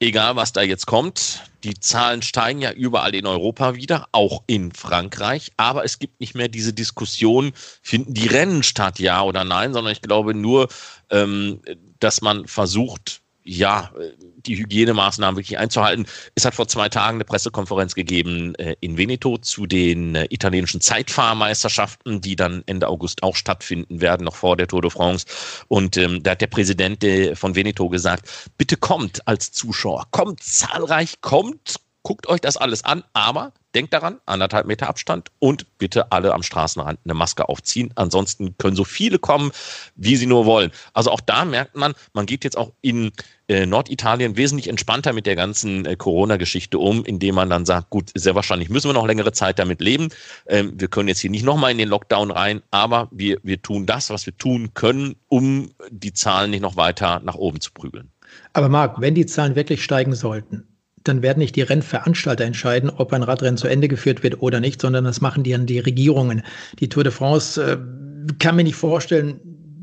Egal, 0.00 0.34
was 0.34 0.52
da 0.52 0.62
jetzt 0.62 0.86
kommt. 0.86 1.44
Die 1.62 1.78
Zahlen 1.78 2.22
steigen 2.22 2.60
ja 2.60 2.72
überall 2.72 3.14
in 3.14 3.24
Europa 3.24 3.76
wieder, 3.76 4.08
auch 4.10 4.42
in 4.48 4.72
Frankreich. 4.72 5.52
Aber 5.56 5.84
es 5.84 6.00
gibt 6.00 6.18
nicht 6.18 6.34
mehr 6.34 6.48
diese 6.48 6.72
Diskussion, 6.72 7.52
finden 7.82 8.12
die 8.12 8.26
Rennen 8.26 8.64
statt, 8.64 8.98
ja 8.98 9.22
oder 9.22 9.44
nein, 9.44 9.72
sondern 9.72 9.92
ich 9.92 10.02
glaube 10.02 10.34
nur, 10.34 10.66
ähm, 11.10 11.62
dass 12.00 12.20
man 12.20 12.48
versucht, 12.48 13.21
ja, 13.44 13.90
die 14.46 14.56
Hygienemaßnahmen 14.56 15.36
wirklich 15.36 15.58
einzuhalten. 15.58 16.06
Es 16.34 16.44
hat 16.44 16.54
vor 16.54 16.68
zwei 16.68 16.88
Tagen 16.88 17.16
eine 17.16 17.24
Pressekonferenz 17.24 17.94
gegeben 17.94 18.54
äh, 18.56 18.76
in 18.80 18.96
Veneto 18.96 19.38
zu 19.38 19.66
den 19.66 20.14
äh, 20.14 20.26
italienischen 20.30 20.80
Zeitfahrmeisterschaften, 20.80 22.20
die 22.20 22.36
dann 22.36 22.62
Ende 22.66 22.88
August 22.88 23.22
auch 23.22 23.36
stattfinden 23.36 24.00
werden, 24.00 24.24
noch 24.24 24.36
vor 24.36 24.56
der 24.56 24.68
Tour 24.68 24.82
de 24.82 24.90
France. 24.90 25.26
Und 25.68 25.96
ähm, 25.96 26.22
da 26.22 26.32
hat 26.32 26.40
der 26.40 26.46
Präsident 26.46 27.02
äh, 27.04 27.34
von 27.34 27.54
Veneto 27.54 27.88
gesagt, 27.88 28.28
bitte 28.58 28.76
kommt 28.76 29.26
als 29.26 29.52
Zuschauer, 29.52 30.06
kommt 30.10 30.42
zahlreich, 30.42 31.20
kommt, 31.20 31.76
guckt 32.02 32.26
euch 32.28 32.40
das 32.40 32.56
alles 32.56 32.84
an, 32.84 33.04
aber 33.12 33.52
denkt 33.74 33.92
daran, 33.94 34.20
anderthalb 34.26 34.66
Meter 34.66 34.88
Abstand 34.88 35.30
und 35.38 35.66
bitte 35.78 36.12
alle 36.12 36.34
am 36.34 36.42
Straßenrand 36.42 36.98
eine 37.04 37.14
Maske 37.14 37.48
aufziehen. 37.48 37.90
Ansonsten 37.94 38.56
können 38.58 38.76
so 38.76 38.84
viele 38.84 39.18
kommen, 39.18 39.50
wie 39.94 40.16
sie 40.16 40.26
nur 40.26 40.46
wollen. 40.46 40.70
Also 40.92 41.10
auch 41.10 41.20
da 41.20 41.44
merkt 41.44 41.76
man, 41.76 41.94
man 42.12 42.26
geht 42.26 42.44
jetzt 42.44 42.58
auch 42.58 42.72
in 42.82 43.12
äh, 43.48 43.66
Norditalien 43.66 44.36
wesentlich 44.36 44.68
entspannter 44.68 45.12
mit 45.12 45.26
der 45.26 45.36
ganzen 45.36 45.86
äh, 45.86 45.96
Corona-Geschichte 45.96 46.78
um, 46.78 47.04
indem 47.04 47.34
man 47.34 47.50
dann 47.50 47.64
sagt, 47.64 47.90
gut, 47.90 48.10
sehr 48.14 48.34
wahrscheinlich 48.34 48.68
müssen 48.68 48.88
wir 48.88 48.94
noch 48.94 49.06
längere 49.06 49.32
Zeit 49.32 49.58
damit 49.58 49.80
leben. 49.80 50.08
Ähm, 50.46 50.72
wir 50.76 50.88
können 50.88 51.08
jetzt 51.08 51.20
hier 51.20 51.30
nicht 51.30 51.44
nochmal 51.44 51.70
in 51.72 51.78
den 51.78 51.88
Lockdown 51.88 52.30
rein, 52.30 52.62
aber 52.70 53.08
wir, 53.10 53.38
wir 53.42 53.62
tun 53.62 53.86
das, 53.86 54.10
was 54.10 54.26
wir 54.26 54.36
tun 54.36 54.74
können, 54.74 55.16
um 55.28 55.70
die 55.90 56.12
Zahlen 56.12 56.50
nicht 56.50 56.62
noch 56.62 56.76
weiter 56.76 57.20
nach 57.24 57.36
oben 57.36 57.60
zu 57.60 57.72
prügeln. 57.72 58.10
Aber 58.52 58.68
Marc, 58.68 59.00
wenn 59.00 59.14
die 59.14 59.26
Zahlen 59.26 59.56
wirklich 59.56 59.82
steigen 59.82 60.14
sollten, 60.14 60.66
dann 61.04 61.22
werden 61.22 61.38
nicht 61.38 61.56
die 61.56 61.62
Rennveranstalter 61.62 62.44
entscheiden, 62.44 62.90
ob 62.90 63.12
ein 63.12 63.22
Radrennen 63.22 63.56
zu 63.56 63.68
Ende 63.68 63.88
geführt 63.88 64.22
wird 64.22 64.40
oder 64.42 64.60
nicht, 64.60 64.80
sondern 64.80 65.04
das 65.04 65.20
machen 65.20 65.42
die 65.42 65.52
dann 65.52 65.66
die 65.66 65.80
Regierungen. 65.80 66.42
Die 66.78 66.88
Tour 66.88 67.04
de 67.04 67.12
France 67.12 67.62
äh, 67.62 67.78
kann 68.38 68.56
mir 68.56 68.64
nicht 68.64 68.76
vorstellen, 68.76 69.40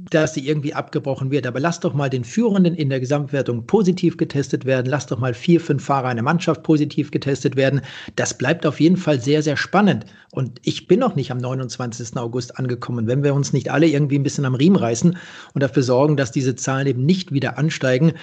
dass 0.09 0.33
sie 0.33 0.47
irgendwie 0.47 0.73
abgebrochen 0.73 1.31
wird. 1.31 1.45
Aber 1.45 1.59
lass 1.59 1.79
doch 1.79 1.93
mal 1.93 2.09
den 2.09 2.23
Führenden 2.23 2.75
in 2.75 2.89
der 2.89 2.99
Gesamtwertung 2.99 3.65
positiv 3.65 4.17
getestet 4.17 4.65
werden. 4.65 4.87
Lass 4.87 5.05
doch 5.07 5.19
mal 5.19 5.33
vier, 5.33 5.61
fünf 5.61 5.83
Fahrer 5.83 6.07
einer 6.07 6.21
Mannschaft 6.21 6.63
positiv 6.63 7.11
getestet 7.11 7.55
werden. 7.55 7.81
Das 8.15 8.37
bleibt 8.37 8.65
auf 8.65 8.79
jeden 8.79 8.97
Fall 8.97 9.19
sehr, 9.19 9.43
sehr 9.43 9.57
spannend. 9.57 10.05
Und 10.31 10.59
ich 10.63 10.87
bin 10.87 10.99
noch 10.99 11.15
nicht 11.15 11.31
am 11.31 11.37
29. 11.37 12.17
August 12.17 12.57
angekommen. 12.57 13.07
Wenn 13.07 13.23
wir 13.23 13.33
uns 13.33 13.53
nicht 13.53 13.69
alle 13.71 13.87
irgendwie 13.87 14.17
ein 14.17 14.23
bisschen 14.23 14.45
am 14.45 14.55
Riemen 14.55 14.77
reißen 14.77 15.17
und 15.53 15.63
dafür 15.63 15.83
sorgen, 15.83 16.17
dass 16.17 16.31
diese 16.31 16.55
Zahlen 16.55 16.87
eben 16.87 17.05
nicht 17.05 17.31
wieder 17.31 17.57
ansteigen, 17.57 18.13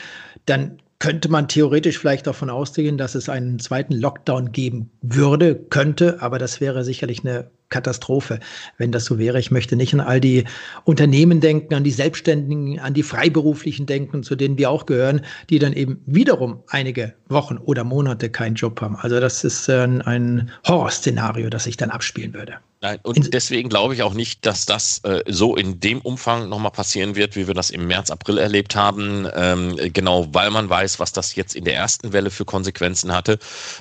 dann 0.46 0.78
könnte 0.98 1.28
man 1.28 1.48
theoretisch 1.48 1.98
vielleicht 1.98 2.26
davon 2.26 2.50
ausgehen, 2.50 2.98
dass 2.98 3.14
es 3.14 3.28
einen 3.28 3.58
zweiten 3.58 3.94
Lockdown 3.94 4.52
geben 4.52 4.90
würde, 5.02 5.54
könnte, 5.54 6.22
aber 6.22 6.38
das 6.38 6.60
wäre 6.60 6.84
sicherlich 6.84 7.20
eine 7.24 7.50
Katastrophe, 7.68 8.40
wenn 8.78 8.92
das 8.92 9.04
so 9.04 9.18
wäre. 9.18 9.38
Ich 9.38 9.50
möchte 9.50 9.76
nicht 9.76 9.92
an 9.94 10.00
all 10.00 10.20
die 10.20 10.44
Unternehmen 10.84 11.40
denken, 11.40 11.74
an 11.74 11.84
die 11.84 11.90
Selbstständigen, 11.90 12.78
an 12.80 12.94
die 12.94 13.02
Freiberuflichen 13.02 13.86
denken, 13.86 14.22
zu 14.22 14.36
denen 14.36 14.58
wir 14.58 14.70
auch 14.70 14.86
gehören, 14.86 15.22
die 15.50 15.58
dann 15.58 15.72
eben 15.72 16.00
wiederum 16.06 16.62
einige 16.68 17.14
Wochen 17.28 17.58
oder 17.58 17.84
Monate 17.84 18.30
keinen 18.30 18.54
Job 18.54 18.80
haben. 18.80 18.96
Also 18.96 19.20
das 19.20 19.44
ist 19.44 19.68
ein 19.68 20.50
Horrorszenario, 20.66 21.50
das 21.50 21.64
sich 21.64 21.76
dann 21.76 21.90
abspielen 21.90 22.34
würde. 22.34 22.54
Nein, 22.82 22.98
und 23.02 23.32
deswegen 23.32 23.70
glaube 23.70 23.94
ich 23.94 24.02
auch 24.02 24.12
nicht, 24.12 24.44
dass 24.44 24.66
das 24.66 24.98
äh, 25.04 25.22
so 25.26 25.56
in 25.56 25.80
dem 25.80 26.00
Umfang 26.02 26.50
nochmal 26.50 26.72
passieren 26.72 27.16
wird, 27.16 27.34
wie 27.34 27.46
wir 27.46 27.54
das 27.54 27.70
im 27.70 27.86
März, 27.86 28.10
April 28.10 28.36
erlebt 28.36 28.76
haben. 28.76 29.26
Ähm, 29.34 29.76
genau, 29.94 30.28
weil 30.32 30.50
man 30.50 30.68
weiß, 30.68 31.00
was 31.00 31.12
das 31.12 31.34
jetzt 31.36 31.56
in 31.56 31.64
der 31.64 31.74
ersten 31.74 32.12
Welle 32.12 32.30
für 32.30 32.44
Konsequenzen 32.44 33.14
hatte 33.14 33.38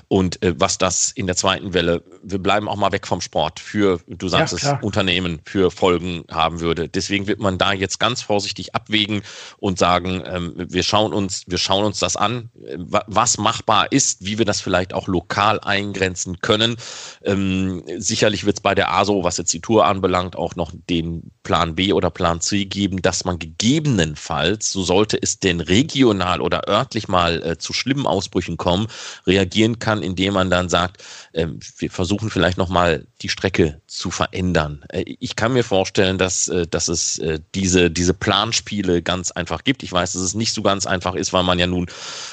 und 0.08 0.41
äh, 0.41 0.56
was 0.58 0.78
das 0.78 1.12
in 1.12 1.28
der 1.28 1.36
zweiten 1.36 1.74
Welle, 1.74 2.04
wir 2.24 2.39
bleiben 2.39 2.69
auch 2.69 2.78
mal 2.78 2.93
weg 2.93 3.06
vom 3.06 3.19
Sport, 3.19 3.60
für, 3.60 3.75
du 3.76 4.28
sagst 4.28 4.62
ja, 4.62 4.78
es, 4.78 4.84
Unternehmen 4.84 5.42
für 5.46 5.72
Folgen 5.72 6.24
haben 6.32 6.62
würde. 6.62 6.88
Deswegen 6.88 7.28
wird 7.28 7.40
man 7.40 7.58
da 7.58 7.74
jetzt 7.74 8.00
ganz 8.00 8.22
vorsichtig 8.22 8.76
abwägen 8.76 9.22
und 9.58 9.78
sagen, 9.78 10.24
ähm, 10.26 10.54
wir 10.56 10.84
schauen 10.84 11.12
uns, 11.12 11.44
wir 11.48 11.58
schauen 11.58 11.84
uns 11.84 12.00
das 12.00 12.16
an, 12.16 12.50
was 12.78 13.38
machbar 13.38 13.92
ist, 13.92 14.26
wie 14.26 14.38
wir 14.38 14.46
das 14.46 14.62
vielleicht 14.62 14.94
auch 14.94 15.08
lokal 15.08 15.60
eingrenzen 15.60 16.40
können. 16.40 16.78
Ähm, 17.24 17.84
sicherlich 17.98 18.46
wird 18.46 18.58
es 18.58 18.62
bei 18.62 18.74
der 18.74 18.86
der 18.86 18.94
ASO, 18.94 19.24
was 19.24 19.38
jetzt 19.38 19.52
die 19.52 19.62
Tour 19.62 19.86
anbelangt, 19.86 20.36
auch 20.36 20.56
noch 20.56 20.72
den 20.90 21.32
Plan 21.42 21.74
B 21.74 21.92
oder 21.92 22.12
Plan 22.12 22.40
C 22.40 22.66
geben, 22.66 23.02
dass 23.02 23.26
man 23.26 23.40
gegebenenfalls, 23.40 24.72
so 24.72 24.84
sollte 24.84 25.18
es 25.20 25.40
denn 25.40 25.60
regional 25.60 26.40
oder 26.40 26.70
örtlich 26.70 27.08
mal 27.08 27.42
äh, 27.42 27.58
zu 27.58 27.74
schlimmen 27.74 28.06
Ausbrüchen 28.06 28.58
kommen, 28.58 28.88
reagieren 29.26 29.80
kann, 29.80 30.04
indem 30.04 30.36
man 30.36 30.52
dann 30.52 30.70
sagt, 30.70 31.04
äh, 31.34 31.48
wir 31.78 31.90
versuchen 31.90 32.30
vielleicht 32.30 32.60
nochmal 32.60 33.08
die 33.24 33.30
Strecke 33.30 33.64
zu 33.88 34.12
verändern. 34.12 34.84
Äh, 34.89 35.04
ich 35.19 35.36
kann 35.36 35.54
mir 35.54 35.63
vorstellen, 35.63 36.17
dass, 36.17 36.47
äh, 36.47 36.67
dass 36.67 36.88
es 36.88 37.19
äh, 37.19 37.39
diese, 37.54 37.91
diese 37.91 38.13
Planspiele 38.13 39.01
ganz 39.01 39.32
einfach 39.32 39.63
gibt. 39.63 39.84
Ich 39.84 39.91
weiß, 39.91 40.13
dass 40.13 40.21
es 40.21 40.34
nicht 40.34 40.54
so 40.54 40.62
ganz 40.62 40.86
einfach 40.86 41.15
ist, 41.15 41.34
weil 41.34 41.43
man 41.43 41.60
ja 41.60 41.67
nun 41.67 41.88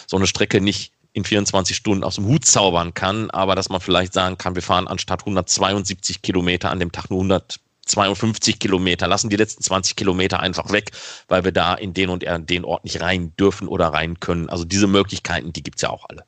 so 0.07 0.17
eine 0.17 0.27
Strecke 0.27 0.61
nicht 0.61 0.93
in 1.13 1.25
24 1.25 1.77
Stunden 1.77 2.05
aus 2.05 2.15
dem 2.15 2.27
Hut 2.27 2.47
zaubern 2.47 2.95
kann, 2.95 3.31
aber 3.31 3.55
dass 3.55 3.69
man 3.69 3.81
vielleicht 3.81 4.15
sagen 4.15 4.39
kann, 4.39 4.55
wir 4.55 4.63
fahren 4.63 4.89
anstatt 4.89 5.21
172 5.21 6.23
Kilometer 6.23 6.71
an 6.71 6.81
dem 6.81 6.91
Tag 6.91 7.11
nur 7.11 7.21
152 7.21 8.59
Kilometer, 8.59 9.07
lassen 9.09 9.29
die 9.29 9.37
letzten 9.37 9.63
20 9.63 9.97
Kilometer 9.97 10.41
einfach 10.41 10.73
weg, 10.73 10.93
weil 11.29 11.45
wir 11.45 11.53
da 11.53 11.75
in 11.75 11.93
den 11.93 12.09
und 12.09 12.25
den 12.25 12.65
Ort 12.65 12.85
nicht 12.85 13.03
rein 13.03 13.37
dürfen 13.37 13.69
oder 13.69 13.89
rein 13.89 14.21
können. 14.21 14.49
Also 14.49 14.65
diese 14.65 14.87
Möglichkeiten, 14.87 15.53
die 15.53 15.63
gibt's 15.63 15.83
ja 15.83 15.91
auch 15.91 16.07
alle. 16.09 16.25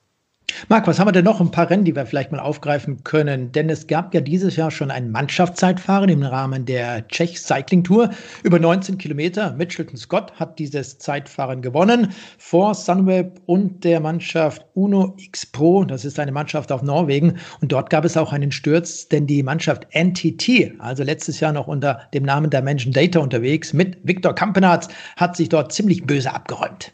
Marc, 0.69 0.87
was 0.87 0.99
haben 0.99 1.09
wir 1.09 1.13
denn 1.13 1.25
noch? 1.25 1.41
Ein 1.41 1.51
paar 1.51 1.69
Rennen, 1.69 1.85
die 1.85 1.95
wir 1.95 2.07
vielleicht 2.07 2.33
mal 2.33 2.39
aufgreifen 2.39 3.05
können. 3.05 3.53
Denn 3.53 3.69
es 3.69 3.87
gab 3.87 4.15
ja 4.15 4.21
dieses 4.21 4.57
Jahr 4.57 4.71
schon 4.71 4.91
ein 4.91 5.11
Mannschaftszeitfahren 5.11 6.09
im 6.09 6.23
Rahmen 6.23 6.65
der 6.65 7.07
Czech 7.09 7.39
Cycling 7.39 7.85
Tour. 7.85 8.11
Über 8.45 8.59
19 8.59 8.97
Kilometer. 8.97 9.53
Mitchelton 9.53 9.97
Scott 9.97 10.33
hat 10.37 10.59
dieses 10.59 10.99
Zeitfahren 10.99 11.61
gewonnen 11.61 12.13
vor 12.39 12.75
Sunweb 12.75 13.41
und 13.47 13.85
der 13.85 14.01
Mannschaft 14.01 14.65
Uno 14.75 15.15
X 15.19 15.45
Pro. 15.45 15.85
Das 15.85 16.05
ist 16.05 16.19
eine 16.19 16.33
Mannschaft 16.33 16.73
auf 16.73 16.83
Norwegen. 16.83 17.39
Und 17.61 17.73
dort 17.73 17.91
gab 17.91 18.05
es 18.05 18.17
auch 18.17 18.33
einen 18.33 18.53
Sturz, 18.53 19.09
denn 19.09 19.27
die 19.27 19.43
Mannschaft 19.43 19.87
NTT, 19.95 20.75
also 20.79 21.03
letztes 21.03 21.41
Jahr 21.41 21.53
noch 21.53 21.67
unter 21.67 22.01
dem 22.15 22.23
Namen 22.23 22.49
Dimension 22.49 22.93
Data 22.93 23.19
unterwegs, 23.21 23.73
mit 23.73 23.99
Viktor 24.03 24.35
Kampenarz, 24.35 24.89
hat 25.17 25.37
sich 25.37 25.49
dort 25.51 25.73
ziemlich 25.73 26.07
böse 26.07 26.33
abgeräumt. 26.33 26.93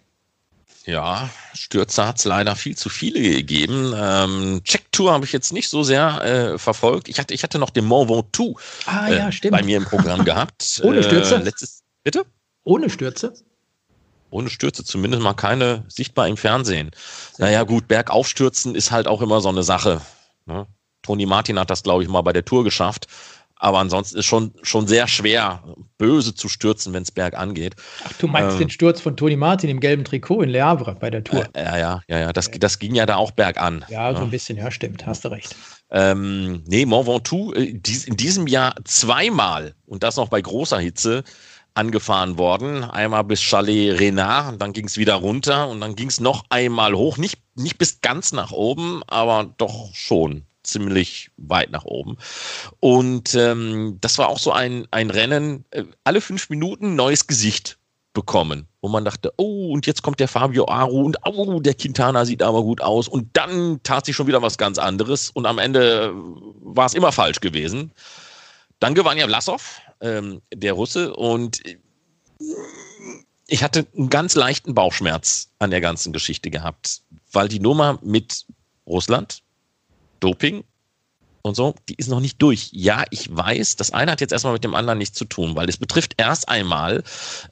Ja, 0.91 1.31
Stürze 1.55 2.05
hat 2.05 2.19
es 2.19 2.25
leider 2.25 2.57
viel 2.57 2.77
zu 2.77 2.89
viele 2.89 3.21
gegeben. 3.21 3.95
Ähm, 3.97 4.61
Check-Tour 4.65 5.13
habe 5.13 5.25
ich 5.25 5.33
jetzt 5.33 5.53
nicht 5.53 5.69
so 5.69 5.85
sehr 5.85 6.25
äh, 6.25 6.59
verfolgt. 6.59 7.09
Ich 7.09 7.21
hatte, 7.21 7.33
ich 7.33 7.45
hatte 7.45 7.61
noch 7.61 7.71
den 7.71 7.85
Mont 7.85 8.11
Ventoux 8.11 8.59
ah, 8.87 9.09
ja, 9.09 9.29
äh, 9.29 9.51
bei 9.51 9.63
mir 9.63 9.77
im 9.77 9.85
Programm 9.85 10.25
gehabt. 10.25 10.81
Ohne 10.83 11.05
Stürze? 11.05 11.37
Äh, 11.37 11.43
letztes, 11.45 11.85
bitte? 12.03 12.25
Ohne 12.65 12.91
Stürze? 12.91 13.35
Ohne 14.31 14.51
Stürze, 14.51 14.85
zumindest 14.85 15.23
mal 15.23 15.35
keine 15.35 15.85
sichtbar 15.87 16.27
im 16.27 16.37
Fernsehen. 16.37 16.91
Naja, 17.39 17.63
gut, 17.63 17.87
Bergaufstürzen 17.87 18.75
ist 18.75 18.91
halt 18.91 19.07
auch 19.07 19.23
immer 19.23 19.41
so 19.41 19.49
eine 19.49 19.63
Sache. 19.63 20.01
Ne? 20.47 20.67
Toni 21.03 21.25
Martin 21.25 21.59
hat 21.59 21.71
das, 21.71 21.85
glaube 21.85 22.03
ich, 22.03 22.09
mal 22.09 22.23
bei 22.23 22.33
der 22.33 22.45
Tour 22.45 22.65
geschafft. 22.65 23.07
Aber 23.63 23.79
ansonsten 23.79 24.19
ist 24.19 24.25
schon 24.25 24.53
schon 24.63 24.87
sehr 24.87 25.07
schwer, 25.07 25.63
böse 25.99 26.35
zu 26.35 26.49
stürzen, 26.49 26.95
wenn 26.95 27.03
es 27.03 27.11
bergan 27.11 27.53
geht. 27.53 27.77
Ach, 28.05 28.13
du 28.15 28.27
meinst 28.27 28.55
ähm, 28.55 28.61
den 28.61 28.71
Sturz 28.71 29.03
von 29.03 29.19
Toni 29.19 29.37
Martin 29.37 29.69
im 29.69 29.81
gelben 29.81 30.03
Trikot 30.03 30.41
in 30.41 30.49
Le 30.49 30.65
Havre 30.65 30.97
bei 30.99 31.11
der 31.11 31.23
Tour? 31.23 31.47
Äh, 31.53 31.65
ja, 31.65 31.77
ja, 31.77 32.03
ja, 32.09 32.19
ja. 32.21 32.33
Das, 32.33 32.51
das 32.51 32.79
ging 32.79 32.95
ja 32.95 33.05
da 33.05 33.17
auch 33.17 33.33
bergan. 33.33 33.85
Ja, 33.91 34.15
so 34.17 34.23
ein 34.23 34.31
bisschen, 34.31 34.57
ja, 34.57 34.71
stimmt, 34.71 35.05
hast 35.07 35.27
du 35.27 35.29
recht. 35.29 35.55
Ähm, 35.91 36.63
nee, 36.67 36.87
Mont 36.87 37.07
Ventoux 37.07 37.53
äh, 37.53 37.75
dies, 37.75 38.07
in 38.07 38.17
diesem 38.17 38.47
Jahr 38.47 38.75
zweimal 38.85 39.75
und 39.85 40.03
das 40.03 40.17
noch 40.17 40.31
bei 40.31 40.41
großer 40.41 40.79
Hitze 40.79 41.23
angefahren 41.75 42.39
worden. 42.39 42.85
Einmal 42.85 43.25
bis 43.25 43.43
Chalet 43.43 44.01
Renard, 44.01 44.61
dann 44.61 44.73
ging 44.73 44.87
es 44.87 44.97
wieder 44.97 45.17
runter 45.17 45.69
und 45.69 45.83
dann 45.83 45.97
ging 45.97 46.09
es 46.09 46.19
noch 46.19 46.45
einmal 46.49 46.95
hoch. 46.95 47.19
Nicht, 47.19 47.39
nicht 47.57 47.77
bis 47.77 48.01
ganz 48.01 48.33
nach 48.33 48.53
oben, 48.53 49.03
aber 49.07 49.53
doch 49.59 49.95
schon 49.95 50.47
ziemlich 50.63 51.31
weit 51.37 51.71
nach 51.71 51.85
oben. 51.85 52.19
Und 52.81 53.35
ähm, 53.35 53.99
das 54.01 54.19
war 54.19 54.29
auch 54.29 54.39
so 54.39 54.53
ein, 54.53 54.87
ein 54.91 55.11
Rennen, 55.11 55.65
äh, 55.71 55.85
alle 56.05 56.21
fünf 56.21 56.51
Minuten 56.51 56.95
neues 56.95 57.27
Gesicht 57.27 57.79
bekommen, 58.13 58.67
wo 58.81 58.89
man 58.89 59.05
dachte, 59.05 59.33
oh, 59.37 59.73
und 59.73 59.87
jetzt 59.87 60.03
kommt 60.03 60.21
der 60.21 60.29
Fabio 60.29 60.67
Aru 60.69 61.05
und 61.05 61.17
oh, 61.25 61.61
der 61.61 61.75
Quintana 61.75 62.25
sieht 62.25 62.43
aber 62.43 62.63
gut 62.63 62.81
aus. 62.81 63.09
Und 63.09 63.29
dann 63.35 63.81
tat 63.83 64.07
sich 64.07 64.17
schon 64.17 64.27
wieder 64.27 64.43
was 64.43 64.59
ganz 64.59 64.79
anderes 64.79 65.31
und 65.31 65.47
am 65.47 65.59
Ende 65.59 66.13
war 66.61 66.87
es 66.87 66.95
immer 66.95 67.13
falsch 67.13 67.41
gewesen. 67.41 67.93
Dann 68.81 68.95
gewann 68.95 69.19
ja 69.19 69.27
Vlasov, 69.27 69.81
ähm, 70.01 70.41
der 70.53 70.73
Russe, 70.73 71.15
und 71.15 71.61
ich 73.47 73.63
hatte 73.63 73.87
einen 73.97 74.09
ganz 74.09 74.35
leichten 74.35 74.75
Bauchschmerz 74.75 75.51
an 75.59 75.71
der 75.71 75.81
ganzen 75.81 76.13
Geschichte 76.13 76.51
gehabt, 76.51 77.03
weil 77.33 77.49
die 77.49 77.61
Nummer 77.61 77.99
mit 78.03 78.47
Russland, 78.87 79.43
Doping 80.21 80.65
und 81.43 81.57
so, 81.57 81.75
die 81.89 81.95
ist 81.95 82.09
noch 82.09 82.21
nicht 82.21 82.41
durch. 82.43 82.69
Ja, 82.73 83.05
ich 83.11 83.35
weiß, 83.35 83.77
das 83.77 83.93
eine 83.93 84.13
hat 84.13 84.21
jetzt 84.21 84.33
erstmal 84.33 84.53
mit 84.53 84.65
dem 84.65 84.75
anderen 84.75 84.99
nichts 84.99 85.17
zu 85.17 85.25
tun, 85.25 85.57
weil 85.57 85.69
es 85.69 85.79
betrifft 85.79 86.15
erst 86.19 86.49
einmal 86.49 87.03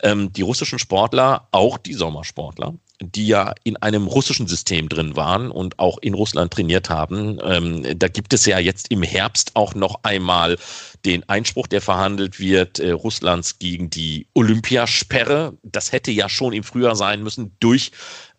ähm, 0.03 0.33
die 0.33 0.43
russischen 0.43 0.79
Sportler, 0.79 1.49
auch 1.53 1.79
die 1.79 1.95
Sommersportler, 1.95 2.75
die 3.01 3.29
ja 3.29 3.55
in 3.65 3.79
einem 3.79 4.07
russischen 4.07 4.47
System 4.47 4.91
drin 4.91 5.17
waren 5.17 5.51
und 5.51 5.79
auch 5.79 5.99
in 5.99 6.13
Russland 6.13 6.53
trainiert 6.53 6.91
haben. 6.91 7.39
Ähm, 7.43 7.99
da 7.99 8.09
gibt 8.09 8.35
es 8.35 8.45
ja 8.45 8.59
jetzt 8.59 8.91
im 8.91 9.03
Herbst 9.03 9.53
auch 9.55 9.75
noch 9.75 10.01
einmal 10.03 10.59
den 11.07 11.27
Einspruch, 11.29 11.67
der 11.67 11.81
verhandelt 11.81 12.39
wird, 12.39 12.81
äh, 12.81 12.91
Russlands 12.91 13.59
gegen 13.59 13.89
die 13.89 14.27
Olympiasperre. 14.35 15.57
Das 15.63 15.93
hätte 15.93 16.11
ja 16.11 16.29
schon 16.29 16.53
im 16.53 16.65
Frühjahr 16.65 16.97
sein 16.97 17.23
müssen. 17.23 17.57
Durch 17.61 17.93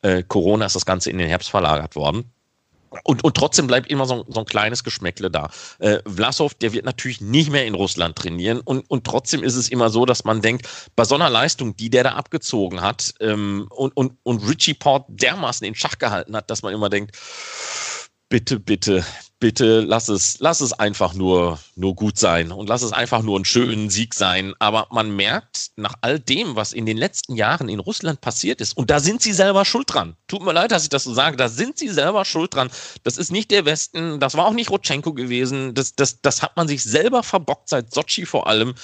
äh, 0.03 0.21
Corona 0.21 0.67
ist 0.67 0.75
das 0.75 0.85
Ganze 0.85 1.09
in 1.09 1.17
den 1.17 1.27
Herbst 1.27 1.49
verlagert 1.49 1.95
worden. 1.95 2.31
Und, 3.03 3.23
und 3.23 3.37
trotzdem 3.37 3.67
bleibt 3.67 3.89
immer 3.89 4.05
so, 4.05 4.25
so 4.27 4.39
ein 4.39 4.45
kleines 4.45 4.83
Geschmäckle 4.83 5.29
da. 5.29 5.49
Äh, 5.79 5.99
Vlasov, 6.07 6.55
der 6.55 6.73
wird 6.73 6.85
natürlich 6.85 7.21
nicht 7.21 7.51
mehr 7.51 7.65
in 7.65 7.75
Russland 7.75 8.15
trainieren. 8.15 8.61
Und, 8.61 8.89
und 8.89 9.05
trotzdem 9.05 9.43
ist 9.43 9.55
es 9.55 9.69
immer 9.69 9.89
so, 9.89 10.05
dass 10.05 10.23
man 10.23 10.41
denkt, 10.41 10.67
bei 10.95 11.03
so 11.05 11.15
einer 11.15 11.29
Leistung, 11.29 11.75
die 11.75 11.89
der 11.89 12.03
da 12.03 12.13
abgezogen 12.13 12.81
hat 12.81 13.13
ähm, 13.19 13.67
und, 13.69 13.95
und, 13.95 14.13
und 14.23 14.47
Richie 14.47 14.73
Port 14.73 15.05
dermaßen 15.09 15.65
in 15.65 15.75
Schach 15.75 15.99
gehalten 15.99 16.35
hat, 16.35 16.49
dass 16.49 16.63
man 16.63 16.73
immer 16.73 16.89
denkt, 16.89 17.15
bitte, 18.29 18.59
bitte, 18.59 19.05
bitte 19.39 19.79
lass 19.81 20.09
es, 20.09 20.39
lass 20.39 20.61
es 20.61 20.73
einfach 20.73 21.13
nur, 21.13 21.59
nur 21.75 21.95
gut 21.95 22.17
sein 22.17 22.51
und 22.51 22.67
lass 22.67 22.81
es 22.81 22.91
einfach 22.91 23.21
nur 23.21 23.37
einen 23.37 23.45
schönen 23.45 23.89
Sieg 23.89 24.13
sein. 24.13 24.53
Aber 24.59 24.87
man 24.91 25.15
merkt 25.15 25.71
nach 25.75 25.95
all 26.01 26.19
dem, 26.19 26.55
was 26.55 26.73
in 26.73 26.85
den 26.85 26.97
letzten 26.97 27.35
Jahren 27.35 27.69
in 27.69 27.79
Russland 27.79 28.21
passiert 28.21 28.61
ist, 28.61 28.75
und 28.77 28.89
da 28.89 28.99
sind 28.99 29.21
sie 29.21 29.33
selber 29.33 29.65
schuld 29.65 29.93
dran. 29.93 30.15
Tut 30.27 30.43
mir 30.43 30.53
leid, 30.53 30.71
dass 30.71 30.83
ich 30.83 30.89
das 30.89 31.05
so 31.05 31.13
sage, 31.13 31.37
da 31.37 31.49
sind 31.49 31.77
sie 31.77 31.89
selber 31.89 32.25
schuld 32.25 32.53
dran. 32.53 32.69
Das 33.03 33.17
ist 33.17 33.31
nicht 33.31 33.51
der 33.51 33.65
Westen, 33.65 34.19
das 34.19 34.35
war 34.35 34.45
auch 34.45 34.53
nicht 34.53 34.69
Rotschenko 34.69 35.13
gewesen. 35.13 35.73
Das, 35.73 35.95
das, 35.95 36.21
das 36.21 36.41
hat 36.41 36.57
man 36.57 36.67
sich 36.67 36.83
selber 36.83 37.23
verbockt, 37.23 37.69
seit 37.69 37.93
Sochi 37.93 38.25
vor 38.25 38.47
allem, 38.47 38.75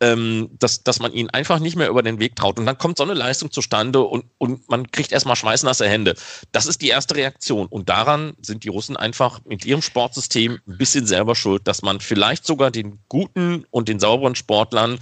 ähm, 0.00 0.50
dass, 0.58 0.82
dass 0.82 1.00
man 1.00 1.12
ihnen 1.12 1.30
einfach 1.30 1.60
nicht 1.60 1.76
mehr 1.76 1.88
über 1.88 2.02
den 2.02 2.18
Weg 2.20 2.36
traut. 2.36 2.58
Und 2.58 2.66
dann 2.66 2.78
kommt 2.78 2.98
so 2.98 3.04
eine 3.04 3.14
Leistung 3.14 3.50
zustande 3.50 4.00
und, 4.00 4.24
und 4.38 4.68
man 4.68 4.90
kriegt 4.90 5.12
erstmal 5.12 5.36
schweißnasse 5.36 5.88
Hände. 5.88 6.14
Das 6.52 6.66
ist 6.66 6.82
die 6.82 6.88
erste 6.88 7.16
Reaktion. 7.16 7.66
Und 7.66 7.88
daran 7.88 8.34
sind 8.40 8.64
die 8.64 8.68
Russen 8.68 8.96
einfach 8.96 9.40
mit 9.44 9.64
ihrem 9.64 9.82
Sport 9.82 10.00
Sportsystem 10.00 10.58
ein 10.66 10.78
bisschen 10.78 11.06
selber 11.06 11.34
schuld, 11.34 11.68
dass 11.68 11.82
man 11.82 12.00
vielleicht 12.00 12.46
sogar 12.46 12.70
den 12.70 12.98
guten 13.08 13.64
und 13.70 13.88
den 13.88 14.00
sauberen 14.00 14.34
Sportlern 14.34 14.98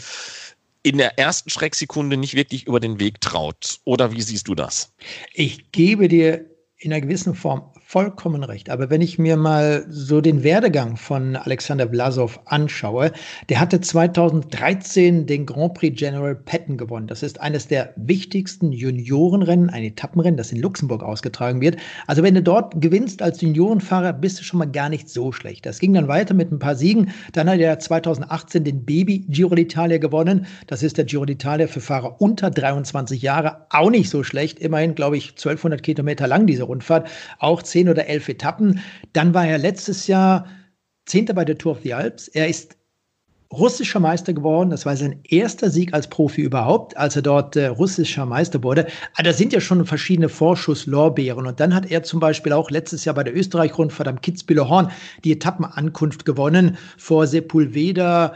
in 0.82 0.98
der 0.98 1.18
ersten 1.18 1.50
Schrecksekunde 1.50 2.16
nicht 2.16 2.34
wirklich 2.34 2.66
über 2.66 2.80
den 2.80 2.98
Weg 2.98 3.20
traut. 3.20 3.80
Oder 3.84 4.12
wie 4.12 4.20
siehst 4.20 4.48
du 4.48 4.54
das? 4.54 4.92
Ich 5.34 5.70
gebe 5.70 6.08
dir 6.08 6.44
in 6.78 6.92
einer 6.92 7.00
gewissen 7.00 7.34
Form 7.34 7.72
vollkommen 7.88 8.44
recht. 8.44 8.68
Aber 8.68 8.90
wenn 8.90 9.00
ich 9.00 9.18
mir 9.18 9.38
mal 9.38 9.86
so 9.88 10.20
den 10.20 10.44
Werdegang 10.44 10.98
von 10.98 11.36
Alexander 11.36 11.88
Vlasov 11.88 12.38
anschaue, 12.44 13.12
der 13.48 13.60
hatte 13.60 13.80
2013 13.80 15.24
den 15.24 15.46
Grand 15.46 15.72
Prix 15.72 15.98
General 15.98 16.34
Patton 16.34 16.76
gewonnen. 16.76 17.06
Das 17.06 17.22
ist 17.22 17.40
eines 17.40 17.66
der 17.66 17.94
wichtigsten 17.96 18.72
Juniorenrennen, 18.72 19.70
ein 19.70 19.84
Etappenrennen, 19.84 20.36
das 20.36 20.52
in 20.52 20.60
Luxemburg 20.60 21.02
ausgetragen 21.02 21.62
wird. 21.62 21.78
Also 22.06 22.22
wenn 22.22 22.34
du 22.34 22.42
dort 22.42 22.78
gewinnst 22.78 23.22
als 23.22 23.40
Juniorenfahrer, 23.40 24.12
bist 24.12 24.38
du 24.38 24.44
schon 24.44 24.58
mal 24.58 24.70
gar 24.70 24.90
nicht 24.90 25.08
so 25.08 25.32
schlecht. 25.32 25.64
Das 25.64 25.78
ging 25.78 25.94
dann 25.94 26.08
weiter 26.08 26.34
mit 26.34 26.52
ein 26.52 26.58
paar 26.58 26.74
Siegen. 26.74 27.10
Dann 27.32 27.48
hat 27.48 27.58
er 27.58 27.78
2018 27.78 28.64
den 28.64 28.84
Baby 28.84 29.24
Giro 29.30 29.54
d'Italia 29.54 29.96
gewonnen. 29.96 30.44
Das 30.66 30.82
ist 30.82 30.98
der 30.98 31.06
Giro 31.06 31.24
d'Italia 31.24 31.66
für 31.66 31.80
Fahrer 31.80 32.20
unter 32.20 32.50
23 32.50 33.22
Jahre. 33.22 33.64
Auch 33.70 33.88
nicht 33.88 34.10
so 34.10 34.22
schlecht. 34.22 34.58
Immerhin, 34.58 34.94
glaube 34.94 35.16
ich, 35.16 35.30
1200 35.30 35.82
Kilometer 35.82 36.26
lang 36.26 36.46
diese 36.46 36.64
Rundfahrt. 36.64 37.08
Auch 37.38 37.62
10 37.62 37.77
zehn 37.78 37.88
oder 37.88 38.06
elf 38.06 38.28
Etappen. 38.28 38.80
Dann 39.12 39.34
war 39.34 39.46
er 39.46 39.58
letztes 39.58 40.06
Jahr 40.08 40.46
Zehnter 41.06 41.34
bei 41.34 41.44
der 41.44 41.58
Tour 41.58 41.72
of 41.72 41.80
the 41.82 41.94
Alps. 41.94 42.28
Er 42.28 42.48
ist 42.48 42.76
russischer 43.52 44.00
Meister 44.00 44.32
geworden. 44.32 44.70
Das 44.70 44.84
war 44.84 44.96
sein 44.96 45.20
erster 45.24 45.70
Sieg 45.70 45.94
als 45.94 46.08
Profi 46.08 46.42
überhaupt, 46.42 46.96
als 46.96 47.16
er 47.16 47.22
dort 47.22 47.56
äh, 47.56 47.68
russischer 47.68 48.26
Meister 48.26 48.62
wurde. 48.62 48.82
Aber 48.82 48.92
ah, 49.14 49.22
da 49.22 49.32
sind 49.32 49.52
ja 49.52 49.60
schon 49.60 49.86
verschiedene 49.86 50.28
Vorschusslorbeeren. 50.28 51.46
Und 51.46 51.60
dann 51.60 51.74
hat 51.74 51.90
er 51.90 52.02
zum 52.02 52.20
Beispiel 52.20 52.52
auch 52.52 52.70
letztes 52.70 53.04
Jahr 53.04 53.14
bei 53.14 53.24
der 53.24 53.34
Österreich-Rundfahrt 53.34 54.08
am 54.08 54.20
Kitzbüheler 54.20 54.68
Horn 54.68 54.90
die 55.24 55.32
Etappenankunft 55.32 56.26
gewonnen 56.26 56.76
vor 56.98 57.26
Sepulveda, 57.26 58.34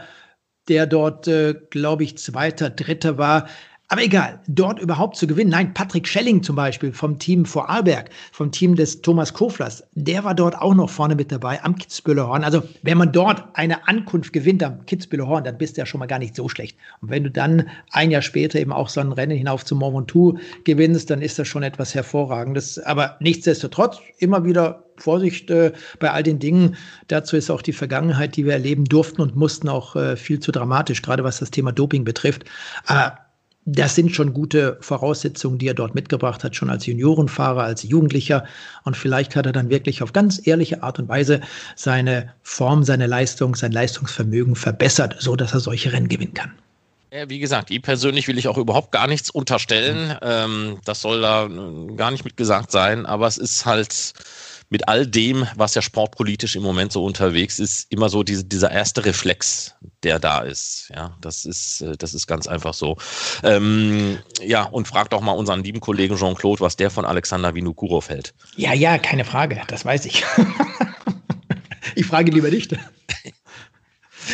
der 0.67 0.87
dort, 0.87 1.27
äh, 1.27 1.53
glaube 1.69 2.05
ich, 2.05 2.17
Zweiter, 2.17 2.69
Dritter 2.69 3.17
war. 3.17 3.47
Aber 3.93 4.01
egal, 4.01 4.39
dort 4.47 4.79
überhaupt 4.79 5.17
zu 5.17 5.27
gewinnen. 5.27 5.51
Nein, 5.51 5.75
Patrick 5.75 6.07
Schelling 6.07 6.41
zum 6.41 6.55
Beispiel 6.55 6.91
vom 6.91 7.19
Team 7.19 7.45
Vorarlberg, 7.45 8.09
vom 8.31 8.51
Team 8.51 8.73
des 8.73 9.03
Thomas 9.03 9.31
Koflers, 9.35 9.83
der 9.93 10.23
war 10.23 10.33
dort 10.33 10.57
auch 10.57 10.73
noch 10.73 10.89
vorne 10.89 11.13
mit 11.13 11.31
dabei 11.31 11.63
am 11.63 11.75
Kitzbüheler 11.75 12.27
Horn. 12.27 12.43
Also 12.43 12.63
wenn 12.81 12.97
man 12.97 13.11
dort 13.11 13.43
eine 13.53 13.87
Ankunft 13.87 14.33
gewinnt 14.33 14.63
am 14.63 14.83
Kitzbüheler 14.87 15.27
Horn, 15.27 15.43
dann 15.43 15.59
bist 15.59 15.77
du 15.77 15.81
ja 15.81 15.85
schon 15.85 15.99
mal 15.99 16.07
gar 16.07 16.17
nicht 16.17 16.35
so 16.35 16.49
schlecht. 16.49 16.75
Und 17.01 17.11
wenn 17.11 17.23
du 17.23 17.29
dann 17.29 17.69
ein 17.91 18.09
Jahr 18.09 18.23
später 18.23 18.59
eben 18.59 18.71
auch 18.71 18.89
so 18.89 18.99
ein 18.99 19.11
Rennen 19.11 19.37
hinauf 19.37 19.63
zum 19.63 19.77
Mont 19.77 19.95
Ventoux 19.95 20.39
gewinnst, 20.63 21.11
dann 21.11 21.21
ist 21.21 21.37
das 21.37 21.47
schon 21.47 21.61
etwas 21.61 21.93
Hervorragendes. 21.93 22.79
Aber 22.79 23.17
nichtsdestotrotz 23.19 23.99
immer 24.17 24.43
wieder 24.43 24.85
Vorsicht 24.97 25.51
äh, 25.51 25.71
bei 25.99 26.09
all 26.09 26.23
den 26.23 26.39
Dingen. 26.39 26.77
Dazu 27.09 27.35
ist 27.35 27.51
auch 27.51 27.61
die 27.61 27.73
Vergangenheit, 27.73 28.37
die 28.37 28.45
wir 28.45 28.53
erleben 28.53 28.85
durften 28.85 29.21
und 29.21 29.35
mussten, 29.35 29.69
auch 29.69 29.95
äh, 29.95 30.15
viel 30.15 30.39
zu 30.39 30.51
dramatisch, 30.51 31.03
gerade 31.03 31.23
was 31.23 31.39
das 31.39 31.51
Thema 31.51 31.71
Doping 31.71 32.03
betrifft. 32.03 32.45
Aber 32.85 33.19
das 33.65 33.95
sind 33.95 34.13
schon 34.13 34.33
gute 34.33 34.77
Voraussetzungen, 34.81 35.57
die 35.57 35.67
er 35.67 35.73
dort 35.73 35.95
mitgebracht 35.95 36.43
hat, 36.43 36.55
schon 36.55 36.69
als 36.69 36.85
Juniorenfahrer, 36.85 37.63
als 37.63 37.83
Jugendlicher. 37.83 38.45
Und 38.83 38.97
vielleicht 38.97 39.35
hat 39.35 39.45
er 39.45 39.53
dann 39.53 39.69
wirklich 39.69 40.03
auf 40.03 40.13
ganz 40.13 40.45
ehrliche 40.45 40.83
Art 40.83 40.99
und 40.99 41.07
Weise 41.07 41.41
seine 41.75 42.33
Form, 42.41 42.83
seine 42.83 43.07
Leistung, 43.07 43.55
sein 43.55 43.71
Leistungsvermögen 43.71 44.55
verbessert, 44.55 45.15
so 45.19 45.35
dass 45.35 45.53
er 45.53 45.61
solche 45.61 45.93
Rennen 45.93 46.09
gewinnen 46.09 46.33
kann. 46.33 46.51
Wie 47.27 47.37
gesagt, 47.37 47.69
ihm 47.69 47.83
persönlich 47.83 48.27
will 48.27 48.39
ich 48.39 48.47
auch 48.47 48.57
überhaupt 48.57 48.91
gar 48.91 49.07
nichts 49.07 49.29
unterstellen. 49.29 50.17
Ähm, 50.23 50.79
das 50.83 51.01
soll 51.01 51.21
da 51.21 51.47
gar 51.95 52.09
nicht 52.09 52.25
mitgesagt 52.25 52.71
sein, 52.71 53.05
aber 53.05 53.27
es 53.27 53.37
ist 53.37 53.67
halt 53.67 54.13
mit 54.73 54.87
all 54.87 55.05
dem, 55.05 55.47
was 55.55 55.75
ja 55.75 55.83
sportpolitisch 55.83 56.55
im 56.55 56.63
Moment 56.63 56.91
so 56.91 57.05
unterwegs 57.05 57.59
ist, 57.59 57.91
immer 57.91 58.09
so 58.09 58.23
diese, 58.23 58.43
dieser 58.43 58.71
erste 58.71 59.05
Reflex, 59.05 59.75
der 60.01 60.17
da 60.17 60.39
ist. 60.39 60.91
Ja, 60.95 61.15
das 61.21 61.45
ist, 61.45 61.81
äh, 61.81 61.95
das 61.95 62.15
ist 62.15 62.25
ganz 62.25 62.47
einfach 62.47 62.73
so. 62.73 62.97
Ähm, 63.43 64.17
ja, 64.41 64.63
und 64.63 64.87
frag 64.87 65.11
doch 65.11 65.21
mal 65.21 65.33
unseren 65.33 65.63
lieben 65.63 65.79
Kollegen 65.79 66.17
Jean-Claude, 66.17 66.59
was 66.59 66.75
der 66.75 66.89
von 66.89 67.05
Alexander 67.05 67.53
Vinokurov 67.53 68.09
hält. 68.09 68.33
Ja, 68.55 68.73
ja, 68.73 68.97
keine 68.97 69.25
Frage, 69.25 69.61
das 69.67 69.85
weiß 69.85 70.07
ich. 70.07 70.25
ich 71.95 72.07
frage 72.07 72.31
lieber 72.31 72.49
nicht. 72.49 72.75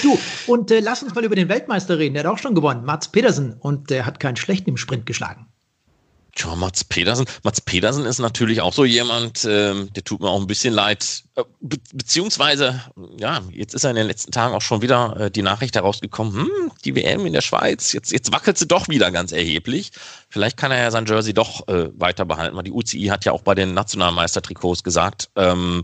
Du, 0.02 0.18
und 0.48 0.72
äh, 0.72 0.80
lass 0.80 1.04
uns 1.04 1.14
mal 1.16 1.26
über 1.26 1.36
den 1.36 1.50
Weltmeister 1.50 2.00
reden. 2.00 2.14
Der 2.14 2.24
hat 2.24 2.32
auch 2.32 2.38
schon 2.38 2.56
gewonnen, 2.56 2.86
Mats 2.86 3.12
Pedersen. 3.12 3.58
Und 3.60 3.90
der 3.90 4.06
hat 4.06 4.22
keinen 4.22 4.38
schlechten 4.38 4.70
im 4.70 4.78
Sprint 4.78 5.06
geschlagen. 5.06 5.49
Tja, 6.40 6.56
Mats 6.56 6.86
Pedersen. 6.86 7.26
Mats 7.44 7.60
Pedersen 7.60 8.06
ist 8.06 8.20
natürlich 8.20 8.62
auch 8.62 8.72
so 8.72 8.86
jemand, 8.86 9.44
ähm, 9.44 9.92
der 9.92 10.06
tut 10.06 10.22
mir 10.22 10.30
auch 10.30 10.40
ein 10.40 10.48
bisschen 10.48 10.74
leid. 10.74 11.24
Äh, 11.36 11.44
be 11.60 11.76
beziehungsweise, 11.92 12.82
ja, 13.20 13.42
jetzt 13.52 13.74
ist 13.74 13.84
er 13.84 13.90
in 13.90 13.98
den 13.98 14.08
letzten 14.08 14.32
Tagen 14.32 14.56
auch 14.56 14.62
schon 14.62 14.82
wieder 14.82 15.18
äh, 15.20 15.32
die 15.32 15.42
Nachricht 15.42 15.76
herausgekommen, 15.76 16.34
hm, 16.34 16.72
die 16.86 16.96
WM 16.96 17.26
in 17.26 17.34
der 17.34 17.42
Schweiz, 17.42 17.92
jetzt, 17.92 18.14
jetzt 18.14 18.32
wackelt 18.32 18.58
sie 18.58 18.68
doch 18.68 18.88
wieder 18.88 19.12
ganz 19.12 19.34
erheblich. 19.34 19.92
Vielleicht 20.30 20.56
kann 20.56 20.72
er 20.72 20.82
ja 20.82 20.92
sein 20.92 21.06
Jersey 21.06 21.34
doch 21.34 21.68
äh, 21.68 21.90
weiter 22.00 22.24
behalten, 22.24 22.56
weil 22.56 22.64
die 22.64 22.72
UCI 22.72 23.08
hat 23.08 23.26
ja 23.26 23.34
auch 23.34 23.42
bei 23.42 23.54
den 23.54 23.74
Nationalmeistertrikots 23.74 24.82
gesagt, 24.82 25.30
ähm, 25.36 25.84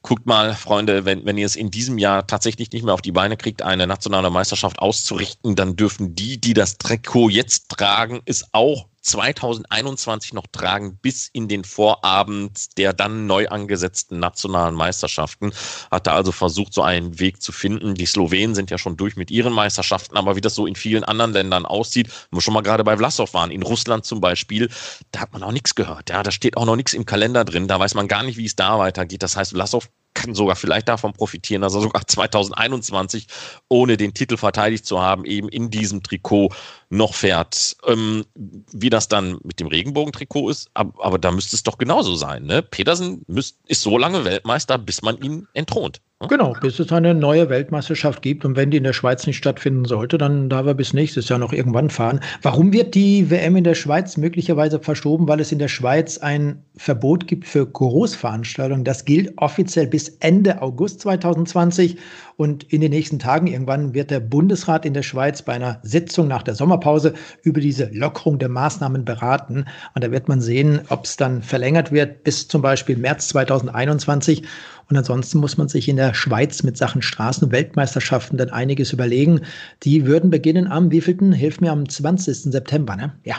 guckt 0.00 0.24
mal, 0.24 0.54
Freunde, 0.54 1.04
wenn, 1.04 1.26
wenn 1.26 1.36
ihr 1.36 1.44
es 1.44 1.56
in 1.56 1.70
diesem 1.70 1.98
Jahr 1.98 2.26
tatsächlich 2.26 2.72
nicht 2.72 2.86
mehr 2.86 2.94
auf 2.94 3.02
die 3.02 3.12
Beine 3.12 3.36
kriegt, 3.36 3.60
eine 3.60 3.86
nationale 3.86 4.30
Meisterschaft 4.30 4.78
auszurichten, 4.78 5.56
dann 5.56 5.76
dürfen 5.76 6.14
die, 6.14 6.40
die 6.40 6.54
das 6.54 6.78
Trikot 6.78 7.28
jetzt 7.28 7.68
tragen, 7.68 8.22
es 8.24 8.46
auch 8.52 8.86
2021 9.04 10.32
noch 10.32 10.46
tragen 10.50 10.96
bis 10.96 11.28
in 11.28 11.46
den 11.46 11.62
Vorabend 11.64 12.78
der 12.78 12.92
dann 12.92 13.26
neu 13.26 13.48
angesetzten 13.48 14.18
nationalen 14.18 14.74
Meisterschaften. 14.74 15.52
Hat 15.90 16.06
er 16.06 16.14
also 16.14 16.32
versucht, 16.32 16.72
so 16.72 16.82
einen 16.82 17.18
Weg 17.20 17.42
zu 17.42 17.52
finden. 17.52 17.94
Die 17.94 18.06
Slowenen 18.06 18.54
sind 18.54 18.70
ja 18.70 18.78
schon 18.78 18.96
durch 18.96 19.16
mit 19.16 19.30
ihren 19.30 19.52
Meisterschaften, 19.52 20.16
aber 20.16 20.36
wie 20.36 20.40
das 20.40 20.54
so 20.54 20.66
in 20.66 20.74
vielen 20.74 21.04
anderen 21.04 21.32
Ländern 21.32 21.66
aussieht, 21.66 22.08
wo 22.30 22.38
wir 22.38 22.42
schon 22.42 22.54
mal 22.54 22.62
gerade 22.62 22.82
bei 22.82 22.96
Vlasov 22.96 23.34
waren, 23.34 23.50
in 23.50 23.62
Russland 23.62 24.04
zum 24.06 24.20
Beispiel, 24.20 24.70
da 25.12 25.20
hat 25.20 25.32
man 25.32 25.42
auch 25.42 25.52
nichts 25.52 25.74
gehört. 25.74 26.10
Ja, 26.10 26.22
da 26.22 26.30
steht 26.30 26.56
auch 26.56 26.64
noch 26.64 26.76
nichts 26.76 26.94
im 26.94 27.04
Kalender 27.04 27.44
drin. 27.44 27.68
Da 27.68 27.78
weiß 27.78 27.94
man 27.94 28.08
gar 28.08 28.22
nicht, 28.22 28.38
wie 28.38 28.46
es 28.46 28.56
da 28.56 28.78
weitergeht. 28.78 29.22
Das 29.22 29.36
heißt, 29.36 29.52
Vlasov 29.52 29.88
kann 30.14 30.34
sogar 30.34 30.56
vielleicht 30.56 30.88
davon 30.88 31.12
profitieren, 31.12 31.62
dass 31.62 31.74
er 31.74 31.80
sogar 31.80 32.06
2021, 32.06 33.26
ohne 33.68 33.96
den 33.96 34.14
Titel 34.14 34.36
verteidigt 34.36 34.86
zu 34.86 35.00
haben, 35.00 35.24
eben 35.24 35.48
in 35.48 35.70
diesem 35.70 36.02
Trikot 36.02 36.50
noch 36.88 37.14
fährt. 37.14 37.76
Ähm, 37.86 38.24
wie 38.34 38.90
das 38.90 39.08
dann 39.08 39.38
mit 39.42 39.60
dem 39.60 39.66
Regenbogentrikot 39.66 40.50
ist, 40.50 40.70
aber, 40.74 41.04
aber, 41.04 41.18
da 41.18 41.30
müsste 41.30 41.56
es 41.56 41.62
doch 41.62 41.78
genauso 41.78 42.14
sein. 42.14 42.44
Ne? 42.44 42.62
Petersen 42.62 43.22
müsst, 43.26 43.58
ist 43.66 43.82
so 43.82 43.98
lange 43.98 44.24
Weltmeister, 44.24 44.78
bis 44.78 45.02
man 45.02 45.20
ihn 45.20 45.48
entthront. 45.52 46.00
Genau, 46.28 46.54
bis 46.60 46.78
es 46.78 46.92
eine 46.92 47.14
neue 47.14 47.48
Weltmeisterschaft 47.48 48.22
gibt. 48.22 48.44
Und 48.44 48.56
wenn 48.56 48.70
die 48.70 48.76
in 48.78 48.84
der 48.84 48.92
Schweiz 48.92 49.26
nicht 49.26 49.36
stattfinden 49.36 49.84
sollte, 49.84 50.18
dann 50.18 50.48
darf 50.48 50.66
er 50.66 50.74
bis 50.74 50.92
nächstes 50.92 51.28
Jahr 51.28 51.38
noch 51.38 51.52
irgendwann 51.52 51.90
fahren. 51.90 52.20
Warum 52.42 52.72
wird 52.72 52.94
die 52.94 53.30
WM 53.30 53.56
in 53.56 53.64
der 53.64 53.74
Schweiz 53.74 54.16
möglicherweise 54.16 54.80
verschoben? 54.80 55.28
Weil 55.28 55.40
es 55.40 55.52
in 55.52 55.58
der 55.58 55.68
Schweiz 55.68 56.18
ein 56.18 56.62
Verbot 56.76 57.26
gibt 57.26 57.46
für 57.46 57.66
Großveranstaltungen. 57.66 58.84
Das 58.84 59.04
gilt 59.04 59.32
offiziell 59.36 59.86
bis 59.86 60.08
Ende 60.20 60.60
August 60.62 61.00
2020. 61.00 61.96
Und 62.36 62.64
in 62.64 62.80
den 62.80 62.90
nächsten 62.90 63.18
Tagen 63.18 63.46
irgendwann 63.46 63.94
wird 63.94 64.10
der 64.10 64.20
Bundesrat 64.20 64.84
in 64.84 64.94
der 64.94 65.02
Schweiz 65.02 65.42
bei 65.42 65.52
einer 65.52 65.78
Sitzung 65.82 66.26
nach 66.26 66.42
der 66.42 66.54
Sommerpause 66.54 67.14
über 67.42 67.60
diese 67.60 67.90
Lockerung 67.92 68.38
der 68.38 68.48
Maßnahmen 68.48 69.04
beraten. 69.04 69.66
Und 69.94 70.04
da 70.04 70.10
wird 70.10 70.28
man 70.28 70.40
sehen, 70.40 70.80
ob 70.88 71.04
es 71.04 71.16
dann 71.16 71.42
verlängert 71.42 71.92
wird 71.92 72.24
bis 72.24 72.48
zum 72.48 72.60
Beispiel 72.62 72.96
März 72.96 73.28
2021. 73.28 74.42
Und 74.90 74.96
ansonsten 74.96 75.38
muss 75.38 75.56
man 75.56 75.68
sich 75.68 75.88
in 75.88 75.96
der 75.96 76.12
Schweiz 76.12 76.62
mit 76.62 76.76
Sachen 76.76 77.02
Straßenweltmeisterschaften 77.02 78.36
dann 78.36 78.50
einiges 78.50 78.92
überlegen. 78.92 79.40
Die 79.82 80.04
würden 80.06 80.30
beginnen 80.30 80.66
am 80.66 80.90
wievielten? 80.90 81.32
Hilf 81.32 81.60
mir 81.60 81.72
am 81.72 81.88
20. 81.88 82.52
September, 82.52 82.96
ne? 82.96 83.14
Ja. 83.24 83.36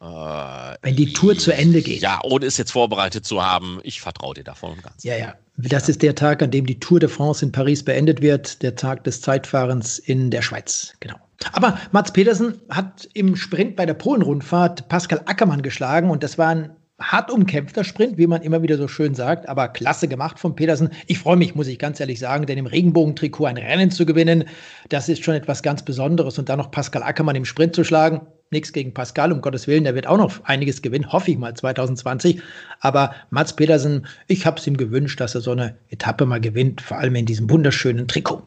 Äh, 0.00 0.76
Wenn 0.82 0.96
die 0.96 1.12
Tour 1.12 1.36
zu 1.36 1.52
Ende 1.52 1.82
geht. 1.82 2.00
Ja, 2.02 2.20
ohne 2.22 2.46
es 2.46 2.56
jetzt 2.56 2.70
vorbereitet 2.70 3.26
zu 3.26 3.44
haben, 3.44 3.80
ich 3.82 4.00
vertraue 4.00 4.34
dir 4.34 4.44
davon 4.44 4.80
ganz. 4.80 5.02
Ja, 5.02 5.16
ja. 5.16 5.34
Das 5.60 5.88
ist 5.88 6.02
der 6.02 6.14
Tag, 6.14 6.40
an 6.40 6.52
dem 6.52 6.66
die 6.66 6.78
Tour 6.78 7.00
de 7.00 7.08
France 7.08 7.44
in 7.44 7.50
Paris 7.50 7.82
beendet 7.82 8.22
wird, 8.22 8.62
der 8.62 8.76
Tag 8.76 9.02
des 9.02 9.20
Zeitfahrens 9.20 9.98
in 9.98 10.30
der 10.30 10.40
Schweiz. 10.40 10.94
Genau. 11.00 11.16
Aber 11.52 11.78
Mats 11.90 12.12
Petersen 12.12 12.54
hat 12.70 13.08
im 13.12 13.34
Sprint 13.34 13.74
bei 13.74 13.84
der 13.84 13.94
Polen-Rundfahrt 13.94 14.88
Pascal 14.88 15.22
Ackermann 15.26 15.62
geschlagen 15.62 16.10
und 16.10 16.22
das 16.22 16.38
war 16.38 16.48
ein 16.48 16.70
hart 17.00 17.30
umkämpfter 17.30 17.84
Sprint, 17.84 18.18
wie 18.18 18.26
man 18.26 18.42
immer 18.42 18.62
wieder 18.62 18.76
so 18.76 18.88
schön 18.88 19.14
sagt, 19.14 19.48
aber 19.48 19.68
klasse 19.68 20.08
gemacht 20.08 20.38
von 20.38 20.56
Petersen. 20.56 20.90
Ich 21.06 21.20
freue 21.20 21.36
mich, 21.36 21.54
muss 21.54 21.68
ich 21.68 21.78
ganz 21.78 22.00
ehrlich 22.00 22.18
sagen, 22.18 22.46
denn 22.46 22.58
im 22.58 22.66
Regenbogentrikot 22.66 23.46
ein 23.46 23.56
Rennen 23.56 23.90
zu 23.90 24.04
gewinnen, 24.04 24.44
das 24.88 25.08
ist 25.08 25.22
schon 25.22 25.34
etwas 25.34 25.62
ganz 25.62 25.84
Besonderes 25.84 26.38
und 26.38 26.48
dann 26.48 26.58
noch 26.58 26.72
Pascal 26.72 27.04
Ackermann 27.04 27.36
im 27.36 27.44
Sprint 27.44 27.76
zu 27.76 27.84
schlagen. 27.84 28.22
Nichts 28.50 28.72
gegen 28.72 28.94
Pascal, 28.94 29.30
um 29.30 29.42
Gottes 29.42 29.66
Willen, 29.68 29.84
der 29.84 29.94
wird 29.94 30.06
auch 30.06 30.16
noch 30.16 30.42
einiges 30.44 30.82
gewinnen, 30.82 31.12
hoffe 31.12 31.30
ich 31.30 31.38
mal 31.38 31.54
2020. 31.54 32.40
Aber 32.80 33.14
Mats 33.30 33.54
Petersen, 33.54 34.06
ich 34.26 34.46
habe 34.46 34.58
es 34.58 34.66
ihm 34.66 34.76
gewünscht, 34.76 35.20
dass 35.20 35.34
er 35.34 35.42
so 35.42 35.52
eine 35.52 35.76
Etappe 35.90 36.26
mal 36.26 36.40
gewinnt, 36.40 36.80
vor 36.80 36.96
allem 36.96 37.14
in 37.14 37.26
diesem 37.26 37.48
wunderschönen 37.50 38.08
Trikot. 38.08 38.42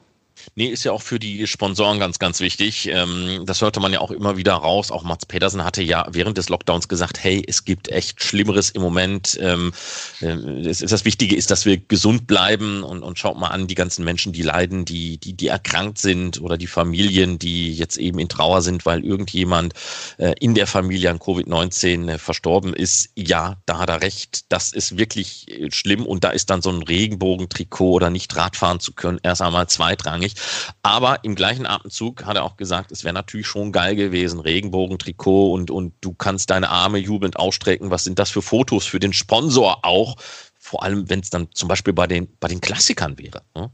Nee, 0.55 0.67
ist 0.67 0.83
ja 0.83 0.91
auch 0.91 1.01
für 1.01 1.19
die 1.19 1.47
Sponsoren 1.47 1.99
ganz, 1.99 2.19
ganz 2.19 2.39
wichtig. 2.39 2.87
Ähm, 2.87 3.43
das 3.45 3.61
hörte 3.61 3.79
man 3.79 3.93
ja 3.93 3.99
auch 3.99 4.11
immer 4.11 4.37
wieder 4.37 4.53
raus. 4.53 4.91
Auch 4.91 5.03
Mats 5.03 5.25
Petersen 5.25 5.63
hatte 5.63 5.81
ja 5.81 6.07
während 6.11 6.37
des 6.37 6.49
Lockdowns 6.49 6.87
gesagt, 6.87 7.23
hey, 7.23 7.43
es 7.47 7.63
gibt 7.63 7.89
echt 7.89 8.23
Schlimmeres 8.23 8.69
im 8.69 8.81
Moment. 8.81 9.37
Ähm, 9.41 9.71
äh, 10.19 10.61
das 10.63 11.05
Wichtige 11.05 11.35
ist, 11.35 11.51
dass 11.51 11.65
wir 11.65 11.77
gesund 11.77 12.27
bleiben 12.27 12.83
und, 12.83 13.03
und 13.03 13.17
schaut 13.17 13.37
mal 13.37 13.47
an, 13.47 13.67
die 13.67 13.75
ganzen 13.75 14.03
Menschen, 14.03 14.33
die 14.33 14.41
leiden, 14.41 14.85
die, 14.85 15.17
die, 15.17 15.33
die 15.33 15.47
erkrankt 15.47 15.97
sind 15.97 16.41
oder 16.41 16.57
die 16.57 16.67
Familien, 16.67 17.39
die 17.39 17.73
jetzt 17.73 17.97
eben 17.97 18.19
in 18.19 18.29
Trauer 18.29 18.61
sind, 18.61 18.85
weil 18.85 19.05
irgendjemand 19.05 19.73
äh, 20.17 20.33
in 20.39 20.55
der 20.55 20.67
Familie 20.67 21.09
an 21.11 21.19
Covid-19 21.19 22.09
äh, 22.09 22.17
verstorben 22.17 22.73
ist. 22.73 23.09
Ja, 23.15 23.57
da 23.65 23.79
hat 23.79 23.89
er 23.89 24.01
recht. 24.01 24.45
Das 24.49 24.73
ist 24.73 24.97
wirklich 24.97 25.45
schlimm 25.71 26.05
und 26.05 26.23
da 26.23 26.29
ist 26.29 26.49
dann 26.49 26.61
so 26.61 26.69
ein 26.69 26.83
Regenbogentrikot 26.83 27.91
oder 27.91 28.09
nicht 28.09 28.35
Radfahren 28.35 28.79
zu 28.79 28.93
können 28.93 29.19
erst 29.23 29.41
einmal 29.41 29.67
zweitrangig 29.67 30.30
nicht. 30.31 30.75
Aber 30.83 31.23
im 31.23 31.35
gleichen 31.35 31.65
Atemzug 31.65 32.25
hat 32.25 32.35
er 32.35 32.43
auch 32.43 32.57
gesagt, 32.57 32.91
es 32.91 33.03
wäre 33.03 33.13
natürlich 33.13 33.47
schon 33.47 33.71
geil 33.71 33.95
gewesen, 33.95 34.39
Regenbogentrikot 34.39 35.53
und, 35.53 35.71
und 35.71 35.93
du 36.01 36.13
kannst 36.13 36.49
deine 36.49 36.69
Arme 36.69 36.97
jubelnd 36.97 37.37
ausstrecken. 37.37 37.91
Was 37.91 38.03
sind 38.03 38.19
das 38.19 38.29
für 38.29 38.41
Fotos 38.41 38.85
für 38.85 38.99
den 38.99 39.13
Sponsor 39.13 39.85
auch? 39.85 40.15
Vor 40.59 40.83
allem, 40.83 41.09
wenn 41.09 41.19
es 41.19 41.29
dann 41.29 41.49
zum 41.53 41.67
Beispiel 41.67 41.93
bei 41.93 42.07
den, 42.07 42.27
bei 42.39 42.47
den 42.47 42.61
Klassikern 42.61 43.17
wäre. 43.17 43.41
Ne? 43.55 43.71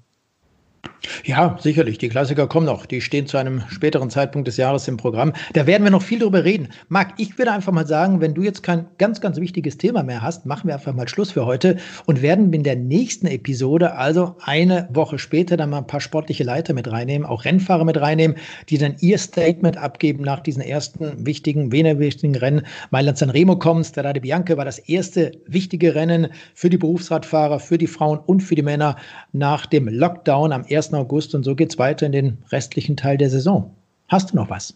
Ja, 1.24 1.58
sicherlich. 1.60 1.98
Die 1.98 2.10
Klassiker 2.10 2.48
kommen 2.48 2.66
noch. 2.66 2.86
Die 2.86 3.02
stehen 3.02 3.28
zu 3.28 3.38
einem 3.38 3.62
späteren 3.70 4.10
Zeitpunkt 4.10 4.48
des 4.48 4.58
Jahres 4.58 4.88
im 4.88 4.98
Programm. 4.98 5.34
Da 5.54 5.68
werden 5.68 5.84
wir 5.84 5.92
noch 5.92 6.02
viel 6.02 6.20
drüber 6.20 6.44
reden. 6.44 6.70
Marc, 6.90 7.14
ich 7.18 7.38
würde 7.38 7.52
einfach 7.52 7.72
mal 7.72 7.86
sagen, 7.86 8.22
wenn 8.22 8.34
du 8.34 8.42
jetzt 8.42 8.64
kein 8.64 8.86
ganz, 8.98 9.22
ganz 9.22 9.38
wichtiges 9.40 9.78
Thema 9.78 10.04
mehr 10.04 10.22
hast, 10.22 10.46
machen 10.46 10.68
wir 10.68 10.74
einfach 10.74 10.94
mal 10.94 11.08
Schluss 11.08 11.32
für 11.32 11.46
heute 11.46 11.78
und 12.06 12.22
werden 12.22 12.52
in 12.54 12.64
der 12.64 12.76
nächsten 12.76 13.28
Episode, 13.28 13.94
also 13.94 14.36
eine 14.42 14.88
Woche 14.92 15.20
später, 15.20 15.58
dann 15.58 15.70
mal 15.70 15.80
ein 15.80 15.88
paar 15.88 16.02
sportliche 16.02 16.44
Leiter 16.44 16.74
mit 16.74 16.92
reinnehmen, 16.92 17.28
auch 17.28 17.46
Rennfahrer 17.46 17.86
mit 17.86 18.00
reinnehmen, 18.00 18.38
die 18.70 18.78
dann 18.78 18.96
ihr 19.00 19.18
Statement 19.18 19.78
abgeben 19.78 20.24
nach 20.24 20.40
diesen 20.40 20.62
ersten 20.62 21.26
wichtigen, 21.26 21.72
weniger 21.72 22.00
wichtigen 22.00 22.36
Rennen. 22.36 22.64
Mailand 22.90 23.18
San 23.18 23.30
Remo 23.30 23.58
kommt, 23.58 23.86
Strade 23.86 24.22
Bianca 24.22 24.58
war 24.58 24.66
das 24.66 24.80
erste 24.80 25.32
wichtige 25.46 25.96
Rennen 25.96 26.28
für 26.54 26.70
die 26.70 26.78
Berufsradfahrer, 26.78 27.60
für 27.60 27.78
die 27.78 27.88
Frauen 27.88 28.20
und 28.20 28.42
für 28.42 28.56
die 28.56 28.62
Männer 28.64 28.96
nach 29.32 29.66
dem 29.66 29.88
Lockdown 29.88 30.52
am 30.52 30.66
1. 30.70 30.87
August 30.96 31.36
und 31.36 31.44
so 31.44 31.56
geht 31.56 31.72
es 31.72 31.78
weiter 31.78 32.06
in 32.06 32.12
den 32.12 32.38
restlichen 32.52 32.98
Teil 32.98 33.18
der 33.18 33.30
Saison. 33.30 33.76
Hast 34.08 34.32
du 34.32 34.36
noch 34.36 34.50
was? 34.50 34.74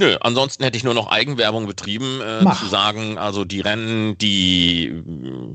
Nö, 0.00 0.16
ansonsten 0.20 0.62
hätte 0.62 0.76
ich 0.76 0.84
nur 0.84 0.94
noch 0.94 1.08
Eigenwerbung 1.08 1.66
betrieben, 1.66 2.20
äh, 2.20 2.44
zu 2.54 2.66
sagen, 2.66 3.18
also 3.18 3.44
die 3.44 3.60
Rennen, 3.60 4.16
die 4.16 4.86
äh, 4.86 5.02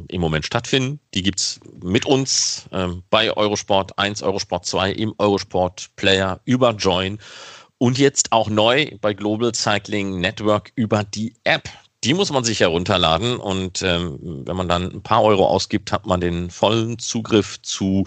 im 0.09 0.22
Moment 0.22 0.45
stattfinden, 0.45 0.99
die 1.14 1.24
gibt's 1.24 1.61
mit 1.82 2.05
uns 2.05 2.66
äh, 2.72 2.89
bei 3.09 3.32
Eurosport 3.32 3.97
1, 3.97 4.22
Eurosport 4.22 4.66
2, 4.66 4.91
im 4.91 5.14
Eurosport 5.18 5.91
Player 5.95 6.41
über 6.43 6.72
Join 6.72 7.20
und 7.78 7.97
jetzt 7.97 8.34
auch 8.34 8.49
neu 8.49 8.91
bei 8.99 9.14
Global 9.14 9.55
Cycling 9.55 10.20
Network 10.20 10.74
über 10.76 11.05
die 11.05 11.34
App 11.45 11.70
die 12.04 12.14
muss 12.14 12.32
man 12.32 12.43
sich 12.43 12.60
herunterladen 12.60 13.38
und 13.38 13.82
ähm, 13.82 14.20
wenn 14.22 14.58
man 14.58 14.68
dann 14.68 14.91
ein 14.91 15.01
paar 15.01 15.24
Euro 15.24 15.47
ausgibt, 15.47 15.91
hat 15.91 16.06
man 16.06 16.20
den 16.20 16.49
vollen 16.49 16.99
Zugriff 16.99 17.62
zu 17.62 18.04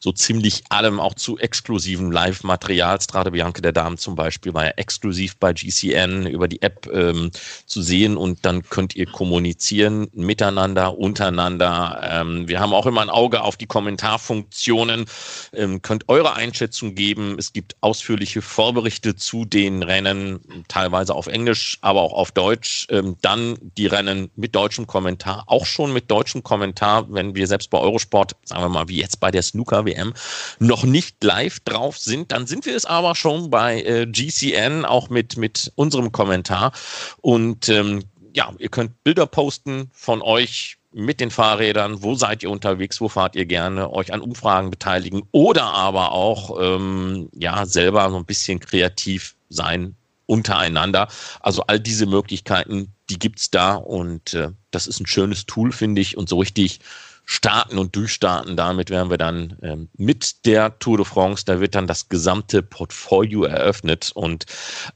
so 0.00 0.12
ziemlich 0.12 0.64
allem, 0.68 1.00
auch 1.00 1.14
zu 1.14 1.38
exklusiven 1.38 2.12
Live-Material. 2.12 3.00
Strade 3.00 3.30
Bianca 3.30 3.62
der 3.62 3.72
Damen 3.72 3.96
zum 3.96 4.14
Beispiel 4.14 4.52
war 4.52 4.66
ja 4.66 4.72
exklusiv 4.76 5.36
bei 5.38 5.52
GCN 5.52 6.26
über 6.26 6.46
die 6.46 6.60
App 6.60 6.88
ähm, 6.92 7.30
zu 7.64 7.80
sehen 7.80 8.16
und 8.16 8.44
dann 8.44 8.62
könnt 8.68 8.94
ihr 8.96 9.06
kommunizieren 9.06 10.08
miteinander, 10.12 10.98
untereinander. 10.98 12.00
Ähm, 12.02 12.48
wir 12.48 12.60
haben 12.60 12.74
auch 12.74 12.86
immer 12.86 13.00
ein 13.00 13.10
Auge 13.10 13.42
auf 13.42 13.56
die 13.56 13.66
Kommentarfunktionen, 13.66 15.06
ähm, 15.54 15.80
könnt 15.80 16.08
eure 16.08 16.34
Einschätzung 16.34 16.94
geben. 16.94 17.36
Es 17.38 17.52
gibt 17.52 17.76
ausführliche 17.80 18.42
Vorberichte 18.42 19.16
zu 19.16 19.46
den 19.46 19.82
Rennen, 19.82 20.64
teilweise 20.68 21.14
auf 21.14 21.28
Englisch, 21.28 21.78
aber 21.80 22.02
auch 22.02 22.12
auf 22.12 22.32
Deutsch. 22.32 22.86
Ähm, 22.90 23.16
dann 23.22 23.37
dann 23.38 23.58
die 23.76 23.86
Rennen 23.86 24.30
mit 24.36 24.54
deutschem 24.54 24.86
Kommentar, 24.86 25.44
auch 25.46 25.66
schon 25.66 25.92
mit 25.92 26.10
deutschem 26.10 26.42
Kommentar, 26.42 27.12
wenn 27.12 27.34
wir 27.34 27.46
selbst 27.46 27.70
bei 27.70 27.78
Eurosport, 27.78 28.36
sagen 28.44 28.62
wir 28.62 28.68
mal, 28.68 28.88
wie 28.88 28.98
jetzt 28.98 29.20
bei 29.20 29.30
der 29.30 29.42
Snooker-WM, 29.42 30.14
noch 30.58 30.84
nicht 30.84 31.22
live 31.22 31.60
drauf 31.60 31.98
sind, 31.98 32.32
dann 32.32 32.46
sind 32.46 32.66
wir 32.66 32.76
es 32.76 32.84
aber 32.84 33.14
schon 33.14 33.50
bei 33.50 33.82
äh, 33.82 34.06
GCN, 34.06 34.84
auch 34.84 35.10
mit, 35.10 35.36
mit 35.36 35.72
unserem 35.76 36.12
Kommentar. 36.12 36.72
Und 37.20 37.68
ähm, 37.68 38.04
ja, 38.34 38.52
ihr 38.58 38.68
könnt 38.68 39.02
Bilder 39.04 39.26
posten 39.26 39.90
von 39.92 40.22
euch 40.22 40.76
mit 40.92 41.20
den 41.20 41.30
Fahrrädern, 41.30 42.02
wo 42.02 42.14
seid 42.14 42.42
ihr 42.42 42.50
unterwegs, 42.50 43.00
wo 43.00 43.08
fahrt 43.08 43.36
ihr 43.36 43.44
gerne, 43.44 43.92
euch 43.92 44.12
an 44.12 44.20
Umfragen 44.20 44.70
beteiligen 44.70 45.22
oder 45.32 45.64
aber 45.64 46.12
auch 46.12 46.58
ähm, 46.60 47.28
ja 47.34 47.66
selber 47.66 48.10
so 48.10 48.16
ein 48.16 48.24
bisschen 48.24 48.58
kreativ 48.58 49.34
sein 49.50 49.97
untereinander. 50.28 51.08
Also 51.40 51.62
all 51.66 51.80
diese 51.80 52.06
Möglichkeiten, 52.06 52.92
die 53.10 53.18
gibt's 53.18 53.50
da 53.50 53.74
und 53.74 54.34
äh, 54.34 54.50
das 54.70 54.86
ist 54.86 55.00
ein 55.00 55.06
schönes 55.06 55.46
Tool, 55.46 55.72
finde 55.72 56.00
ich. 56.00 56.16
Und 56.16 56.28
so 56.28 56.38
richtig 56.38 56.80
starten 57.24 57.78
und 57.78 57.94
durchstarten, 57.96 58.56
damit 58.56 58.90
werden 58.90 59.10
wir 59.10 59.18
dann 59.18 59.56
ähm, 59.62 59.88
mit 59.96 60.46
der 60.46 60.78
Tour 60.78 60.96
de 60.96 61.04
France, 61.04 61.44
da 61.44 61.60
wird 61.60 61.74
dann 61.74 61.86
das 61.86 62.08
gesamte 62.08 62.62
Portfolio 62.62 63.44
eröffnet 63.44 64.12
und 64.14 64.46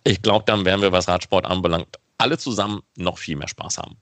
ich 0.04 0.22
glaube, 0.22 0.44
dann 0.46 0.64
werden 0.64 0.80
wir, 0.80 0.92
was 0.92 1.08
Radsport 1.08 1.44
anbelangt, 1.44 1.98
alle 2.16 2.38
zusammen 2.38 2.80
noch 2.96 3.18
viel 3.18 3.36
mehr 3.36 3.48
Spaß 3.48 3.76
haben. 3.76 3.96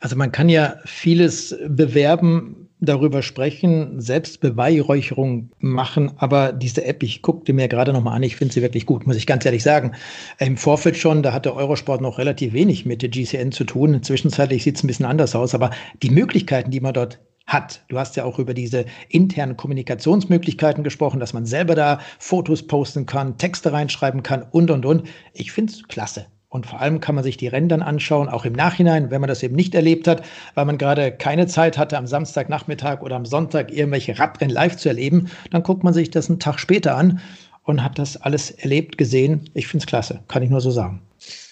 Also 0.00 0.14
man 0.14 0.30
kann 0.30 0.50
ja 0.50 0.76
vieles 0.84 1.56
bewerben, 1.66 2.63
darüber 2.80 3.22
sprechen, 3.22 4.00
Selbstbeweihräucherung 4.00 5.50
machen, 5.58 6.12
aber 6.16 6.52
diese 6.52 6.84
App, 6.84 7.02
ich 7.02 7.22
guckte 7.22 7.52
mir 7.52 7.68
gerade 7.68 7.92
nochmal 7.92 8.16
an, 8.16 8.22
ich 8.22 8.36
finde 8.36 8.52
sie 8.52 8.62
wirklich 8.62 8.86
gut, 8.86 9.06
muss 9.06 9.16
ich 9.16 9.26
ganz 9.26 9.44
ehrlich 9.44 9.62
sagen. 9.62 9.92
Im 10.38 10.56
Vorfeld 10.56 10.96
schon, 10.96 11.22
da 11.22 11.32
hatte 11.32 11.54
Eurosport 11.54 12.00
noch 12.00 12.18
relativ 12.18 12.52
wenig 12.52 12.84
mit 12.84 13.02
der 13.02 13.08
GCN 13.08 13.52
zu 13.52 13.64
tun. 13.64 14.02
Zwischenzeitlich 14.02 14.64
sieht 14.64 14.76
es 14.76 14.84
ein 14.84 14.88
bisschen 14.88 15.06
anders 15.06 15.34
aus, 15.34 15.54
aber 15.54 15.70
die 16.02 16.10
Möglichkeiten, 16.10 16.70
die 16.70 16.80
man 16.80 16.94
dort 16.94 17.20
hat. 17.46 17.84
Du 17.88 17.98
hast 17.98 18.16
ja 18.16 18.24
auch 18.24 18.38
über 18.38 18.54
diese 18.54 18.86
internen 19.08 19.56
Kommunikationsmöglichkeiten 19.56 20.82
gesprochen, 20.82 21.20
dass 21.20 21.34
man 21.34 21.44
selber 21.44 21.74
da 21.74 22.00
Fotos 22.18 22.66
posten 22.66 23.06
kann, 23.06 23.36
Texte 23.36 23.72
reinschreiben 23.72 24.22
kann 24.22 24.44
und, 24.50 24.70
und, 24.70 24.86
und. 24.86 25.06
Ich 25.34 25.52
finde 25.52 25.72
es 25.72 25.82
klasse. 25.86 26.26
Und 26.54 26.66
vor 26.66 26.80
allem 26.80 27.00
kann 27.00 27.16
man 27.16 27.24
sich 27.24 27.36
die 27.36 27.48
Rennen 27.48 27.68
dann 27.68 27.82
anschauen, 27.82 28.28
auch 28.28 28.44
im 28.44 28.52
Nachhinein, 28.52 29.10
wenn 29.10 29.20
man 29.20 29.26
das 29.26 29.42
eben 29.42 29.56
nicht 29.56 29.74
erlebt 29.74 30.06
hat, 30.06 30.24
weil 30.54 30.64
man 30.64 30.78
gerade 30.78 31.10
keine 31.10 31.48
Zeit 31.48 31.76
hatte, 31.76 31.98
am 31.98 32.06
Samstagnachmittag 32.06 33.02
oder 33.02 33.16
am 33.16 33.26
Sonntag 33.26 33.72
irgendwelche 33.72 34.16
Radrennen 34.16 34.54
live 34.54 34.76
zu 34.76 34.88
erleben. 34.88 35.32
Dann 35.50 35.64
guckt 35.64 35.82
man 35.82 35.92
sich 35.92 36.12
das 36.12 36.28
einen 36.28 36.38
Tag 36.38 36.60
später 36.60 36.96
an 36.96 37.20
und 37.64 37.82
hat 37.82 37.98
das 37.98 38.16
alles 38.16 38.52
erlebt, 38.52 38.98
gesehen. 38.98 39.50
Ich 39.54 39.66
finde 39.66 39.82
es 39.82 39.88
klasse, 39.88 40.20
kann 40.28 40.44
ich 40.44 40.50
nur 40.50 40.60
so 40.60 40.70
sagen. 40.70 41.02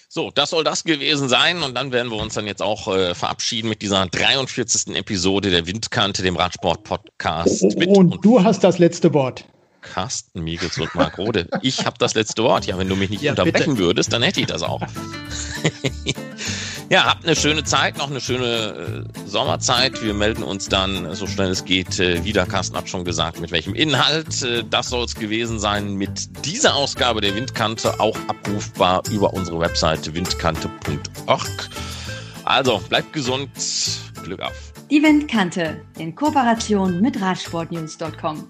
So, 0.07 0.31
das 0.31 0.51
soll 0.51 0.63
das 0.63 0.85
gewesen 0.85 1.27
sein 1.27 1.63
und 1.63 1.75
dann 1.75 1.91
werden 1.91 2.09
wir 2.09 2.21
uns 2.21 2.35
dann 2.35 2.47
jetzt 2.47 2.61
auch 2.61 2.87
äh, 2.87 3.13
verabschieden 3.13 3.67
mit 3.67 3.81
dieser 3.81 4.05
43. 4.05 4.95
Episode 4.95 5.49
der 5.49 5.67
Windkante, 5.67 6.23
dem 6.23 6.37
Radsport-Podcast. 6.37 7.75
Und, 7.75 7.87
und 7.87 8.23
du 8.23 8.41
hast 8.41 8.63
das 8.63 8.79
letzte 8.79 9.13
Wort. 9.13 9.43
Carsten 9.83 10.43
Miegels 10.43 10.77
und 10.79 10.93
Marc 10.95 11.17
Rode. 11.17 11.47
Ich 11.61 11.85
habe 11.85 11.97
das 11.99 12.15
letzte 12.15 12.43
Wort. 12.43 12.65
Ja, 12.65 12.77
wenn 12.77 12.89
du 12.89 12.95
mich 12.95 13.09
nicht 13.09 13.21
ja, 13.21 13.31
unterbrechen 13.31 13.75
bitte. 13.75 13.85
würdest, 13.85 14.11
dann 14.11 14.23
hätte 14.23 14.39
ich 14.39 14.47
das 14.47 14.63
auch. 14.63 14.81
ja, 16.89 17.05
habt 17.05 17.25
eine 17.25 17.35
schöne 17.35 17.63
Zeit, 17.63 17.97
noch 17.97 18.09
eine 18.09 18.21
schöne 18.21 19.05
äh, 19.15 19.29
Sommerzeit. 19.29 20.01
Wir 20.01 20.13
melden 20.13 20.43
uns 20.43 20.69
dann, 20.69 21.13
so 21.15 21.27
schnell 21.27 21.51
es 21.51 21.65
geht, 21.65 21.99
äh, 21.99 22.23
wieder. 22.23 22.45
Carsten 22.45 22.77
hat 22.77 22.89
schon 22.89 23.05
gesagt, 23.05 23.39
mit 23.39 23.51
welchem 23.51 23.75
Inhalt. 23.75 24.41
Äh, 24.41 24.63
das 24.69 24.89
soll 24.89 25.03
es 25.03 25.15
gewesen 25.15 25.59
sein 25.59 25.95
mit 25.95 26.45
dieser 26.45 26.75
Ausgabe 26.75 27.21
der 27.21 27.35
Windkante, 27.35 27.99
auch 27.99 28.17
abrufbar 28.27 29.03
über 29.11 29.33
unsere 29.33 29.59
Webseite 29.59 30.13
windkante.org. 30.13 31.69
Also, 32.45 32.81
bleibt 32.89 33.13
gesund. 33.13 33.49
Glück 34.23 34.41
auf. 34.41 34.73
Die 34.89 35.01
Windkante 35.01 35.81
in 35.97 36.13
Kooperation 36.13 37.01
mit 37.01 37.19
Radsportnews.com. 37.19 38.47